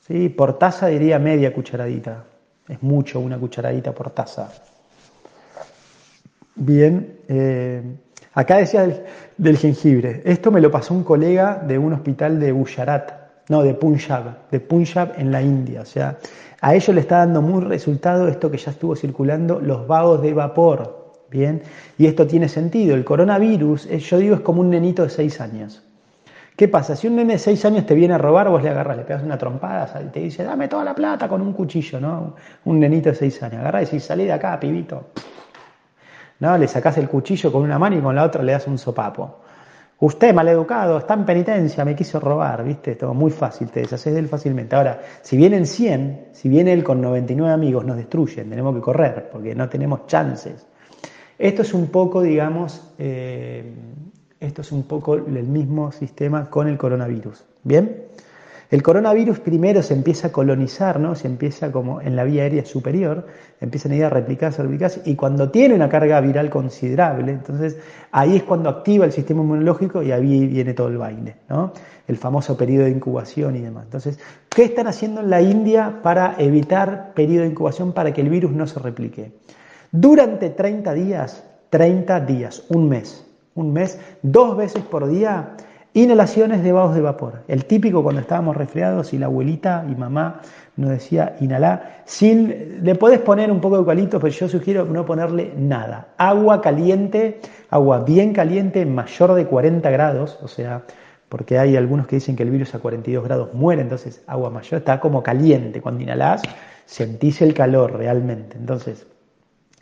Sí, 0.00 0.30
por 0.30 0.58
taza 0.58 0.86
diría 0.86 1.18
media 1.18 1.52
cucharadita. 1.52 2.24
Es 2.66 2.82
mucho 2.82 3.20
una 3.20 3.38
cucharadita 3.38 3.92
por 3.92 4.10
taza. 4.10 4.50
Bien, 6.54 7.18
eh, 7.28 7.82
acá 8.32 8.56
decía 8.56 8.88
del, 9.36 9.56
jengibre. 9.58 10.22
Esto 10.24 10.50
me 10.50 10.60
lo 10.60 10.70
pasó 10.70 10.92
un 10.94 11.04
colega 11.04 11.56
de 11.56 11.78
un 11.78 11.92
hospital 11.92 12.40
de 12.40 12.52
Gujarat, 12.52 13.12
no, 13.48 13.62
de 13.62 13.74
Punjab, 13.74 14.50
de 14.50 14.60
Punjab 14.60 15.14
en 15.16 15.32
la 15.32 15.42
India. 15.42 15.82
O 15.82 15.86
sea, 15.86 16.18
a 16.60 16.74
ellos 16.74 16.94
le 16.94 17.00
está 17.00 17.18
dando 17.18 17.40
muy 17.40 17.62
resultado 17.62 18.28
esto 18.28 18.50
que 18.50 18.58
ya 18.58 18.70
estuvo 18.70 18.94
circulando, 18.94 19.60
los 19.60 19.86
vagos 19.86 20.22
de 20.22 20.34
vapor. 20.34 20.98
Bien, 21.30 21.62
y 21.98 22.06
esto 22.06 22.26
tiene 22.26 22.48
sentido. 22.48 22.94
El 22.94 23.04
coronavirus, 23.04 23.86
eh, 23.86 23.98
yo 23.98 24.16
digo, 24.16 24.34
es 24.36 24.40
como 24.40 24.62
un 24.62 24.70
nenito 24.70 25.02
de 25.02 25.10
6 25.10 25.40
años. 25.42 25.82
¿Qué 26.56 26.68
pasa? 26.68 26.96
Si 26.96 27.06
un 27.06 27.16
nene 27.16 27.34
de 27.34 27.38
6 27.38 27.64
años 27.66 27.86
te 27.86 27.94
viene 27.94 28.14
a 28.14 28.18
robar, 28.18 28.48
vos 28.48 28.62
le 28.62 28.70
agarras, 28.70 28.96
le 28.96 29.04
pegas 29.04 29.22
una 29.22 29.38
trompada 29.38 30.02
y 30.02 30.08
te 30.08 30.20
dice, 30.20 30.42
dame 30.42 30.66
toda 30.66 30.84
la 30.84 30.94
plata 30.94 31.28
con 31.28 31.40
un 31.40 31.52
cuchillo, 31.52 32.00
¿no? 32.00 32.34
Un 32.64 32.80
nenito 32.80 33.10
de 33.10 33.14
6 33.14 33.42
años. 33.44 33.60
Agarra 33.60 33.82
y 33.82 33.84
decís, 33.84 34.04
salí 34.04 34.24
de 34.24 34.32
acá, 34.32 34.58
pibito. 34.58 35.10
¿No? 36.40 36.56
Le 36.56 36.66
sacás 36.66 36.98
el 36.98 37.08
cuchillo 37.08 37.52
con 37.52 37.62
una 37.62 37.78
mano 37.78 37.96
y 37.96 38.00
con 38.00 38.14
la 38.16 38.24
otra 38.24 38.42
le 38.42 38.52
das 38.52 38.66
un 38.66 38.78
sopapo. 38.78 39.40
Usted, 40.00 40.32
maleducado, 40.32 40.98
está 40.98 41.14
en 41.14 41.24
penitencia, 41.24 41.84
me 41.84 41.96
quiso 41.96 42.20
robar, 42.20 42.62
¿viste? 42.62 42.92
Esto 42.92 43.12
muy 43.14 43.32
fácil, 43.32 43.68
te 43.68 43.80
deshaces 43.80 44.14
de 44.14 44.20
él 44.20 44.28
fácilmente. 44.28 44.76
Ahora, 44.76 45.00
si 45.22 45.36
vienen 45.36 45.66
100, 45.66 46.28
si 46.32 46.48
viene 46.48 46.72
él 46.72 46.84
con 46.84 47.00
99 47.00 47.52
amigos, 47.52 47.84
nos 47.84 47.96
destruyen, 47.96 48.48
tenemos 48.48 48.76
que 48.76 48.80
correr, 48.80 49.28
porque 49.32 49.56
no 49.56 49.68
tenemos 49.68 50.06
chances. 50.06 50.66
Esto 51.36 51.62
es 51.62 51.74
un 51.74 51.88
poco, 51.88 52.22
digamos, 52.22 52.92
eh, 52.98 53.74
esto 54.38 54.62
es 54.62 54.70
un 54.70 54.84
poco 54.84 55.16
el 55.16 55.42
mismo 55.42 55.90
sistema 55.90 56.48
con 56.48 56.68
el 56.68 56.78
coronavirus. 56.78 57.44
¿Bien? 57.64 58.04
El 58.70 58.82
coronavirus 58.82 59.40
primero 59.40 59.82
se 59.82 59.94
empieza 59.94 60.28
a 60.28 60.32
colonizar, 60.32 61.00
¿no? 61.00 61.14
Se 61.14 61.26
empieza 61.26 61.72
como 61.72 62.02
en 62.02 62.16
la 62.16 62.24
vía 62.24 62.42
aérea 62.42 62.66
superior, 62.66 63.26
empiezan 63.62 63.92
a 63.92 63.96
ir 63.96 64.04
a 64.04 64.10
replicarse, 64.10 64.62
replicarse, 64.62 65.00
y 65.06 65.14
cuando 65.14 65.50
tiene 65.50 65.74
una 65.74 65.88
carga 65.88 66.20
viral 66.20 66.50
considerable, 66.50 67.32
entonces 67.32 67.78
ahí 68.12 68.36
es 68.36 68.42
cuando 68.42 68.68
activa 68.68 69.06
el 69.06 69.12
sistema 69.12 69.40
inmunológico 69.40 70.02
y 70.02 70.12
ahí 70.12 70.46
viene 70.46 70.74
todo 70.74 70.88
el 70.88 70.98
baile, 70.98 71.36
¿no? 71.48 71.72
El 72.06 72.18
famoso 72.18 72.58
periodo 72.58 72.84
de 72.84 72.90
incubación 72.90 73.56
y 73.56 73.60
demás. 73.60 73.84
Entonces, 73.84 74.18
¿qué 74.50 74.64
están 74.64 74.86
haciendo 74.86 75.22
en 75.22 75.30
la 75.30 75.40
India 75.40 76.00
para 76.02 76.34
evitar 76.36 77.14
periodo 77.14 77.44
de 77.44 77.50
incubación 77.50 77.92
para 77.92 78.12
que 78.12 78.20
el 78.20 78.28
virus 78.28 78.52
no 78.52 78.66
se 78.66 78.80
replique? 78.80 79.32
Durante 79.90 80.50
30 80.50 80.92
días, 80.92 81.42
30 81.70 82.20
días, 82.20 82.64
un 82.68 82.90
mes, 82.90 83.24
un 83.54 83.72
mes, 83.72 83.98
dos 84.20 84.58
veces 84.58 84.82
por 84.82 85.08
día, 85.08 85.54
Inhalaciones 85.94 86.62
de 86.62 86.72
de 86.72 87.00
vapor. 87.00 87.42
El 87.48 87.64
típico 87.64 88.02
cuando 88.02 88.20
estábamos 88.20 88.56
resfriados 88.56 89.12
y 89.14 89.18
la 89.18 89.26
abuelita 89.26 89.84
y 89.90 89.94
mamá 89.94 90.42
nos 90.76 90.90
decía 90.90 91.36
inhalar. 91.40 92.04
Le 92.20 92.94
podés 92.94 93.20
poner 93.20 93.50
un 93.50 93.60
poco 93.60 93.76
de 93.76 93.80
eucalipto, 93.80 94.20
pero 94.20 94.32
yo 94.32 94.48
sugiero 94.48 94.84
no 94.84 95.04
ponerle 95.04 95.52
nada. 95.56 96.08
Agua 96.18 96.60
caliente, 96.60 97.40
agua 97.70 98.00
bien 98.04 98.32
caliente, 98.32 98.84
mayor 98.86 99.34
de 99.34 99.46
40 99.46 99.90
grados, 99.90 100.38
o 100.42 100.48
sea, 100.48 100.82
porque 101.28 101.58
hay 101.58 101.76
algunos 101.76 102.06
que 102.06 102.16
dicen 102.16 102.36
que 102.36 102.42
el 102.42 102.50
virus 102.50 102.74
a 102.74 102.78
42 102.78 103.24
grados 103.24 103.54
muere, 103.54 103.82
entonces 103.82 104.22
agua 104.26 104.50
mayor 104.50 104.80
está 104.80 105.00
como 105.00 105.22
caliente. 105.22 105.80
Cuando 105.80 106.02
inhalás, 106.02 106.42
sentís 106.84 107.42
el 107.42 107.54
calor 107.54 107.96
realmente. 107.96 108.56
Entonces, 108.56 109.06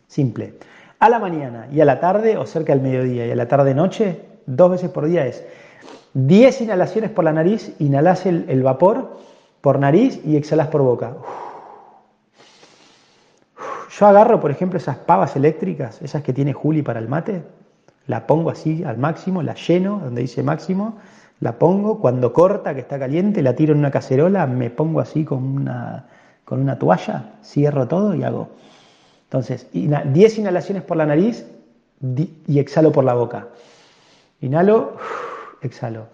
simple. 0.07 0.55
A 0.99 1.09
la 1.09 1.19
mañana 1.19 1.69
y 1.71 1.81
a 1.81 1.85
la 1.85 2.01
tarde, 2.01 2.37
o 2.37 2.47
cerca 2.47 2.73
del 2.73 2.83
mediodía 2.83 3.27
y 3.27 3.31
a 3.33 3.37
la 3.37 3.49
tarde-noche, 3.49 4.23
dos 4.47 4.71
veces 4.71 4.89
por 4.89 5.07
día 5.07 5.27
es 5.27 5.45
10 6.17 6.62
inhalaciones 6.62 7.11
por 7.11 7.25
la 7.25 7.33
nariz, 7.35 7.75
inhalas 7.79 8.25
el, 8.25 8.62
vapor 8.62 9.19
por 9.61 9.79
nariz 9.79 10.19
y 10.25 10.37
exhalas 10.37 10.69
por 10.69 10.81
boca. 10.81 11.14
Yo 13.91 14.07
agarro, 14.07 14.41
por 14.41 14.51
ejemplo, 14.51 14.79
esas 14.79 14.97
pavas 14.97 15.37
eléctricas, 15.37 16.01
esas 16.01 16.23
que 16.23 16.33
tiene 16.33 16.55
Juli 16.55 16.81
para 16.81 17.01
el 17.01 17.09
mate, 17.09 17.43
la 18.07 18.27
pongo 18.27 18.49
así 18.49 18.83
al 18.83 18.97
máximo, 18.97 19.43
la 19.43 19.55
lleno, 19.57 20.01
donde 20.03 20.23
dice 20.23 20.43
máximo, 20.43 20.97
la 21.41 21.59
pongo, 21.59 22.01
cuando 22.01 22.33
corta, 22.33 22.75
que 22.75 22.81
está 22.81 22.99
caliente, 22.99 23.43
la 23.43 23.55
tiro 23.55 23.75
en 23.75 23.81
una 23.81 23.91
cacerola, 23.91 24.47
me 24.47 24.71
pongo 24.71 25.01
así 25.01 25.23
con 25.23 25.45
una, 25.45 26.07
con 26.47 26.61
una 26.62 26.79
toalla, 26.79 27.35
cierro 27.45 27.89
todo 27.89 28.14
y 28.14 28.23
hago. 28.23 28.49
Entonces, 29.25 29.67
10 29.71 30.39
inhalaciones 30.39 30.83
por 30.83 30.97
la 30.97 31.05
nariz 31.05 31.45
y 32.47 32.59
exhalo 32.59 32.91
por 32.91 33.05
la 33.05 33.12
boca. 33.12 33.49
Inhalo 34.41 34.97
exhalo. 35.63 36.07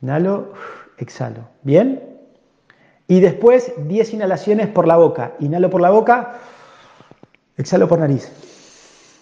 Inhalo, 0.00 0.52
exhalo. 0.98 1.48
¿Bien? 1.62 2.12
Y 3.06 3.20
después 3.20 3.72
10 3.76 4.14
inhalaciones 4.14 4.68
por 4.68 4.86
la 4.86 4.96
boca. 4.96 5.34
Inhalo 5.40 5.70
por 5.70 5.80
la 5.80 5.90
boca, 5.90 6.38
exhalo 7.56 7.88
por 7.88 7.98
nariz. 7.98 8.30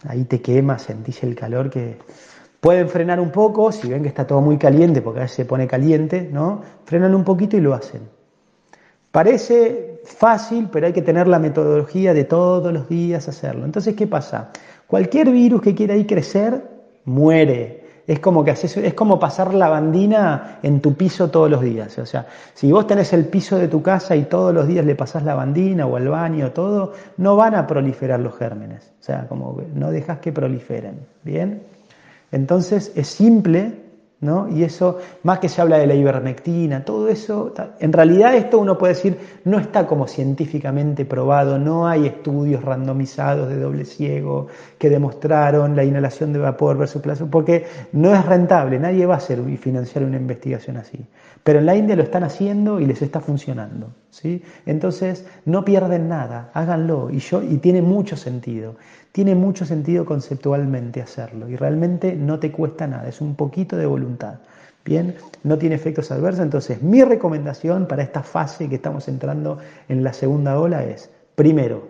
Ahí 0.08 0.24
te 0.24 0.40
quema, 0.40 0.78
sentís 0.78 1.22
el 1.22 1.34
calor 1.34 1.70
que... 1.70 1.98
Pueden 2.60 2.90
frenar 2.90 3.20
un 3.20 3.30
poco, 3.30 3.72
si 3.72 3.88
ven 3.88 4.02
que 4.02 4.08
está 4.08 4.26
todo 4.26 4.42
muy 4.42 4.58
caliente, 4.58 5.00
porque 5.00 5.20
a 5.20 5.22
veces 5.22 5.36
se 5.36 5.44
pone 5.46 5.66
caliente, 5.66 6.28
¿no? 6.30 6.60
Frenan 6.84 7.14
un 7.14 7.24
poquito 7.24 7.56
y 7.56 7.60
lo 7.62 7.72
hacen. 7.72 8.02
Parece 9.10 10.02
fácil, 10.04 10.68
pero 10.70 10.86
hay 10.86 10.92
que 10.92 11.00
tener 11.00 11.26
la 11.26 11.38
metodología 11.38 12.12
de 12.12 12.24
todos 12.24 12.70
los 12.70 12.86
días 12.86 13.28
hacerlo. 13.28 13.64
Entonces, 13.64 13.96
¿qué 13.96 14.06
pasa? 14.06 14.50
Cualquier 14.86 15.30
virus 15.30 15.62
que 15.62 15.74
quiera 15.74 15.94
ahí 15.94 16.04
crecer, 16.04 16.62
muere 17.06 17.89
es 18.06 18.18
como 18.20 18.44
que 18.44 18.50
haces, 18.50 18.76
es 18.76 18.94
como 18.94 19.18
pasar 19.18 19.54
la 19.54 19.68
bandina 19.68 20.58
en 20.62 20.80
tu 20.80 20.94
piso 20.94 21.30
todos 21.30 21.50
los 21.50 21.60
días. 21.62 21.98
O 21.98 22.06
sea, 22.06 22.26
si 22.54 22.72
vos 22.72 22.86
tenés 22.86 23.12
el 23.12 23.26
piso 23.26 23.58
de 23.58 23.68
tu 23.68 23.82
casa 23.82 24.16
y 24.16 24.24
todos 24.24 24.54
los 24.54 24.66
días 24.66 24.84
le 24.84 24.94
pasás 24.94 25.22
la 25.22 25.34
bandina 25.34 25.86
o 25.86 25.96
al 25.96 26.08
baño, 26.08 26.50
todo, 26.52 26.92
no 27.16 27.36
van 27.36 27.54
a 27.54 27.66
proliferar 27.66 28.20
los 28.20 28.36
gérmenes. 28.36 28.92
O 29.00 29.02
sea, 29.02 29.26
como 29.28 29.60
no 29.74 29.90
dejas 29.90 30.18
que 30.18 30.32
proliferen. 30.32 31.00
¿Bien? 31.22 31.62
Entonces 32.32 32.92
es 32.94 33.08
simple, 33.08 33.74
¿no? 34.20 34.48
Y 34.48 34.64
eso, 34.64 34.98
más 35.22 35.38
que 35.38 35.48
se 35.48 35.62
habla 35.62 35.78
de 35.78 35.86
la 35.86 35.94
ivermectina, 35.94 36.84
todo 36.84 37.08
eso, 37.08 37.54
en 37.78 37.92
realidad 37.92 38.34
esto 38.34 38.58
uno 38.58 38.76
puede 38.76 38.94
decir, 38.94 39.18
no 39.44 39.58
está 39.58 39.86
como 39.86 40.06
científicamente 40.06 41.06
probado, 41.06 41.58
no 41.58 41.88
hay 41.88 42.06
estudios 42.06 42.62
randomizados 42.62 43.48
de 43.48 43.58
doble 43.58 43.86
ciego 43.86 44.48
que 44.78 44.90
demostraron 44.90 45.74
la 45.74 45.84
inhalación 45.84 46.32
de 46.32 46.38
vapor 46.38 46.76
versus 46.76 47.00
plazo, 47.00 47.28
porque 47.30 47.64
no 47.92 48.14
es 48.14 48.24
rentable, 48.26 48.78
nadie 48.78 49.06
va 49.06 49.14
a 49.14 49.18
hacer 49.18 49.40
y 49.48 49.56
financiar 49.56 50.04
una 50.04 50.18
investigación 50.18 50.76
así. 50.76 50.98
Pero 51.42 51.60
en 51.60 51.66
la 51.66 51.74
India 51.74 51.96
lo 51.96 52.02
están 52.02 52.22
haciendo 52.22 52.80
y 52.80 52.84
les 52.84 53.00
está 53.00 53.20
funcionando, 53.20 53.94
¿sí? 54.10 54.42
Entonces, 54.66 55.26
no 55.46 55.64
pierden 55.64 56.08
nada, 56.08 56.50
háganlo, 56.52 57.08
y, 57.10 57.20
yo, 57.20 57.42
y 57.42 57.56
tiene 57.56 57.80
mucho 57.80 58.16
sentido. 58.16 58.76
Tiene 59.12 59.34
mucho 59.34 59.64
sentido 59.64 60.04
conceptualmente 60.04 61.02
hacerlo 61.02 61.48
y 61.48 61.56
realmente 61.56 62.14
no 62.14 62.38
te 62.38 62.52
cuesta 62.52 62.86
nada, 62.86 63.08
es 63.08 63.20
un 63.20 63.34
poquito 63.34 63.76
de 63.76 63.86
voluntad. 63.86 64.38
Bien, 64.84 65.16
no 65.42 65.58
tiene 65.58 65.74
efectos 65.74 66.10
adversos, 66.10 66.42
entonces 66.42 66.82
mi 66.82 67.02
recomendación 67.02 67.86
para 67.86 68.02
esta 68.02 68.22
fase 68.22 68.68
que 68.68 68.76
estamos 68.76 69.08
entrando 69.08 69.58
en 69.88 70.02
la 70.02 70.12
segunda 70.12 70.58
ola 70.58 70.84
es, 70.84 71.10
primero, 71.34 71.88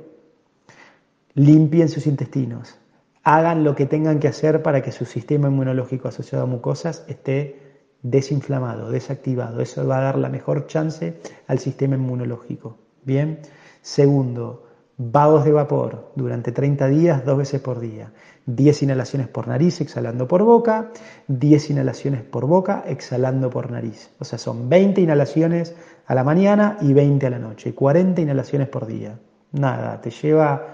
limpien 1.34 1.88
sus 1.88 2.06
intestinos, 2.06 2.76
hagan 3.22 3.64
lo 3.64 3.74
que 3.76 3.86
tengan 3.86 4.18
que 4.18 4.28
hacer 4.28 4.62
para 4.62 4.82
que 4.82 4.92
su 4.92 5.04
sistema 5.04 5.48
inmunológico 5.48 6.08
asociado 6.08 6.44
a 6.44 6.48
mucosas 6.48 7.04
esté 7.06 7.70
desinflamado, 8.02 8.90
desactivado. 8.90 9.60
Eso 9.60 9.86
va 9.86 9.98
a 9.98 10.02
dar 10.02 10.18
la 10.18 10.28
mejor 10.28 10.66
chance 10.66 11.20
al 11.46 11.58
sistema 11.58 11.96
inmunológico. 11.96 12.78
Bien. 13.04 13.40
Segundo, 13.82 14.69
Vagos 15.02 15.46
de 15.46 15.52
vapor 15.52 16.12
durante 16.14 16.52
30 16.52 16.86
días, 16.88 17.24
dos 17.24 17.38
veces 17.38 17.58
por 17.62 17.80
día. 17.80 18.12
10 18.44 18.82
inhalaciones 18.82 19.28
por 19.28 19.48
nariz, 19.48 19.80
exhalando 19.80 20.28
por 20.28 20.42
boca. 20.42 20.90
10 21.26 21.70
inhalaciones 21.70 22.22
por 22.22 22.46
boca, 22.46 22.84
exhalando 22.86 23.48
por 23.48 23.70
nariz. 23.70 24.10
O 24.18 24.26
sea, 24.26 24.38
son 24.38 24.68
20 24.68 25.00
inhalaciones 25.00 25.74
a 26.04 26.14
la 26.14 26.22
mañana 26.22 26.76
y 26.82 26.92
20 26.92 27.26
a 27.26 27.30
la 27.30 27.38
noche. 27.38 27.74
40 27.74 28.20
inhalaciones 28.20 28.68
por 28.68 28.86
día. 28.86 29.18
Nada, 29.52 29.98
te 30.02 30.10
lleva 30.10 30.66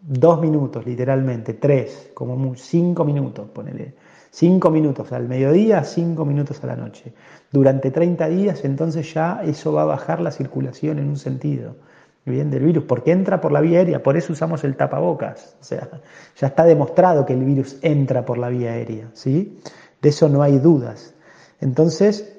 dos 0.00 0.40
minutos, 0.40 0.86
literalmente, 0.86 1.52
tres, 1.52 2.10
como 2.14 2.54
cinco 2.56 3.04
minutos, 3.04 3.50
ponele. 3.50 3.96
Cinco 4.30 4.70
minutos 4.70 5.12
al 5.12 5.28
mediodía, 5.28 5.84
cinco 5.84 6.24
minutos 6.24 6.64
a 6.64 6.68
la 6.68 6.76
noche. 6.76 7.12
Durante 7.52 7.90
30 7.90 8.28
días, 8.28 8.64
entonces 8.64 9.12
ya 9.12 9.42
eso 9.44 9.74
va 9.74 9.82
a 9.82 9.84
bajar 9.84 10.22
la 10.22 10.30
circulación 10.30 11.00
en 11.00 11.08
un 11.10 11.18
sentido 11.18 11.76
bien 12.32 12.50
del 12.50 12.64
virus, 12.64 12.84
porque 12.84 13.12
entra 13.12 13.40
por 13.40 13.52
la 13.52 13.60
vía 13.60 13.78
aérea, 13.78 14.02
por 14.02 14.16
eso 14.16 14.32
usamos 14.32 14.64
el 14.64 14.76
tapabocas. 14.76 15.56
O 15.60 15.64
sea, 15.64 15.88
ya 16.36 16.46
está 16.46 16.64
demostrado 16.64 17.26
que 17.26 17.34
el 17.34 17.44
virus 17.44 17.76
entra 17.82 18.24
por 18.24 18.38
la 18.38 18.48
vía 18.48 18.72
aérea, 18.72 19.08
¿sí? 19.12 19.58
De 20.00 20.08
eso 20.08 20.28
no 20.28 20.42
hay 20.42 20.58
dudas. 20.58 21.14
Entonces, 21.60 22.34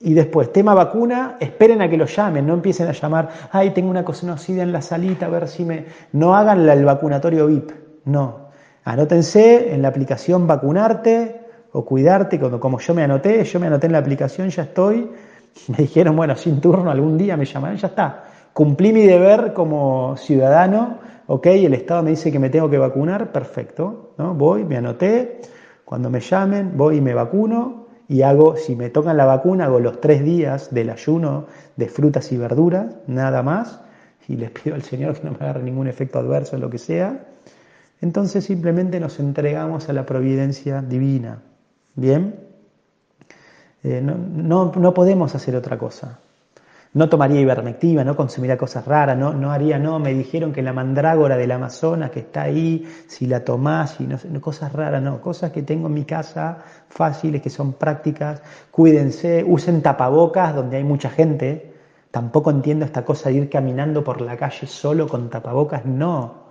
y 0.00 0.14
después, 0.14 0.52
tema 0.52 0.74
vacuna, 0.74 1.36
esperen 1.38 1.82
a 1.82 1.88
que 1.88 1.96
lo 1.96 2.06
llamen, 2.06 2.46
no 2.46 2.54
empiecen 2.54 2.88
a 2.88 2.92
llamar, 2.92 3.28
ay, 3.52 3.70
tengo 3.70 3.90
una 3.90 4.04
conocida 4.04 4.62
en 4.62 4.72
la 4.72 4.82
salita, 4.82 5.26
a 5.26 5.28
ver 5.28 5.48
si 5.48 5.64
me... 5.64 5.86
No 6.12 6.34
hagan 6.34 6.68
el 6.68 6.84
vacunatorio 6.84 7.46
VIP, 7.46 7.70
no. 8.06 8.48
Anótense 8.84 9.72
en 9.72 9.82
la 9.82 9.88
aplicación 9.88 10.46
vacunarte 10.46 11.42
o 11.72 11.84
cuidarte, 11.84 12.40
como, 12.40 12.58
como 12.58 12.80
yo 12.80 12.94
me 12.94 13.04
anoté, 13.04 13.44
yo 13.44 13.60
me 13.60 13.66
anoté 13.68 13.86
en 13.86 13.92
la 13.92 13.98
aplicación, 13.98 14.48
ya 14.48 14.62
estoy, 14.62 15.08
me 15.68 15.76
dijeron, 15.76 16.16
bueno, 16.16 16.34
sin 16.36 16.60
turno 16.60 16.90
algún 16.90 17.16
día 17.16 17.36
me 17.36 17.44
llamarán, 17.44 17.76
ya 17.76 17.88
está 17.88 18.24
Cumplí 18.52 18.92
mi 18.92 19.06
deber 19.06 19.54
como 19.54 20.14
ciudadano, 20.18 20.98
ok, 21.26 21.46
el 21.46 21.72
Estado 21.72 22.02
me 22.02 22.10
dice 22.10 22.30
que 22.30 22.38
me 22.38 22.50
tengo 22.50 22.68
que 22.68 22.76
vacunar, 22.76 23.32
perfecto, 23.32 24.14
¿no? 24.18 24.34
Voy, 24.34 24.64
me 24.64 24.76
anoté, 24.76 25.40
cuando 25.86 26.10
me 26.10 26.20
llamen, 26.20 26.76
voy 26.76 26.98
y 26.98 27.00
me 27.00 27.14
vacuno 27.14 27.86
y 28.08 28.20
hago, 28.20 28.56
si 28.56 28.76
me 28.76 28.90
tocan 28.90 29.16
la 29.16 29.24
vacuna, 29.24 29.64
hago 29.64 29.80
los 29.80 30.02
tres 30.02 30.22
días 30.22 30.72
del 30.74 30.90
ayuno 30.90 31.46
de 31.76 31.88
frutas 31.88 32.30
y 32.30 32.36
verduras, 32.36 32.94
nada 33.06 33.42
más, 33.42 33.80
y 34.28 34.36
les 34.36 34.50
pido 34.50 34.74
al 34.74 34.82
Señor 34.82 35.14
que 35.14 35.24
no 35.24 35.30
me 35.30 35.38
agarre 35.38 35.62
ningún 35.62 35.86
efecto 35.86 36.18
adverso 36.18 36.58
lo 36.58 36.68
que 36.68 36.78
sea. 36.78 37.24
Entonces 38.02 38.44
simplemente 38.44 39.00
nos 39.00 39.18
entregamos 39.18 39.88
a 39.88 39.94
la 39.94 40.04
providencia 40.04 40.82
divina. 40.82 41.40
¿Bien? 41.94 42.36
Eh, 43.82 44.02
no, 44.02 44.72
no 44.74 44.94
podemos 44.94 45.34
hacer 45.34 45.56
otra 45.56 45.78
cosa 45.78 46.18
no 46.94 47.08
tomaría 47.08 47.40
ivermectina, 47.40 48.04
no 48.04 48.14
consumiría 48.14 48.58
cosas 48.58 48.84
raras, 48.86 49.16
no, 49.16 49.32
no 49.32 49.50
haría, 49.50 49.78
no, 49.78 49.98
me 49.98 50.12
dijeron 50.12 50.52
que 50.52 50.62
la 50.62 50.74
mandrágora 50.74 51.36
del 51.38 51.50
Amazonas 51.52 52.10
que 52.10 52.20
está 52.20 52.42
ahí, 52.42 52.86
si 53.06 53.26
la 53.26 53.44
tomás, 53.44 53.98
y 54.00 54.04
no, 54.04 54.18
no, 54.30 54.40
cosas 54.40 54.72
raras, 54.72 55.02
no, 55.02 55.20
cosas 55.20 55.52
que 55.52 55.62
tengo 55.62 55.86
en 55.86 55.94
mi 55.94 56.04
casa, 56.04 56.58
fáciles, 56.88 57.40
que 57.40 57.48
son 57.48 57.74
prácticas, 57.74 58.42
cuídense, 58.70 59.42
usen 59.46 59.80
tapabocas 59.80 60.54
donde 60.54 60.76
hay 60.76 60.84
mucha 60.84 61.08
gente, 61.08 61.72
tampoco 62.10 62.50
entiendo 62.50 62.84
esta 62.84 63.04
cosa 63.04 63.30
de 63.30 63.36
ir 63.36 63.48
caminando 63.48 64.04
por 64.04 64.20
la 64.20 64.36
calle 64.36 64.66
solo 64.66 65.08
con 65.08 65.30
tapabocas, 65.30 65.86
no. 65.86 66.42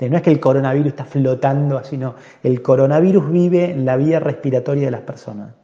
No 0.00 0.16
es 0.16 0.22
que 0.22 0.30
el 0.30 0.40
coronavirus 0.40 0.88
está 0.88 1.04
flotando 1.04 1.78
así, 1.78 1.96
no. 1.96 2.14
El 2.42 2.62
coronavirus 2.62 3.30
vive 3.30 3.70
en 3.70 3.84
la 3.84 3.96
vía 3.96 4.20
respiratoria 4.20 4.86
de 4.86 4.90
las 4.90 5.00
personas. 5.00 5.54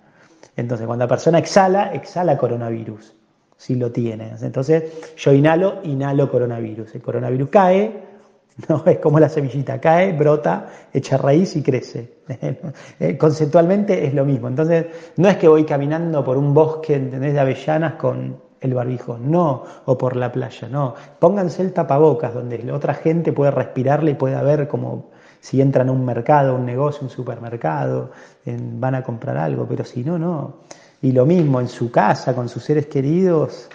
Entonces, 0.57 0.87
cuando 0.87 1.05
la 1.05 1.09
persona 1.09 1.39
exhala, 1.39 1.93
exhala 1.93 2.39
coronavirus. 2.39 3.20
Si 3.61 3.75
lo 3.75 3.93
tienes. 3.93 4.43
Entonces, 4.43 4.85
yo 5.19 5.35
inhalo, 5.35 5.81
inhalo 5.83 6.31
coronavirus. 6.31 6.95
El 6.95 7.03
coronavirus 7.03 7.51
cae, 7.51 7.93
no 8.71 8.83
es 8.87 8.99
como 9.01 9.21
la 9.21 9.29
semillita, 9.29 9.79
cae, 9.79 10.15
brota, 10.15 10.67
echa 10.95 11.19
raíz 11.19 11.55
y 11.57 11.63
crece. 11.63 12.21
Eh, 12.99 13.19
conceptualmente 13.19 14.07
es 14.07 14.15
lo 14.15 14.25
mismo. 14.25 14.49
Entonces, 14.49 14.87
no 15.17 15.29
es 15.29 15.37
que 15.37 15.47
voy 15.47 15.65
caminando 15.65 16.25
por 16.25 16.39
un 16.39 16.55
bosque, 16.55 16.95
¿entendés? 16.95 17.35
De 17.35 17.41
avellanas 17.41 17.95
con 17.95 18.41
el 18.63 18.73
barbijo, 18.73 19.19
no, 19.19 19.65
o 19.85 19.99
por 19.99 20.17
la 20.17 20.33
playa, 20.33 20.67
no. 20.69 20.95
Pónganse 21.19 21.61
el 21.61 21.75
tapabocas 21.75 22.33
donde 22.33 22.59
la 22.63 22.75
otra 22.75 22.95
gente 22.95 23.33
puede 23.33 23.51
respirarle 23.51 24.13
y 24.13 24.15
pueda 24.15 24.43
ver 24.43 24.69
como 24.69 25.11
si 25.41 25.61
entran 25.61 25.91
a 25.91 25.93
un 25.93 26.05
mercado, 26.05 26.55
un 26.55 26.65
negocio, 26.65 27.03
un 27.03 27.11
supermercado, 27.11 28.11
van 28.47 28.95
a 28.95 29.03
comprar 29.03 29.37
algo, 29.37 29.67
pero 29.67 29.85
si 29.85 30.03
no, 30.03 30.19
no. 30.19 30.61
Y 31.03 31.13
lo 31.13 31.27
mismo 31.27 31.61
en 31.61 31.69
su 31.69 31.91
casa, 31.91 32.35
con 32.35 32.49
sus 32.49 32.63
seres 32.65 32.87
queridos, 32.87 33.69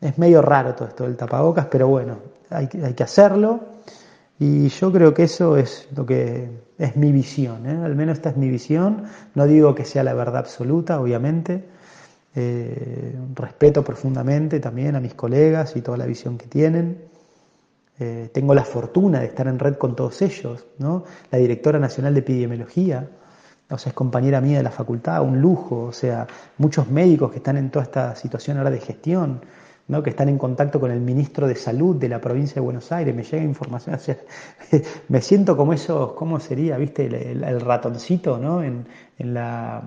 es 0.00 0.18
medio 0.18 0.42
raro 0.42 0.74
todo 0.74 0.88
esto 0.88 1.04
del 1.04 1.16
tapabocas, 1.16 1.66
pero 1.66 1.88
bueno, 1.88 2.18
hay, 2.50 2.68
hay 2.82 2.94
que 2.94 3.02
hacerlo. 3.02 3.60
Y 4.38 4.68
yo 4.68 4.92
creo 4.92 5.14
que 5.14 5.24
eso 5.24 5.56
es 5.56 5.88
lo 5.94 6.04
que 6.04 6.48
es 6.78 6.96
mi 6.96 7.12
visión, 7.12 7.64
¿eh? 7.66 7.84
al 7.84 7.94
menos 7.94 8.16
esta 8.16 8.30
es 8.30 8.36
mi 8.36 8.48
visión. 8.48 9.04
No 9.34 9.46
digo 9.46 9.74
que 9.74 9.84
sea 9.84 10.02
la 10.02 10.14
verdad 10.14 10.38
absoluta, 10.38 11.00
obviamente. 11.00 11.64
Eh, 12.34 13.14
respeto 13.34 13.84
profundamente 13.84 14.58
también 14.58 14.96
a 14.96 15.00
mis 15.00 15.14
colegas 15.14 15.76
y 15.76 15.82
toda 15.82 15.96
la 15.98 16.06
visión 16.06 16.38
que 16.38 16.46
tienen. 16.46 17.04
Eh, 18.00 18.30
tengo 18.32 18.54
la 18.54 18.64
fortuna 18.64 19.20
de 19.20 19.26
estar 19.26 19.46
en 19.46 19.58
red 19.58 19.74
con 19.74 19.94
todos 19.94 20.22
ellos, 20.22 20.64
¿no? 20.78 21.04
La 21.30 21.38
directora 21.38 21.78
nacional 21.78 22.14
de 22.14 22.20
epidemiología, 22.20 23.08
o 23.74 23.78
sea, 23.78 23.90
es 23.90 23.94
compañera 23.94 24.40
mía 24.40 24.58
de 24.58 24.62
la 24.62 24.70
facultad, 24.70 25.22
un 25.22 25.40
lujo, 25.40 25.84
o 25.84 25.92
sea, 25.92 26.26
muchos 26.58 26.88
médicos 26.88 27.30
que 27.30 27.38
están 27.38 27.56
en 27.56 27.70
toda 27.70 27.84
esta 27.84 28.14
situación 28.14 28.58
ahora 28.58 28.70
de 28.70 28.80
gestión, 28.80 29.40
¿no? 29.88 30.02
que 30.02 30.10
están 30.10 30.28
en 30.28 30.38
contacto 30.38 30.80
con 30.80 30.90
el 30.90 31.00
ministro 31.00 31.46
de 31.46 31.54
Salud 31.54 31.96
de 31.96 32.08
la 32.08 32.20
provincia 32.20 32.54
de 32.56 32.60
Buenos 32.60 32.92
Aires, 32.92 33.14
me 33.14 33.24
llega 33.24 33.42
información, 33.42 33.98
me 35.08 35.20
siento 35.20 35.56
como 35.56 35.72
esos, 35.72 36.12
¿cómo 36.12 36.40
sería, 36.40 36.76
viste, 36.76 37.06
el, 37.06 37.60
ratoncito, 37.60 38.38
¿no? 38.38 38.62
En, 38.62 38.86
en, 39.18 39.34
la, 39.34 39.82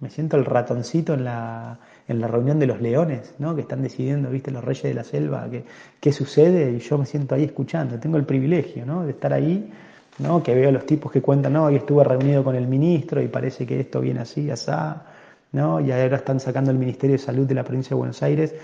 me 0.00 0.10
siento 0.10 0.36
el 0.36 0.44
ratoncito 0.44 1.14
en 1.14 1.24
la, 1.24 1.78
en 2.08 2.20
la 2.20 2.26
reunión 2.26 2.58
de 2.58 2.66
los 2.66 2.80
leones, 2.80 3.34
¿no? 3.38 3.54
Que 3.54 3.62
están 3.62 3.82
decidiendo, 3.82 4.30
viste, 4.30 4.50
los 4.50 4.64
reyes 4.64 4.84
de 4.84 4.94
la 4.94 5.04
selva, 5.04 5.48
qué, 5.50 5.64
qué 6.00 6.12
sucede, 6.12 6.72
y 6.72 6.78
yo 6.78 6.98
me 6.98 7.06
siento 7.06 7.34
ahí 7.34 7.44
escuchando, 7.44 7.98
tengo 7.98 8.16
el 8.16 8.24
privilegio, 8.24 8.86
¿no? 8.86 9.04
De 9.04 9.10
estar 9.10 9.32
ahí 9.32 9.70
que 10.42 10.54
veo 10.54 10.70
los 10.70 10.86
tipos 10.86 11.10
que 11.10 11.22
cuentan, 11.22 11.52
no, 11.54 11.64
hoy 11.64 11.76
estuve 11.76 12.04
reunido 12.04 12.44
con 12.44 12.54
el 12.56 12.66
ministro 12.66 13.22
y 13.22 13.28
parece 13.28 13.66
que 13.66 13.80
esto 13.80 14.00
viene 14.00 14.20
así, 14.20 14.50
asá, 14.50 15.06
¿no? 15.52 15.80
y 15.80 15.90
ahora 15.90 16.16
están 16.16 16.40
sacando 16.40 16.70
el 16.70 16.78
Ministerio 16.78 17.16
de 17.16 17.22
Salud 17.22 17.46
de 17.46 17.54
la 17.54 17.64
provincia 17.64 17.90
de 17.90 17.96
Buenos 17.96 18.22
Aires 18.22 18.54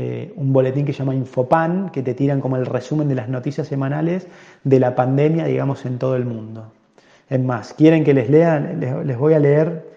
eh, 0.00 0.32
un 0.36 0.52
boletín 0.52 0.86
que 0.86 0.92
se 0.92 1.00
llama 1.00 1.16
Infopan, 1.16 1.90
que 1.90 2.04
te 2.04 2.14
tiran 2.14 2.40
como 2.40 2.56
el 2.56 2.66
resumen 2.66 3.08
de 3.08 3.16
las 3.16 3.28
noticias 3.28 3.66
semanales 3.66 4.28
de 4.62 4.78
la 4.78 4.94
pandemia, 4.94 5.44
digamos, 5.44 5.84
en 5.86 5.98
todo 5.98 6.14
el 6.14 6.24
mundo. 6.24 6.72
Es 7.28 7.40
más, 7.40 7.74
quieren 7.74 8.04
que 8.04 8.14
les 8.14 8.30
lea, 8.30 8.60
les, 8.60 9.18
voy 9.18 9.34
a 9.34 9.40
leer, 9.40 9.88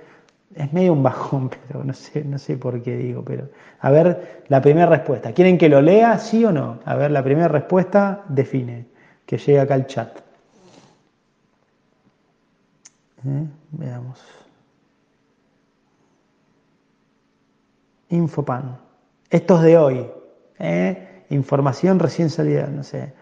es 0.56 0.74
medio 0.74 0.94
un 0.94 1.04
bajón, 1.04 1.52
pero 1.68 1.84
no 1.84 1.94
sé, 1.94 2.24
no 2.24 2.40
sé 2.40 2.58
por 2.58 2.82
qué 2.82 2.98
digo, 2.98 3.24
pero 3.24 3.50
a 3.80 3.92
ver, 3.92 4.42
la 4.48 4.60
primera 4.60 4.88
respuesta, 4.88 5.34
¿quieren 5.34 5.60
que 5.60 5.70
lo 5.70 5.84
lea, 5.84 6.18
sí 6.18 6.44
o 6.46 6.52
no? 6.52 6.80
A 6.84 6.96
ver, 6.96 7.12
la 7.12 7.24
primera 7.24 7.48
respuesta 7.48 8.24
define, 8.28 8.88
que 9.28 9.38
llegue 9.38 9.60
acá 9.60 9.76
al 9.76 9.86
chat. 9.86 10.31
Veamos. 13.72 14.20
Infopan. 18.10 18.80
Estos 19.30 19.62
de 19.62 19.78
hoy. 19.78 20.08
¿eh? 20.60 21.26
Información 21.30 22.00
recién 22.00 22.30
salida, 22.30 22.68
no 22.68 22.84
sé. 22.84 23.14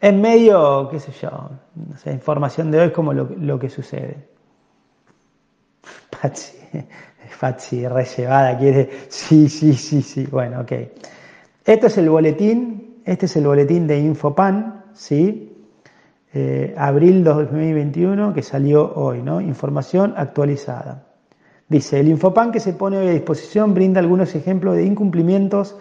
En 0.00 0.20
medio, 0.20 0.88
qué 0.90 0.98
sé 0.98 1.12
yo, 1.12 1.30
no 1.30 1.96
sé, 1.96 2.12
información 2.12 2.72
de 2.72 2.80
hoy 2.80 2.86
es 2.86 2.92
como 2.92 3.12
lo, 3.12 3.58
que 3.58 3.70
sucede. 3.70 4.26
Patsy, 6.10 6.58
Patsy, 7.40 7.86
rellevada, 7.86 8.58
quiere. 8.58 8.90
Sí, 9.08 9.48
sí, 9.48 9.74
sí, 9.74 10.02
sí. 10.02 10.26
Bueno, 10.26 10.62
ok. 10.62 10.72
Esto 11.64 11.86
es 11.86 11.98
el 11.98 12.10
boletín, 12.10 13.02
este 13.04 13.26
es 13.26 13.36
el 13.36 13.46
boletín 13.46 13.86
de 13.86 14.00
Infopan, 14.00 14.86
¿sí? 14.92 15.51
Eh, 16.34 16.74
abril 16.78 17.24
2021 17.24 18.32
que 18.32 18.42
salió 18.42 18.94
hoy, 18.94 19.22
¿no? 19.22 19.40
Información 19.40 20.14
actualizada. 20.16 21.04
Dice, 21.68 22.00
el 22.00 22.08
Infopan 22.08 22.52
que 22.52 22.60
se 22.60 22.72
pone 22.72 22.98
hoy 22.98 23.08
a 23.08 23.12
disposición 23.12 23.74
brinda 23.74 24.00
algunos 24.00 24.34
ejemplos 24.34 24.76
de 24.76 24.84
incumplimientos 24.84 25.76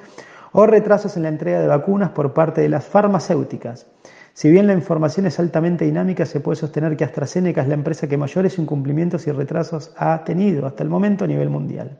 o 0.52 0.66
retrasos 0.66 1.16
en 1.18 1.24
la 1.24 1.30
entrega 1.30 1.62
de 1.62 1.68
vacunas 1.68 2.12
por 2.12 2.34
parte 2.34 2.62
de 2.62 2.70
las 2.70 2.86
farmacéuticas. 2.86 3.88
Si 4.34 4.50
bien 4.50 4.68
la 4.68 4.74
información 4.74 5.26
es 5.26 5.40
altamente 5.40 5.86
dinámica, 5.86 6.26
se 6.26 6.40
puede 6.40 6.56
sostener 6.56 6.96
que 6.96 7.04
AstraZeneca 7.04 7.62
es 7.62 7.68
la 7.68 7.74
empresa 7.74 8.08
que 8.08 8.18
mayores 8.18 8.58
incumplimientos 8.58 9.28
y 9.28 9.32
retrasos 9.32 9.92
ha 9.98 10.24
tenido 10.24 10.66
hasta 10.66 10.84
el 10.84 10.90
momento 10.90 11.26
a 11.26 11.28
nivel 11.28 11.50
mundial. 11.50 11.98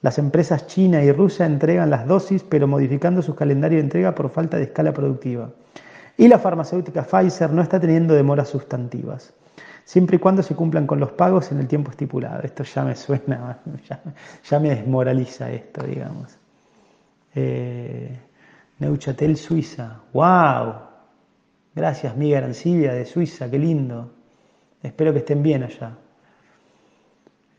Las 0.00 0.18
empresas 0.18 0.68
China 0.68 1.02
y 1.02 1.10
Rusia 1.10 1.46
entregan 1.46 1.90
las 1.90 2.06
dosis, 2.06 2.44
pero 2.44 2.68
modificando 2.68 3.20
su 3.22 3.34
calendario 3.34 3.78
de 3.78 3.84
entrega 3.84 4.14
por 4.14 4.30
falta 4.30 4.56
de 4.56 4.64
escala 4.64 4.92
productiva. 4.92 5.50
Y 6.18 6.26
la 6.26 6.40
farmacéutica 6.40 7.04
Pfizer 7.04 7.52
no 7.52 7.62
está 7.62 7.78
teniendo 7.78 8.12
demoras 8.12 8.48
sustantivas, 8.48 9.32
siempre 9.84 10.16
y 10.16 10.18
cuando 10.18 10.42
se 10.42 10.56
cumplan 10.56 10.84
con 10.84 10.98
los 10.98 11.12
pagos 11.12 11.52
en 11.52 11.60
el 11.60 11.68
tiempo 11.68 11.92
estipulado. 11.92 12.42
Esto 12.42 12.64
ya 12.64 12.84
me 12.84 12.96
suena, 12.96 13.60
ya, 14.50 14.58
me 14.58 14.70
desmoraliza 14.70 15.48
esto, 15.52 15.86
digamos. 15.86 16.36
Eh, 17.36 18.18
Neuchatel, 18.80 19.36
Suiza. 19.36 20.00
¡Wow! 20.12 20.74
Gracias, 21.72 22.16
Miguel 22.16 22.38
Arancibia 22.38 22.94
de 22.94 23.04
Suiza, 23.04 23.48
qué 23.48 23.60
lindo. 23.60 24.10
Espero 24.82 25.12
que 25.12 25.20
estén 25.20 25.40
bien 25.40 25.62
allá. 25.62 25.98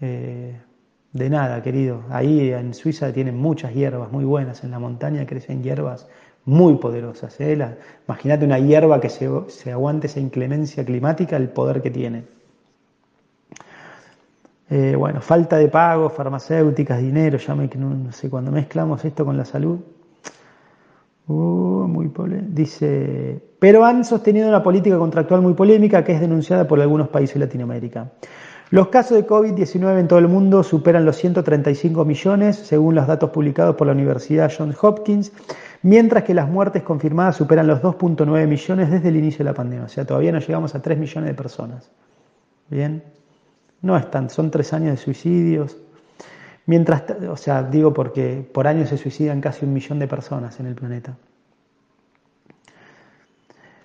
Eh, 0.01 0.59
de 1.13 1.29
nada, 1.29 1.63
querido. 1.63 2.03
Ahí 2.09 2.51
en 2.51 2.73
Suiza 2.73 3.13
tienen 3.13 3.37
muchas 3.37 3.73
hierbas 3.73 4.11
muy 4.11 4.25
buenas. 4.25 4.65
En 4.65 4.71
la 4.71 4.79
montaña 4.79 5.25
crecen 5.25 5.63
hierbas 5.63 6.09
muy 6.49 6.77
poderosas. 6.77 7.39
¿eh? 7.39 7.57
imagínate 8.07 8.43
una 8.43 8.57
hierba 8.57 8.99
que 8.99 9.09
se, 9.09 9.71
aguante 9.71 10.07
esa 10.07 10.19
inclemencia 10.19 10.83
climática, 10.83 11.37
el 11.37 11.49
poder 11.49 11.81
que 11.81 11.91
tiene. 11.91 12.23
Eh, 14.71 14.95
bueno, 14.97 15.21
falta 15.21 15.57
de 15.57 15.67
pago, 15.67 16.09
farmacéuticas, 16.09 16.99
dinero, 16.99 17.37
ya 17.37 17.55
me, 17.55 17.67
no, 17.67 18.11
sé, 18.11 18.29
cuando 18.29 18.51
mezclamos 18.51 19.03
esto 19.05 19.25
con 19.25 19.37
la 19.37 19.45
salud, 19.45 19.79
uh, 21.27 21.33
muy 21.33 22.11
dice, 22.47 23.41
pero 23.59 23.85
han 23.85 24.03
sostenido 24.03 24.47
una 24.47 24.61
política 24.61 24.97
contractual 24.97 25.41
muy 25.41 25.53
polémica 25.53 26.03
que 26.03 26.13
es 26.13 26.21
denunciada 26.21 26.67
por 26.67 26.79
algunos 26.81 27.09
países 27.09 27.35
de 27.35 27.41
Latinoamérica. 27.41 28.11
Los 28.71 28.89
casos 28.89 29.17
de 29.17 29.25
COVID-19 29.25 29.99
en 29.99 30.07
todo 30.07 30.19
el 30.19 30.27
mundo 30.27 30.61
superan 30.61 31.03
los 31.03 31.17
135 31.17 32.05
millones, 32.05 32.55
según 32.55 32.93
los 32.93 33.07
datos 33.07 33.31
publicados 33.31 33.75
por 33.75 33.87
la 33.87 33.93
Universidad 33.93 34.51
Johns 34.55 34.77
Hopkins, 34.79 35.31
mientras 35.81 36.23
que 36.23 36.33
las 36.33 36.49
muertes 36.49 36.83
confirmadas 36.83 37.35
superan 37.37 37.67
los 37.67 37.81
2.9 37.81 38.47
millones 38.47 38.91
desde 38.91 39.09
el 39.09 39.15
inicio 39.15 39.39
de 39.39 39.45
la 39.45 39.53
pandemia. 39.53 39.85
O 39.85 39.89
sea, 39.89 40.05
todavía 40.05 40.31
no 40.31 40.39
llegamos 40.39 40.75
a 40.75 40.81
3 40.81 40.97
millones 40.97 41.29
de 41.29 41.33
personas. 41.33 41.89
Bien, 42.69 43.03
no 43.81 43.97
es 43.97 44.09
tanto, 44.11 44.33
son 44.33 44.51
tres 44.51 44.73
años 44.73 44.91
de 44.91 44.97
suicidios. 44.97 45.77
Mientras, 46.65 47.03
o 47.27 47.37
sea, 47.37 47.63
digo 47.63 47.93
porque 47.93 48.47
por 48.53 48.67
año 48.67 48.85
se 48.85 48.97
suicidan 48.97 49.41
casi 49.41 49.65
un 49.65 49.73
millón 49.73 49.99
de 49.99 50.07
personas 50.07 50.59
en 50.59 50.67
el 50.67 50.75
planeta. 50.75 51.15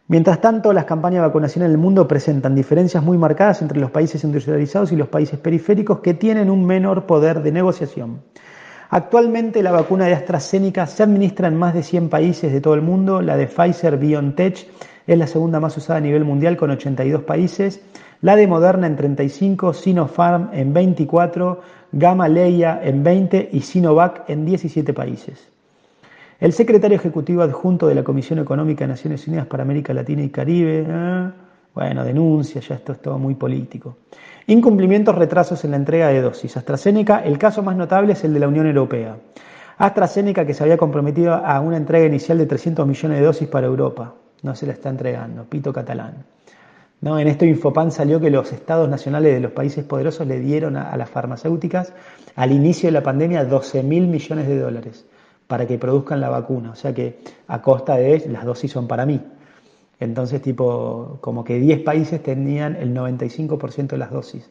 Mientras 0.07 0.39
tanto, 0.43 0.75
las 0.75 0.85
campañas 0.85 1.23
de 1.23 1.29
vacunación 1.29 1.65
en 1.65 1.71
el 1.71 1.79
mundo 1.79 2.07
presentan 2.07 2.55
diferencias 2.55 3.03
muy 3.03 3.17
marcadas 3.17 3.63
entre 3.63 3.81
los 3.81 3.91
países 3.91 4.23
industrializados 4.23 4.93
y 4.93 4.97
los 4.97 5.09
países 5.09 5.39
periféricos 5.39 6.01
que 6.01 6.13
tienen 6.13 6.51
un 6.51 6.67
menor 6.67 7.07
poder 7.07 7.43
de 7.43 7.53
negociación. 7.53 8.21
Actualmente 8.97 9.61
la 9.65 9.73
vacuna 9.73 10.07
de 10.07 10.13
AstraZeneca 10.13 10.87
se 10.87 11.03
administra 11.03 11.49
en 11.49 11.57
más 11.57 11.75
de 11.75 11.83
100 11.83 12.09
países 12.09 12.53
de 12.53 12.61
todo 12.61 12.75
el 12.75 12.83
mundo. 12.83 13.23
La 13.23 13.37
de 13.37 13.49
Pfizer 13.49 13.99
BioNTech 13.99 14.69
es 15.09 15.19
la 15.19 15.27
segunda 15.27 15.59
más 15.59 15.77
usada 15.77 15.99
a 15.99 16.01
nivel 16.01 16.25
mundial 16.25 16.57
con 16.57 16.71
82 16.71 17.25
países. 17.25 17.81
La 18.21 18.37
de 18.37 18.47
Moderna 18.47 18.87
en 18.87 18.95
35, 18.95 19.75
Sinopharm 19.75 20.51
en 20.53 20.73
24, 20.73 21.61
Gamaleya 21.91 22.81
en 22.85 23.03
20 23.03 23.49
y 23.51 23.63
Sinovac 23.63 24.31
en 24.31 24.47
17 24.47 24.93
países. 24.93 25.49
El 26.39 26.53
secretario 26.53 26.97
ejecutivo 26.97 27.43
adjunto 27.43 27.89
de 27.89 27.97
la 27.97 28.05
Comisión 28.05 28.39
Económica 28.39 28.85
de 28.85 28.93
Naciones 28.93 29.27
Unidas 29.27 29.49
para 29.49 29.65
América 29.65 29.93
Latina 29.93 30.23
y 30.23 30.29
Caribe, 30.29 30.87
¿eh? 30.89 31.31
bueno, 31.75 32.05
denuncia, 32.05 32.61
ya 32.61 32.77
esto 32.77 32.93
es 32.93 33.03
todo 33.03 33.19
muy 33.19 33.35
político. 33.35 33.97
Incumplimientos, 34.47 35.15
retrasos 35.15 35.65
en 35.65 35.71
la 35.71 35.79
entrega 35.79 36.09
de 36.09 36.21
dosis. 36.21 36.57
AstraZeneca, 36.57 37.21
el 37.25 37.39
caso 37.39 37.63
más 37.63 37.77
notable 37.77 38.13
es 38.13 38.25
el 38.25 38.35
de 38.35 38.41
la 38.41 38.49
Unión 38.49 38.67
Europea. 38.67 39.17
AstraZeneca, 39.79 40.45
que 40.45 40.53
se 40.53 40.63
había 40.63 40.77
comprometido 40.77 41.33
a 41.35 41.61
una 41.61 41.79
entrega 41.79 42.07
inicial 42.07 42.37
de 42.39 42.47
300 42.47 42.87
millones 42.87 43.19
de 43.19 43.25
dosis 43.25 43.49
para 43.49 43.67
Europa, 43.67 44.15
no 44.43 44.55
se 44.55 44.67
la 44.67 44.75
está 44.75 44.91
entregando, 44.91 45.45
pito 45.45 45.73
catalán. 45.73 46.25
¿No? 47.01 47.19
En 47.19 47.27
esto 47.27 47.45
Infopan 47.45 47.91
salió 47.91 48.21
que 48.21 48.31
los 48.31 48.53
estados 48.53 48.89
nacionales 48.89 49.35
de 49.35 49.41
los 49.41 49.53
países 49.53 49.85
poderosos 49.85 50.27
le 50.27 50.39
dieron 50.39 50.77
a, 50.77 50.97
las 50.97 51.11
farmacéuticas 51.11 51.93
al 52.37 52.53
inicio 52.53 52.89
de 52.89 52.93
la 52.93 53.03
pandemia 53.03 53.45
12 53.45 53.83
mil 53.83 54.07
millones 54.07 54.47
de 54.47 54.59
dólares 54.59 55.05
para 55.47 55.67
que 55.67 55.79
produzcan 55.79 56.21
la 56.21 56.29
vacuna. 56.29 56.71
O 56.71 56.77
sea 56.77 56.95
que 56.95 57.19
a 57.49 57.61
costa 57.61 57.97
de 57.97 58.27
las 58.31 58.45
dosis 58.45 58.73
son 58.73 58.87
para 58.87 59.05
mí. 59.07 59.21
Entonces, 60.05 60.41
tipo, 60.43 61.19
como 61.21 61.45
que 61.45 61.59
10 61.59 61.81
países 61.81 62.23
tenían 62.23 62.77
el 62.77 62.95
95% 62.95 63.89
de 63.89 63.99
las 63.99 64.11
dosis. 64.11 64.49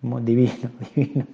Divino, 0.00 0.70
divino. 0.94 1.26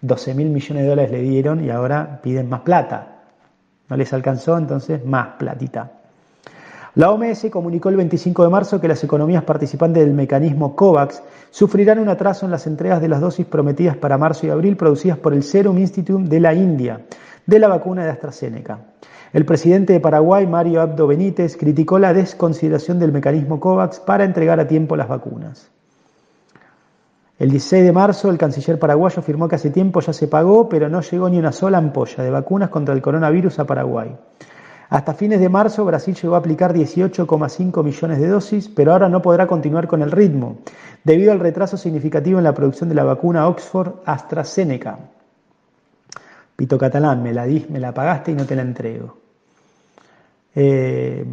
12 0.00 0.34
mil 0.34 0.50
millones 0.50 0.82
de 0.82 0.88
dólares 0.88 1.12
le 1.12 1.22
dieron 1.22 1.64
y 1.64 1.70
ahora 1.70 2.20
piden 2.22 2.48
más 2.48 2.60
plata. 2.60 3.22
No 3.88 3.96
les 3.96 4.12
alcanzó, 4.12 4.58
entonces 4.58 5.04
más 5.04 5.36
platita. 5.38 5.92
La 6.96 7.10
OMS 7.10 7.46
comunicó 7.50 7.90
el 7.90 7.96
25 7.96 8.42
de 8.42 8.48
marzo 8.48 8.80
que 8.80 8.88
las 8.88 9.04
economías 9.04 9.44
participantes 9.44 10.02
del 10.02 10.14
mecanismo 10.14 10.74
COVAX 10.74 11.22
sufrirán 11.50 11.98
un 11.98 12.08
atraso 12.08 12.46
en 12.46 12.52
las 12.52 12.66
entregas 12.66 13.02
de 13.02 13.08
las 13.08 13.20
dosis 13.20 13.44
prometidas 13.44 13.96
para 13.98 14.16
marzo 14.16 14.46
y 14.46 14.50
abril 14.50 14.76
producidas 14.76 15.18
por 15.18 15.34
el 15.34 15.42
Serum 15.42 15.78
Institute 15.78 16.26
de 16.26 16.40
la 16.40 16.54
India 16.54 17.02
de 17.44 17.58
la 17.58 17.68
vacuna 17.68 18.02
de 18.02 18.10
AstraZeneca. 18.10 18.78
El 19.36 19.44
presidente 19.44 19.92
de 19.92 20.00
Paraguay, 20.00 20.46
Mario 20.46 20.80
Abdo 20.80 21.06
Benítez, 21.06 21.58
criticó 21.58 21.98
la 21.98 22.14
desconsideración 22.14 22.98
del 22.98 23.12
mecanismo 23.12 23.60
COVAX 23.60 24.00
para 24.00 24.24
entregar 24.24 24.58
a 24.60 24.66
tiempo 24.66 24.96
las 24.96 25.08
vacunas. 25.08 25.70
El 27.38 27.50
16 27.50 27.84
de 27.84 27.92
marzo, 27.92 28.30
el 28.30 28.38
canciller 28.38 28.78
paraguayo 28.78 29.20
afirmó 29.20 29.46
que 29.46 29.56
hace 29.56 29.68
tiempo 29.68 30.00
ya 30.00 30.14
se 30.14 30.26
pagó, 30.26 30.70
pero 30.70 30.88
no 30.88 31.02
llegó 31.02 31.28
ni 31.28 31.38
una 31.38 31.52
sola 31.52 31.76
ampolla 31.76 32.24
de 32.24 32.30
vacunas 32.30 32.70
contra 32.70 32.94
el 32.94 33.02
coronavirus 33.02 33.58
a 33.58 33.66
Paraguay. 33.66 34.16
Hasta 34.88 35.12
fines 35.12 35.38
de 35.38 35.50
marzo, 35.50 35.84
Brasil 35.84 36.14
llegó 36.14 36.34
a 36.34 36.38
aplicar 36.38 36.72
18,5 36.72 37.84
millones 37.84 38.18
de 38.18 38.28
dosis, 38.28 38.70
pero 38.70 38.92
ahora 38.92 39.10
no 39.10 39.20
podrá 39.20 39.46
continuar 39.46 39.86
con 39.86 40.00
el 40.00 40.12
ritmo, 40.12 40.60
debido 41.04 41.32
al 41.32 41.40
retraso 41.40 41.76
significativo 41.76 42.38
en 42.38 42.44
la 42.44 42.54
producción 42.54 42.88
de 42.88 42.94
la 42.94 43.04
vacuna 43.04 43.46
Oxford 43.48 43.96
AstraZeneca. 44.06 44.98
Pito 46.56 46.78
catalán, 46.78 47.22
me 47.22 47.34
la, 47.34 47.44
me 47.44 47.78
la 47.78 47.92
pagaste 47.92 48.32
y 48.32 48.34
no 48.34 48.46
te 48.46 48.56
la 48.56 48.62
entrego. 48.62 49.25
Eh, 50.56 51.24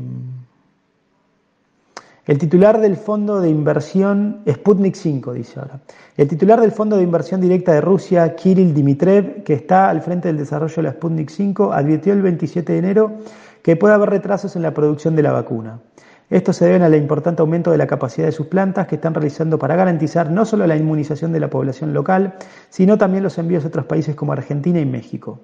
el 2.26 2.38
titular 2.38 2.80
del 2.80 2.96
fondo 2.96 3.42
de 3.42 3.50
inversión, 3.50 4.44
Sputnik 4.50 4.96
5, 4.96 5.34
dice 5.34 5.60
ahora. 5.60 5.80
El 6.16 6.28
titular 6.28 6.62
del 6.62 6.72
fondo 6.72 6.96
de 6.96 7.04
inversión 7.04 7.42
directa 7.42 7.74
de 7.74 7.82
Rusia, 7.82 8.36
Kirill 8.36 8.74
Dimitrev, 8.74 9.44
que 9.44 9.54
está 9.54 9.90
al 9.90 10.02
frente 10.02 10.30
del 10.30 10.38
desarrollo 10.38 10.76
de 10.76 10.84
la 10.84 10.92
Sputnik 10.92 11.30
5, 11.30 11.74
advirtió 11.74 12.14
el 12.14 12.22
27 12.22 12.72
de 12.72 12.80
enero 12.80 13.12
que 13.62 13.76
puede 13.76 13.94
haber 13.94 14.10
retrasos 14.10 14.56
en 14.56 14.62
la 14.62 14.74
producción 14.74 15.16
de 15.16 15.24
la 15.24 15.32
vacuna. 15.32 15.80
Esto 16.30 16.54
se 16.54 16.66
debe 16.66 16.84
al 16.84 16.96
importante 16.96 17.42
aumento 17.42 17.72
de 17.72 17.78
la 17.78 17.88
capacidad 17.88 18.28
de 18.28 18.32
sus 18.32 18.48
plantas 18.48 18.88
que 18.88 18.96
están 18.96 19.14
realizando 19.14 19.60
para 19.60 19.76
garantizar 19.76 20.32
no 20.32 20.46
solo 20.46 20.66
la 20.66 20.78
inmunización 20.78 21.32
de 21.32 21.40
la 21.40 21.50
población 21.50 21.94
local, 21.94 22.36
sino 22.70 22.98
también 22.98 23.24
los 23.24 23.38
envíos 23.38 23.66
a 23.66 23.68
otros 23.68 23.86
países 23.86 24.16
como 24.16 24.32
Argentina 24.32 24.80
y 24.80 24.86
México. 24.86 25.40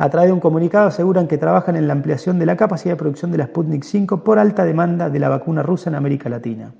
A 0.00 0.08
través 0.08 0.30
de 0.30 0.32
un 0.32 0.40
comunicado 0.40 0.86
aseguran 0.86 1.28
que 1.28 1.36
trabajan 1.36 1.76
en 1.76 1.86
la 1.86 1.92
ampliación 1.92 2.38
de 2.38 2.46
la 2.46 2.56
capacidad 2.56 2.94
de 2.94 2.98
producción 2.98 3.30
de 3.32 3.36
la 3.36 3.44
Sputnik 3.44 3.84
5 3.84 4.24
por 4.24 4.38
alta 4.38 4.64
demanda 4.64 5.10
de 5.10 5.18
la 5.18 5.28
vacuna 5.28 5.62
rusa 5.62 5.90
en 5.90 5.94
América 5.94 6.30
Latina. 6.30 6.72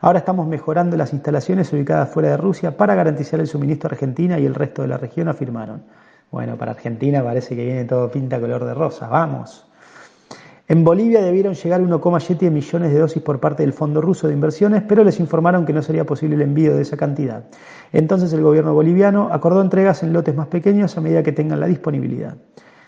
Ahora 0.00 0.20
estamos 0.20 0.46
mejorando 0.46 0.96
las 0.96 1.12
instalaciones 1.12 1.70
ubicadas 1.74 2.08
fuera 2.08 2.30
de 2.30 2.38
Rusia 2.38 2.74
para 2.74 2.94
garantizar 2.94 3.38
el 3.38 3.48
suministro 3.48 3.88
a 3.88 3.92
Argentina 3.92 4.38
y 4.38 4.46
el 4.46 4.54
resto 4.54 4.80
de 4.80 4.88
la 4.88 4.96
región, 4.96 5.28
afirmaron. 5.28 5.82
Bueno, 6.30 6.56
para 6.56 6.70
Argentina 6.70 7.22
parece 7.22 7.54
que 7.54 7.66
viene 7.66 7.84
todo 7.84 8.10
pinta 8.10 8.40
color 8.40 8.64
de 8.64 8.72
rosa. 8.72 9.08
Vamos. 9.08 9.66
En 10.66 10.82
Bolivia 10.82 11.20
debieron 11.20 11.52
llegar 11.52 11.82
1,7 11.82 12.50
millones 12.50 12.90
de 12.90 12.98
dosis 12.98 13.22
por 13.22 13.38
parte 13.38 13.62
del 13.62 13.74
Fondo 13.74 14.00
Ruso 14.00 14.28
de 14.28 14.32
Inversiones, 14.32 14.82
pero 14.88 15.04
les 15.04 15.20
informaron 15.20 15.66
que 15.66 15.74
no 15.74 15.82
sería 15.82 16.06
posible 16.06 16.36
el 16.36 16.42
envío 16.42 16.74
de 16.74 16.80
esa 16.80 16.96
cantidad. 16.96 17.44
Entonces 17.92 18.32
el 18.32 18.40
gobierno 18.40 18.72
boliviano 18.72 19.28
acordó 19.30 19.60
entregas 19.60 20.02
en 20.02 20.14
lotes 20.14 20.34
más 20.34 20.46
pequeños 20.46 20.96
a 20.96 21.02
medida 21.02 21.22
que 21.22 21.32
tengan 21.32 21.60
la 21.60 21.66
disponibilidad, 21.66 22.38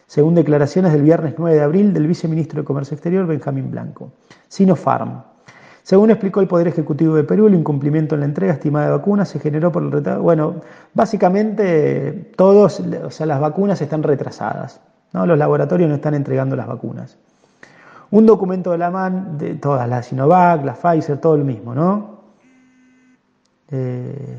según 0.06 0.34
declaraciones 0.34 0.94
del 0.94 1.02
viernes 1.02 1.34
9 1.36 1.54
de 1.54 1.62
abril 1.62 1.92
del 1.92 2.06
viceministro 2.06 2.62
de 2.62 2.64
Comercio 2.64 2.94
Exterior, 2.94 3.26
Benjamín 3.26 3.70
Blanco. 3.70 4.12
Sinopharm. 4.48 5.22
Según 5.82 6.10
explicó 6.10 6.40
el 6.40 6.48
Poder 6.48 6.68
Ejecutivo 6.68 7.14
de 7.14 7.24
Perú, 7.24 7.46
el 7.46 7.54
incumplimiento 7.54 8.14
en 8.14 8.22
la 8.22 8.26
entrega 8.26 8.54
estimada 8.54 8.86
de 8.86 8.92
vacunas 8.92 9.28
se 9.28 9.38
generó 9.38 9.70
por 9.70 9.82
el 9.82 9.92
retraso. 9.92 10.22
Bueno, 10.22 10.62
básicamente 10.94 12.32
todos, 12.36 12.80
o 12.80 13.10
sea, 13.10 13.26
las 13.26 13.38
vacunas 13.38 13.82
están 13.82 14.02
retrasadas. 14.02 14.80
¿no? 15.12 15.26
Los 15.26 15.38
laboratorios 15.38 15.90
no 15.90 15.96
están 15.96 16.14
entregando 16.14 16.56
las 16.56 16.66
vacunas. 16.66 17.18
Un 18.10 18.26
documento 18.26 18.70
de 18.70 18.78
la 18.78 18.90
MAN, 18.90 19.36
de 19.36 19.54
todas, 19.56 19.88
la 19.88 20.02
Sinovac, 20.02 20.64
la 20.64 20.74
Pfizer, 20.74 21.18
todo 21.18 21.36
lo 21.36 21.44
mismo, 21.44 21.74
¿no? 21.74 22.20
Eh, 23.70 24.38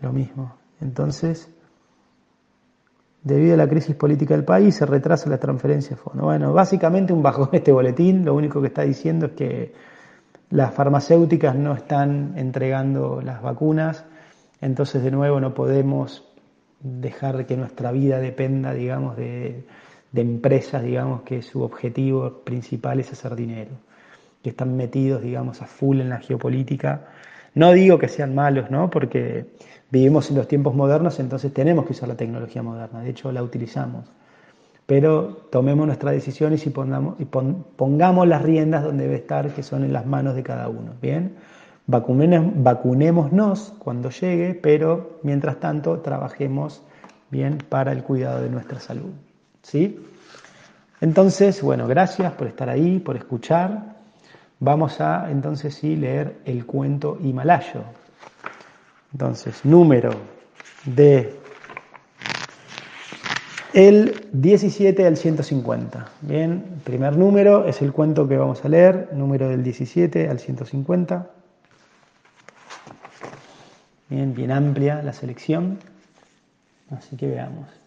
lo 0.00 0.12
mismo. 0.12 0.54
Entonces, 0.80 1.50
debido 3.22 3.54
a 3.54 3.56
la 3.56 3.68
crisis 3.68 3.94
política 3.94 4.34
del 4.34 4.44
país, 4.44 4.74
se 4.74 4.86
retrasa 4.86 5.28
la 5.28 5.38
transferencia 5.38 5.90
de 5.90 5.96
fondos. 5.96 6.24
Bueno, 6.24 6.52
básicamente 6.52 7.12
un 7.12 7.22
bajón 7.22 7.50
este 7.52 7.72
boletín, 7.72 8.24
lo 8.24 8.34
único 8.34 8.60
que 8.60 8.68
está 8.68 8.82
diciendo 8.82 9.26
es 9.26 9.32
que 9.32 9.74
las 10.50 10.74
farmacéuticas 10.74 11.54
no 11.54 11.74
están 11.74 12.34
entregando 12.36 13.20
las 13.22 13.40
vacunas, 13.42 14.04
entonces 14.60 15.02
de 15.02 15.10
nuevo 15.10 15.40
no 15.40 15.54
podemos 15.54 16.24
dejar 16.80 17.46
que 17.46 17.56
nuestra 17.56 17.92
vida 17.92 18.18
dependa, 18.18 18.72
digamos, 18.72 19.16
de 19.16 19.64
de 20.12 20.22
empresas, 20.22 20.82
digamos, 20.82 21.22
que 21.22 21.42
su 21.42 21.62
objetivo 21.62 22.42
principal 22.44 23.00
es 23.00 23.12
hacer 23.12 23.36
dinero, 23.36 23.70
que 24.42 24.50
están 24.50 24.76
metidos, 24.76 25.22
digamos, 25.22 25.62
a 25.62 25.66
full 25.66 26.00
en 26.00 26.08
la 26.08 26.18
geopolítica. 26.18 27.08
No 27.54 27.72
digo 27.72 27.98
que 27.98 28.08
sean 28.08 28.34
malos, 28.34 28.70
¿no? 28.70 28.90
Porque 28.90 29.46
vivimos 29.90 30.30
en 30.30 30.36
los 30.36 30.48
tiempos 30.48 30.74
modernos, 30.74 31.20
entonces 31.20 31.52
tenemos 31.52 31.86
que 31.86 31.92
usar 31.92 32.08
la 32.08 32.16
tecnología 32.16 32.62
moderna, 32.62 33.00
de 33.00 33.10
hecho 33.10 33.30
la 33.32 33.42
utilizamos. 33.42 34.06
Pero 34.86 35.46
tomemos 35.50 35.86
nuestras 35.86 36.14
decisiones 36.14 36.66
y, 36.66 36.70
pongamos, 36.70 37.14
pongamos 37.76 38.26
las 38.26 38.42
riendas 38.42 38.82
donde 38.82 39.04
debe 39.04 39.16
estar, 39.16 39.50
que 39.54 39.62
son 39.62 39.84
en 39.84 39.92
las 39.92 40.06
manos 40.06 40.34
de 40.34 40.42
cada 40.42 40.68
uno. 40.68 40.94
¿Bien? 41.00 41.36
vacunémonos 41.86 43.72
cuando 43.78 44.10
llegue, 44.10 44.54
pero 44.54 45.18
mientras 45.22 45.58
tanto 45.58 46.00
trabajemos 46.00 46.82
bien 47.30 47.58
para 47.68 47.92
el 47.92 48.02
cuidado 48.02 48.42
de 48.42 48.50
nuestra 48.50 48.80
salud. 48.80 49.10
¿Sí? 49.62 49.98
Entonces, 51.00 51.62
bueno, 51.62 51.86
gracias 51.86 52.32
por 52.32 52.46
estar 52.46 52.68
ahí, 52.68 52.98
por 52.98 53.16
escuchar. 53.16 53.96
Vamos 54.58 55.00
a 55.00 55.30
entonces 55.30 55.74
sí 55.74 55.96
leer 55.96 56.36
el 56.44 56.66
cuento 56.66 57.18
himalayo. 57.22 57.84
Entonces, 59.12 59.64
número 59.64 60.10
de 60.84 61.40
el 63.72 64.28
17 64.32 65.06
al 65.06 65.16
150. 65.16 66.08
Bien, 66.22 66.80
primer 66.84 67.16
número 67.16 67.66
es 67.66 67.80
el 67.82 67.92
cuento 67.92 68.28
que 68.28 68.36
vamos 68.36 68.64
a 68.64 68.68
leer, 68.68 69.10
número 69.12 69.48
del 69.48 69.62
17 69.62 70.28
al 70.28 70.38
150. 70.38 71.30
Bien, 74.08 74.34
bien 74.34 74.50
amplia 74.50 75.02
la 75.02 75.12
selección. 75.12 75.78
Así 76.90 77.16
que 77.16 77.28
veamos. 77.28 77.79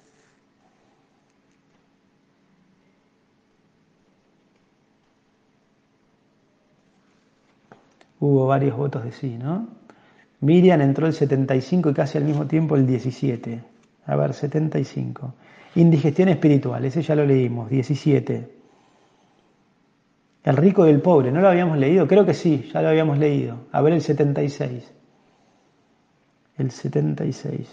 Hubo 8.24 8.48
varios 8.48 8.78
votos 8.78 9.04
de 9.04 9.12
sí, 9.12 9.38
¿no? 9.38 9.68
Miriam 10.40 10.80
entró 10.82 11.08
el 11.08 11.14
75 11.14 11.90
y 11.90 11.94
casi 11.94 12.18
al 12.18 12.24
mismo 12.24 12.46
tiempo 12.48 12.78
el 12.78 12.88
17. 12.88 13.62
A 14.06 14.16
ver, 14.16 14.34
75. 14.34 15.34
Indigestión 15.76 16.30
espiritual, 16.30 16.86
ese 16.86 17.02
ya 17.02 17.16
lo 17.16 17.26
leímos, 17.26 17.70
17. 17.70 18.50
El 20.46 20.58
rico 20.58 20.88
y 20.88 20.90
el 20.90 21.02
pobre, 21.02 21.32
¿no 21.32 21.42
lo 21.42 21.50
habíamos 21.50 21.78
leído? 21.78 22.08
Creo 22.08 22.26
que 22.26 22.34
sí, 22.34 22.70
ya 22.74 22.82
lo 22.82 22.90
habíamos 22.90 23.18
leído. 23.18 23.58
A 23.74 23.82
ver 23.82 23.94
el 23.94 24.02
76. 24.02 24.90
El 26.58 26.72
76. 26.72 27.68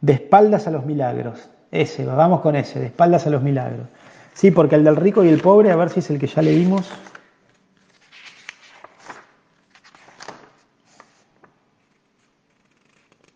De 0.00 0.12
espaldas 0.12 0.66
a 0.66 0.70
los 0.70 0.84
milagros. 0.84 1.48
Ese, 1.70 2.04
vamos 2.04 2.40
con 2.40 2.56
ese, 2.56 2.78
de 2.78 2.86
espaldas 2.86 3.26
a 3.26 3.30
los 3.30 3.42
milagros. 3.42 3.86
Sí, 4.34 4.50
porque 4.50 4.76
el 4.76 4.84
del 4.84 4.96
rico 4.96 5.24
y 5.24 5.28
el 5.28 5.40
pobre, 5.40 5.70
a 5.70 5.76
ver 5.76 5.88
si 5.88 6.00
es 6.00 6.10
el 6.10 6.18
que 6.18 6.26
ya 6.26 6.42
leímos. 6.42 6.90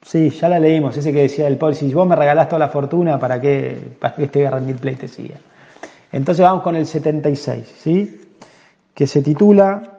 Sí, 0.09 0.31
ya 0.31 0.49
la 0.49 0.59
leímos, 0.59 0.97
ese 0.97 1.13
que 1.13 1.21
decía 1.21 1.47
el 1.47 1.59
pobre, 1.59 1.75
si 1.75 1.93
vos 1.93 2.09
me 2.09 2.17
regalás 2.17 2.49
toda 2.49 2.61
la 2.61 2.71
fortuna, 2.71 3.19
¿para 3.19 3.39
qué, 3.43 3.79
para 4.01 4.15
que 4.17 4.27
te 4.29 4.49
voy 4.49 4.73
a 4.73 4.77
pleitesía? 4.79 5.37
Entonces 6.11 6.43
vamos 6.43 6.63
con 6.63 6.77
el 6.77 6.87
76, 6.87 7.75
¿sí? 7.79 8.19
Que 8.95 9.07
se 9.07 9.21
titula, 9.21 9.99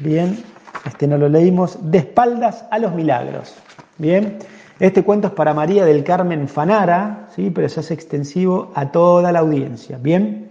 bien, 0.00 0.42
este 0.84 1.06
no 1.06 1.18
lo 1.18 1.28
leímos, 1.28 1.78
De 1.88 1.98
espaldas 1.98 2.64
a 2.72 2.80
los 2.80 2.92
milagros, 2.96 3.54
bien. 3.98 4.38
Este 4.80 5.04
cuento 5.04 5.28
es 5.28 5.34
para 5.34 5.54
María 5.54 5.84
del 5.84 6.02
Carmen 6.02 6.48
Fanara, 6.48 7.28
¿sí? 7.36 7.52
pero 7.54 7.68
se 7.68 7.78
hace 7.78 7.94
extensivo 7.94 8.72
a 8.74 8.90
toda 8.90 9.30
la 9.30 9.38
audiencia, 9.38 9.98
bien. 9.98 10.50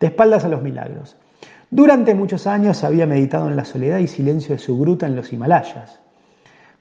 De 0.00 0.08
espaldas 0.08 0.44
a 0.44 0.48
los 0.48 0.62
milagros. 0.62 1.16
Durante 1.70 2.12
muchos 2.12 2.48
años 2.48 2.82
había 2.82 3.06
meditado 3.06 3.48
en 3.48 3.54
la 3.54 3.64
soledad 3.64 3.98
y 3.98 4.08
silencio 4.08 4.56
de 4.56 4.58
su 4.58 4.76
gruta 4.76 5.06
en 5.06 5.14
los 5.14 5.32
Himalayas. 5.32 6.00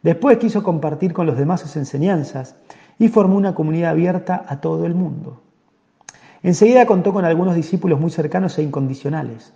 Después 0.01 0.37
quiso 0.37 0.63
compartir 0.63 1.13
con 1.13 1.25
los 1.25 1.37
demás 1.37 1.61
sus 1.61 1.75
enseñanzas 1.75 2.55
y 2.97 3.09
formó 3.09 3.35
una 3.35 3.55
comunidad 3.55 3.91
abierta 3.91 4.45
a 4.47 4.61
todo 4.61 4.85
el 4.85 4.95
mundo. 4.95 5.41
Enseguida 6.41 6.85
contó 6.85 7.11
con 7.11 7.25
algunos 7.25 7.55
discípulos 7.55 7.99
muy 7.99 8.11
cercanos 8.11 8.57
e 8.57 8.63
incondicionales. 8.63 9.53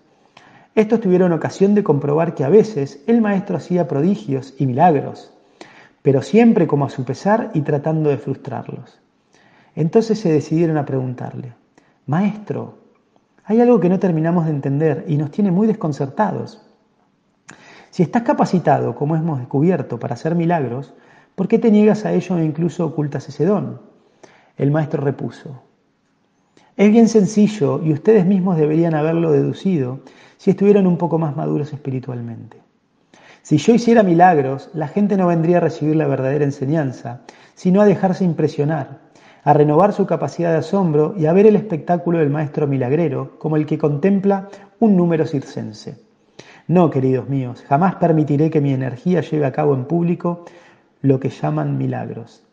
Estos 0.75 0.99
tuvieron 0.99 1.31
ocasión 1.31 1.75
de 1.75 1.83
comprobar 1.83 2.33
que 2.33 2.43
a 2.43 2.49
veces 2.49 3.03
el 3.07 3.21
maestro 3.21 3.57
hacía 3.57 3.87
prodigios 3.87 4.53
y 4.57 4.65
milagros, 4.65 5.33
pero 6.01 6.21
siempre 6.21 6.67
como 6.67 6.85
a 6.85 6.89
su 6.89 7.05
pesar 7.05 7.51
y 7.53 7.61
tratando 7.61 8.09
de 8.09 8.17
frustrarlos. 8.17 8.99
Entonces 9.75 10.19
se 10.19 10.31
decidieron 10.31 10.77
a 10.77 10.85
preguntarle, 10.85 11.53
Maestro, 12.05 12.79
hay 13.45 13.61
algo 13.61 13.79
que 13.79 13.89
no 13.89 13.99
terminamos 13.99 14.45
de 14.45 14.51
entender 14.51 15.05
y 15.07 15.17
nos 15.17 15.31
tiene 15.31 15.51
muy 15.51 15.67
desconcertados. 15.67 16.61
Si 17.93 18.01
estás 18.01 18.23
capacitado, 18.23 18.95
como 18.95 19.15
hemos 19.15 19.37
descubierto, 19.37 19.99
para 19.99 20.15
hacer 20.15 20.33
milagros, 20.33 20.95
¿por 21.35 21.47
qué 21.47 21.59
te 21.59 21.69
niegas 21.69 22.05
a 22.05 22.11
ello 22.11 22.39
e 22.39 22.43
incluso 22.43 22.87
ocultas 22.87 23.29
ese 23.29 23.45
don? 23.45 23.81
El 24.57 24.71
maestro 24.71 25.03
repuso, 25.03 25.61
es 26.75 26.91
bien 26.91 27.07
sencillo 27.07 27.83
y 27.83 27.93
ustedes 27.93 28.25
mismos 28.25 28.57
deberían 28.57 28.95
haberlo 28.95 29.31
deducido 29.31 29.99
si 30.37 30.49
estuvieran 30.49 30.87
un 30.87 30.97
poco 30.97 31.19
más 31.19 31.35
maduros 31.35 31.71
espiritualmente. 31.71 32.57
Si 33.43 33.57
yo 33.57 33.75
hiciera 33.75 34.01
milagros, 34.01 34.71
la 34.73 34.87
gente 34.87 35.15
no 35.15 35.27
vendría 35.27 35.57
a 35.57 35.59
recibir 35.59 35.95
la 35.95 36.07
verdadera 36.07 36.45
enseñanza, 36.45 37.21
sino 37.53 37.79
a 37.79 37.85
dejarse 37.85 38.23
impresionar, 38.23 39.01
a 39.43 39.53
renovar 39.53 39.93
su 39.93 40.07
capacidad 40.07 40.49
de 40.49 40.57
asombro 40.57 41.13
y 41.15 41.27
a 41.27 41.33
ver 41.33 41.45
el 41.45 41.55
espectáculo 41.55 42.17
del 42.17 42.31
maestro 42.31 42.65
milagrero 42.65 43.37
como 43.37 43.55
el 43.55 43.67
que 43.67 43.77
contempla 43.77 44.49
un 44.79 44.97
número 44.97 45.27
circense. 45.27 46.02
No, 46.67 46.89
queridos 46.89 47.27
míos, 47.27 47.63
jamás 47.67 47.95
permitiré 47.95 48.49
que 48.49 48.61
mi 48.61 48.73
energía 48.73 49.21
lleve 49.21 49.45
a 49.45 49.51
cabo 49.51 49.73
en 49.73 49.85
público 49.85 50.45
lo 51.01 51.19
que 51.19 51.29
llaman 51.29 51.77
milagros. 51.77 52.43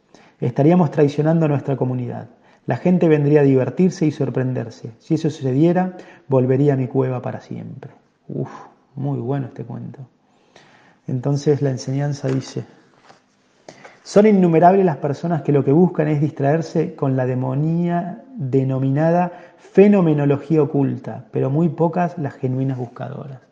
Estaríamos 0.41 0.91
traicionando 0.91 1.47
a 1.47 1.49
nuestra 1.49 1.77
comunidad. 1.77 2.29
La 2.67 2.77
gente 2.77 3.09
vendría 3.09 3.41
a 3.41 3.45
divertirse 3.45 4.07
y 4.07 4.11
sorprenderse. 4.11 4.93
Si 4.99 5.15
eso 5.15 5.31
sucediera, 5.31 5.97
volvería 6.29 6.75
a 6.75 6.77
mi 6.77 6.89
cueva 6.89 7.23
para 7.23 7.41
siempre. 7.41 7.93
Uf, 8.29 8.51
muy 8.97 9.19
bueno 9.19 9.47
este 9.47 9.65
cuento. 9.65 10.01
Entonces 11.07 11.63
la 11.63 11.71
enseñanza 11.71 12.29
dice, 12.29 12.65
son 14.03 14.27
innumerables 14.27 14.85
las 14.85 14.97
personas 14.97 15.43
que 15.43 15.53
lo 15.53 15.65
que 15.65 15.73
buscan 15.73 16.09
es 16.09 16.21
distraerse 16.21 16.97
con 16.97 17.17
la 17.17 17.27
demonía 17.27 18.25
denominada 18.35 19.31
fenomenología 19.57 20.63
oculta, 20.63 21.27
pero 21.31 21.49
muy 21.49 21.69
pocas 21.69 22.19
las 22.19 22.35
genuinas 22.35 22.79
buscadoras. 22.79 23.50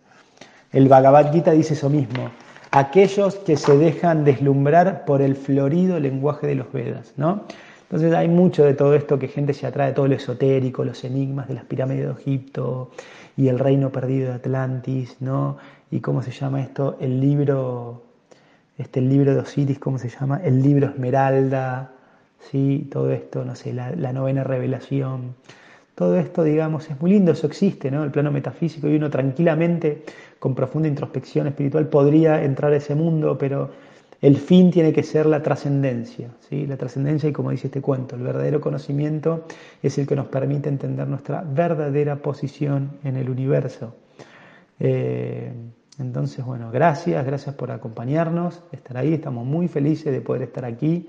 El 0.72 0.88
Bhagavad 0.88 1.32
Gita 1.32 1.52
dice 1.52 1.74
eso 1.74 1.88
mismo, 1.88 2.30
aquellos 2.70 3.36
que 3.36 3.56
se 3.56 3.78
dejan 3.78 4.24
deslumbrar 4.24 5.06
por 5.06 5.22
el 5.22 5.34
florido 5.34 5.98
lenguaje 5.98 6.46
de 6.46 6.56
los 6.56 6.70
Vedas, 6.72 7.14
¿no? 7.16 7.44
Entonces 7.82 8.12
hay 8.12 8.28
mucho 8.28 8.66
de 8.66 8.74
todo 8.74 8.94
esto 8.94 9.18
que 9.18 9.28
gente 9.28 9.54
se 9.54 9.66
atrae, 9.66 9.92
todo 9.92 10.08
lo 10.08 10.14
esotérico, 10.14 10.84
los 10.84 11.04
enigmas 11.04 11.48
de 11.48 11.54
las 11.54 11.64
pirámides 11.64 12.04
de 12.04 12.12
Egipto 12.20 12.90
y 13.34 13.48
el 13.48 13.58
reino 13.58 13.90
perdido 13.90 14.28
de 14.28 14.34
Atlantis, 14.34 15.16
¿no? 15.20 15.56
Y 15.90 16.00
cómo 16.00 16.22
se 16.22 16.32
llama 16.32 16.60
esto, 16.60 16.98
el 17.00 17.18
libro, 17.18 18.02
este, 18.76 19.00
el 19.00 19.08
libro 19.08 19.32
de 19.32 19.40
Osiris, 19.40 19.78
¿cómo 19.78 19.98
se 19.98 20.10
llama? 20.10 20.38
El 20.44 20.62
libro 20.62 20.88
Esmeralda, 20.88 21.92
¿sí? 22.50 22.86
Todo 22.92 23.10
esto, 23.10 23.42
no 23.42 23.56
sé, 23.56 23.72
la, 23.72 23.92
la 23.92 24.12
novena 24.12 24.44
revelación. 24.44 25.34
Todo 25.94 26.16
esto, 26.18 26.44
digamos, 26.44 26.90
es 26.90 27.00
muy 27.00 27.12
lindo, 27.12 27.32
eso 27.32 27.46
existe, 27.46 27.90
¿no? 27.90 28.04
El 28.04 28.10
plano 28.10 28.30
metafísico 28.30 28.86
y 28.86 28.96
uno 28.96 29.08
tranquilamente, 29.08 30.04
con 30.38 30.54
profunda 30.54 30.88
introspección 30.88 31.46
espiritual, 31.46 31.88
podría 31.88 32.42
entrar 32.44 32.72
a 32.72 32.76
ese 32.76 32.94
mundo, 32.94 33.36
pero 33.38 33.70
el 34.20 34.36
fin 34.36 34.70
tiene 34.70 34.92
que 34.92 35.02
ser 35.02 35.26
la 35.26 35.42
trascendencia, 35.42 36.30
¿sí? 36.48 36.66
la 36.66 36.76
trascendencia 36.76 37.28
y 37.28 37.32
como 37.32 37.50
dice 37.50 37.68
este 37.68 37.80
cuento, 37.80 38.16
el 38.16 38.22
verdadero 38.22 38.60
conocimiento 38.60 39.44
es 39.82 39.96
el 39.98 40.06
que 40.06 40.16
nos 40.16 40.26
permite 40.26 40.68
entender 40.68 41.06
nuestra 41.06 41.42
verdadera 41.42 42.16
posición 42.16 42.98
en 43.04 43.16
el 43.16 43.30
universo. 43.30 43.94
Eh, 44.80 45.52
entonces, 46.00 46.44
bueno, 46.44 46.70
gracias, 46.70 47.24
gracias 47.24 47.54
por 47.54 47.70
acompañarnos, 47.70 48.62
estar 48.72 48.96
ahí, 48.96 49.14
estamos 49.14 49.44
muy 49.46 49.68
felices 49.68 50.12
de 50.12 50.20
poder 50.20 50.42
estar 50.42 50.64
aquí, 50.64 51.08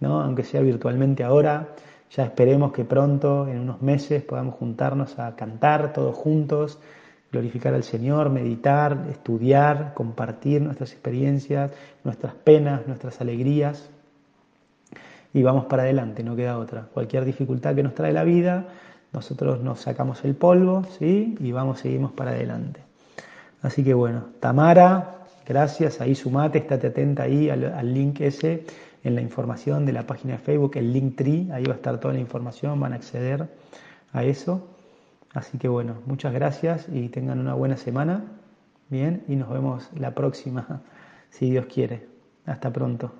¿no? 0.00 0.20
aunque 0.20 0.44
sea 0.44 0.60
virtualmente 0.60 1.24
ahora, 1.24 1.74
ya 2.10 2.24
esperemos 2.24 2.72
que 2.72 2.84
pronto, 2.84 3.46
en 3.46 3.58
unos 3.60 3.80
meses, 3.80 4.22
podamos 4.22 4.56
juntarnos 4.56 5.18
a 5.18 5.34
cantar 5.36 5.92
todos 5.92 6.14
juntos 6.16 6.78
glorificar 7.32 7.74
al 7.74 7.84
Señor, 7.84 8.30
meditar, 8.30 9.06
estudiar, 9.10 9.94
compartir 9.94 10.62
nuestras 10.62 10.92
experiencias, 10.92 11.70
nuestras 12.04 12.34
penas, 12.34 12.86
nuestras 12.86 13.20
alegrías. 13.20 13.90
Y 15.32 15.42
vamos 15.42 15.66
para 15.66 15.84
adelante, 15.84 16.24
no 16.24 16.34
queda 16.34 16.58
otra. 16.58 16.88
Cualquier 16.92 17.24
dificultad 17.24 17.74
que 17.74 17.84
nos 17.84 17.94
trae 17.94 18.12
la 18.12 18.24
vida, 18.24 18.66
nosotros 19.12 19.60
nos 19.60 19.80
sacamos 19.80 20.24
el 20.24 20.34
polvo, 20.34 20.84
¿sí? 20.98 21.36
Y 21.40 21.52
vamos, 21.52 21.80
seguimos 21.80 22.12
para 22.12 22.32
adelante. 22.32 22.80
Así 23.62 23.84
que 23.84 23.94
bueno, 23.94 24.24
Tamara, 24.40 25.26
gracias, 25.46 26.00
ahí 26.00 26.14
sumate, 26.14 26.58
estate 26.58 26.88
atenta 26.88 27.24
ahí 27.24 27.50
al, 27.50 27.94
link 27.94 28.20
ese 28.20 28.64
en 29.04 29.14
la 29.14 29.20
información 29.20 29.86
de 29.86 29.92
la 29.92 30.06
página 30.06 30.34
de 30.34 30.38
Facebook, 30.40 30.72
el 30.76 30.92
link 30.92 31.16
tree, 31.16 31.48
ahí 31.52 31.64
va 31.64 31.74
a 31.74 31.76
estar 31.76 31.98
toda 32.00 32.14
la 32.14 32.20
información, 32.20 32.80
van 32.80 32.92
a 32.92 32.96
acceder 32.96 33.48
a 34.12 34.24
eso. 34.24 34.66
Así 35.34 35.58
que 35.58 35.68
bueno, 35.68 35.96
muchas 36.06 36.32
gracias 36.32 36.88
y 36.92 37.08
tengan 37.08 37.38
una 37.38 37.54
buena 37.54 37.76
semana. 37.76 38.24
Bien, 38.88 39.24
y 39.28 39.36
nos 39.36 39.50
vemos 39.50 39.90
la 39.94 40.14
próxima, 40.14 40.82
si 41.30 41.50
Dios 41.50 41.66
quiere. 41.66 42.08
Hasta 42.46 42.72
pronto. 42.72 43.12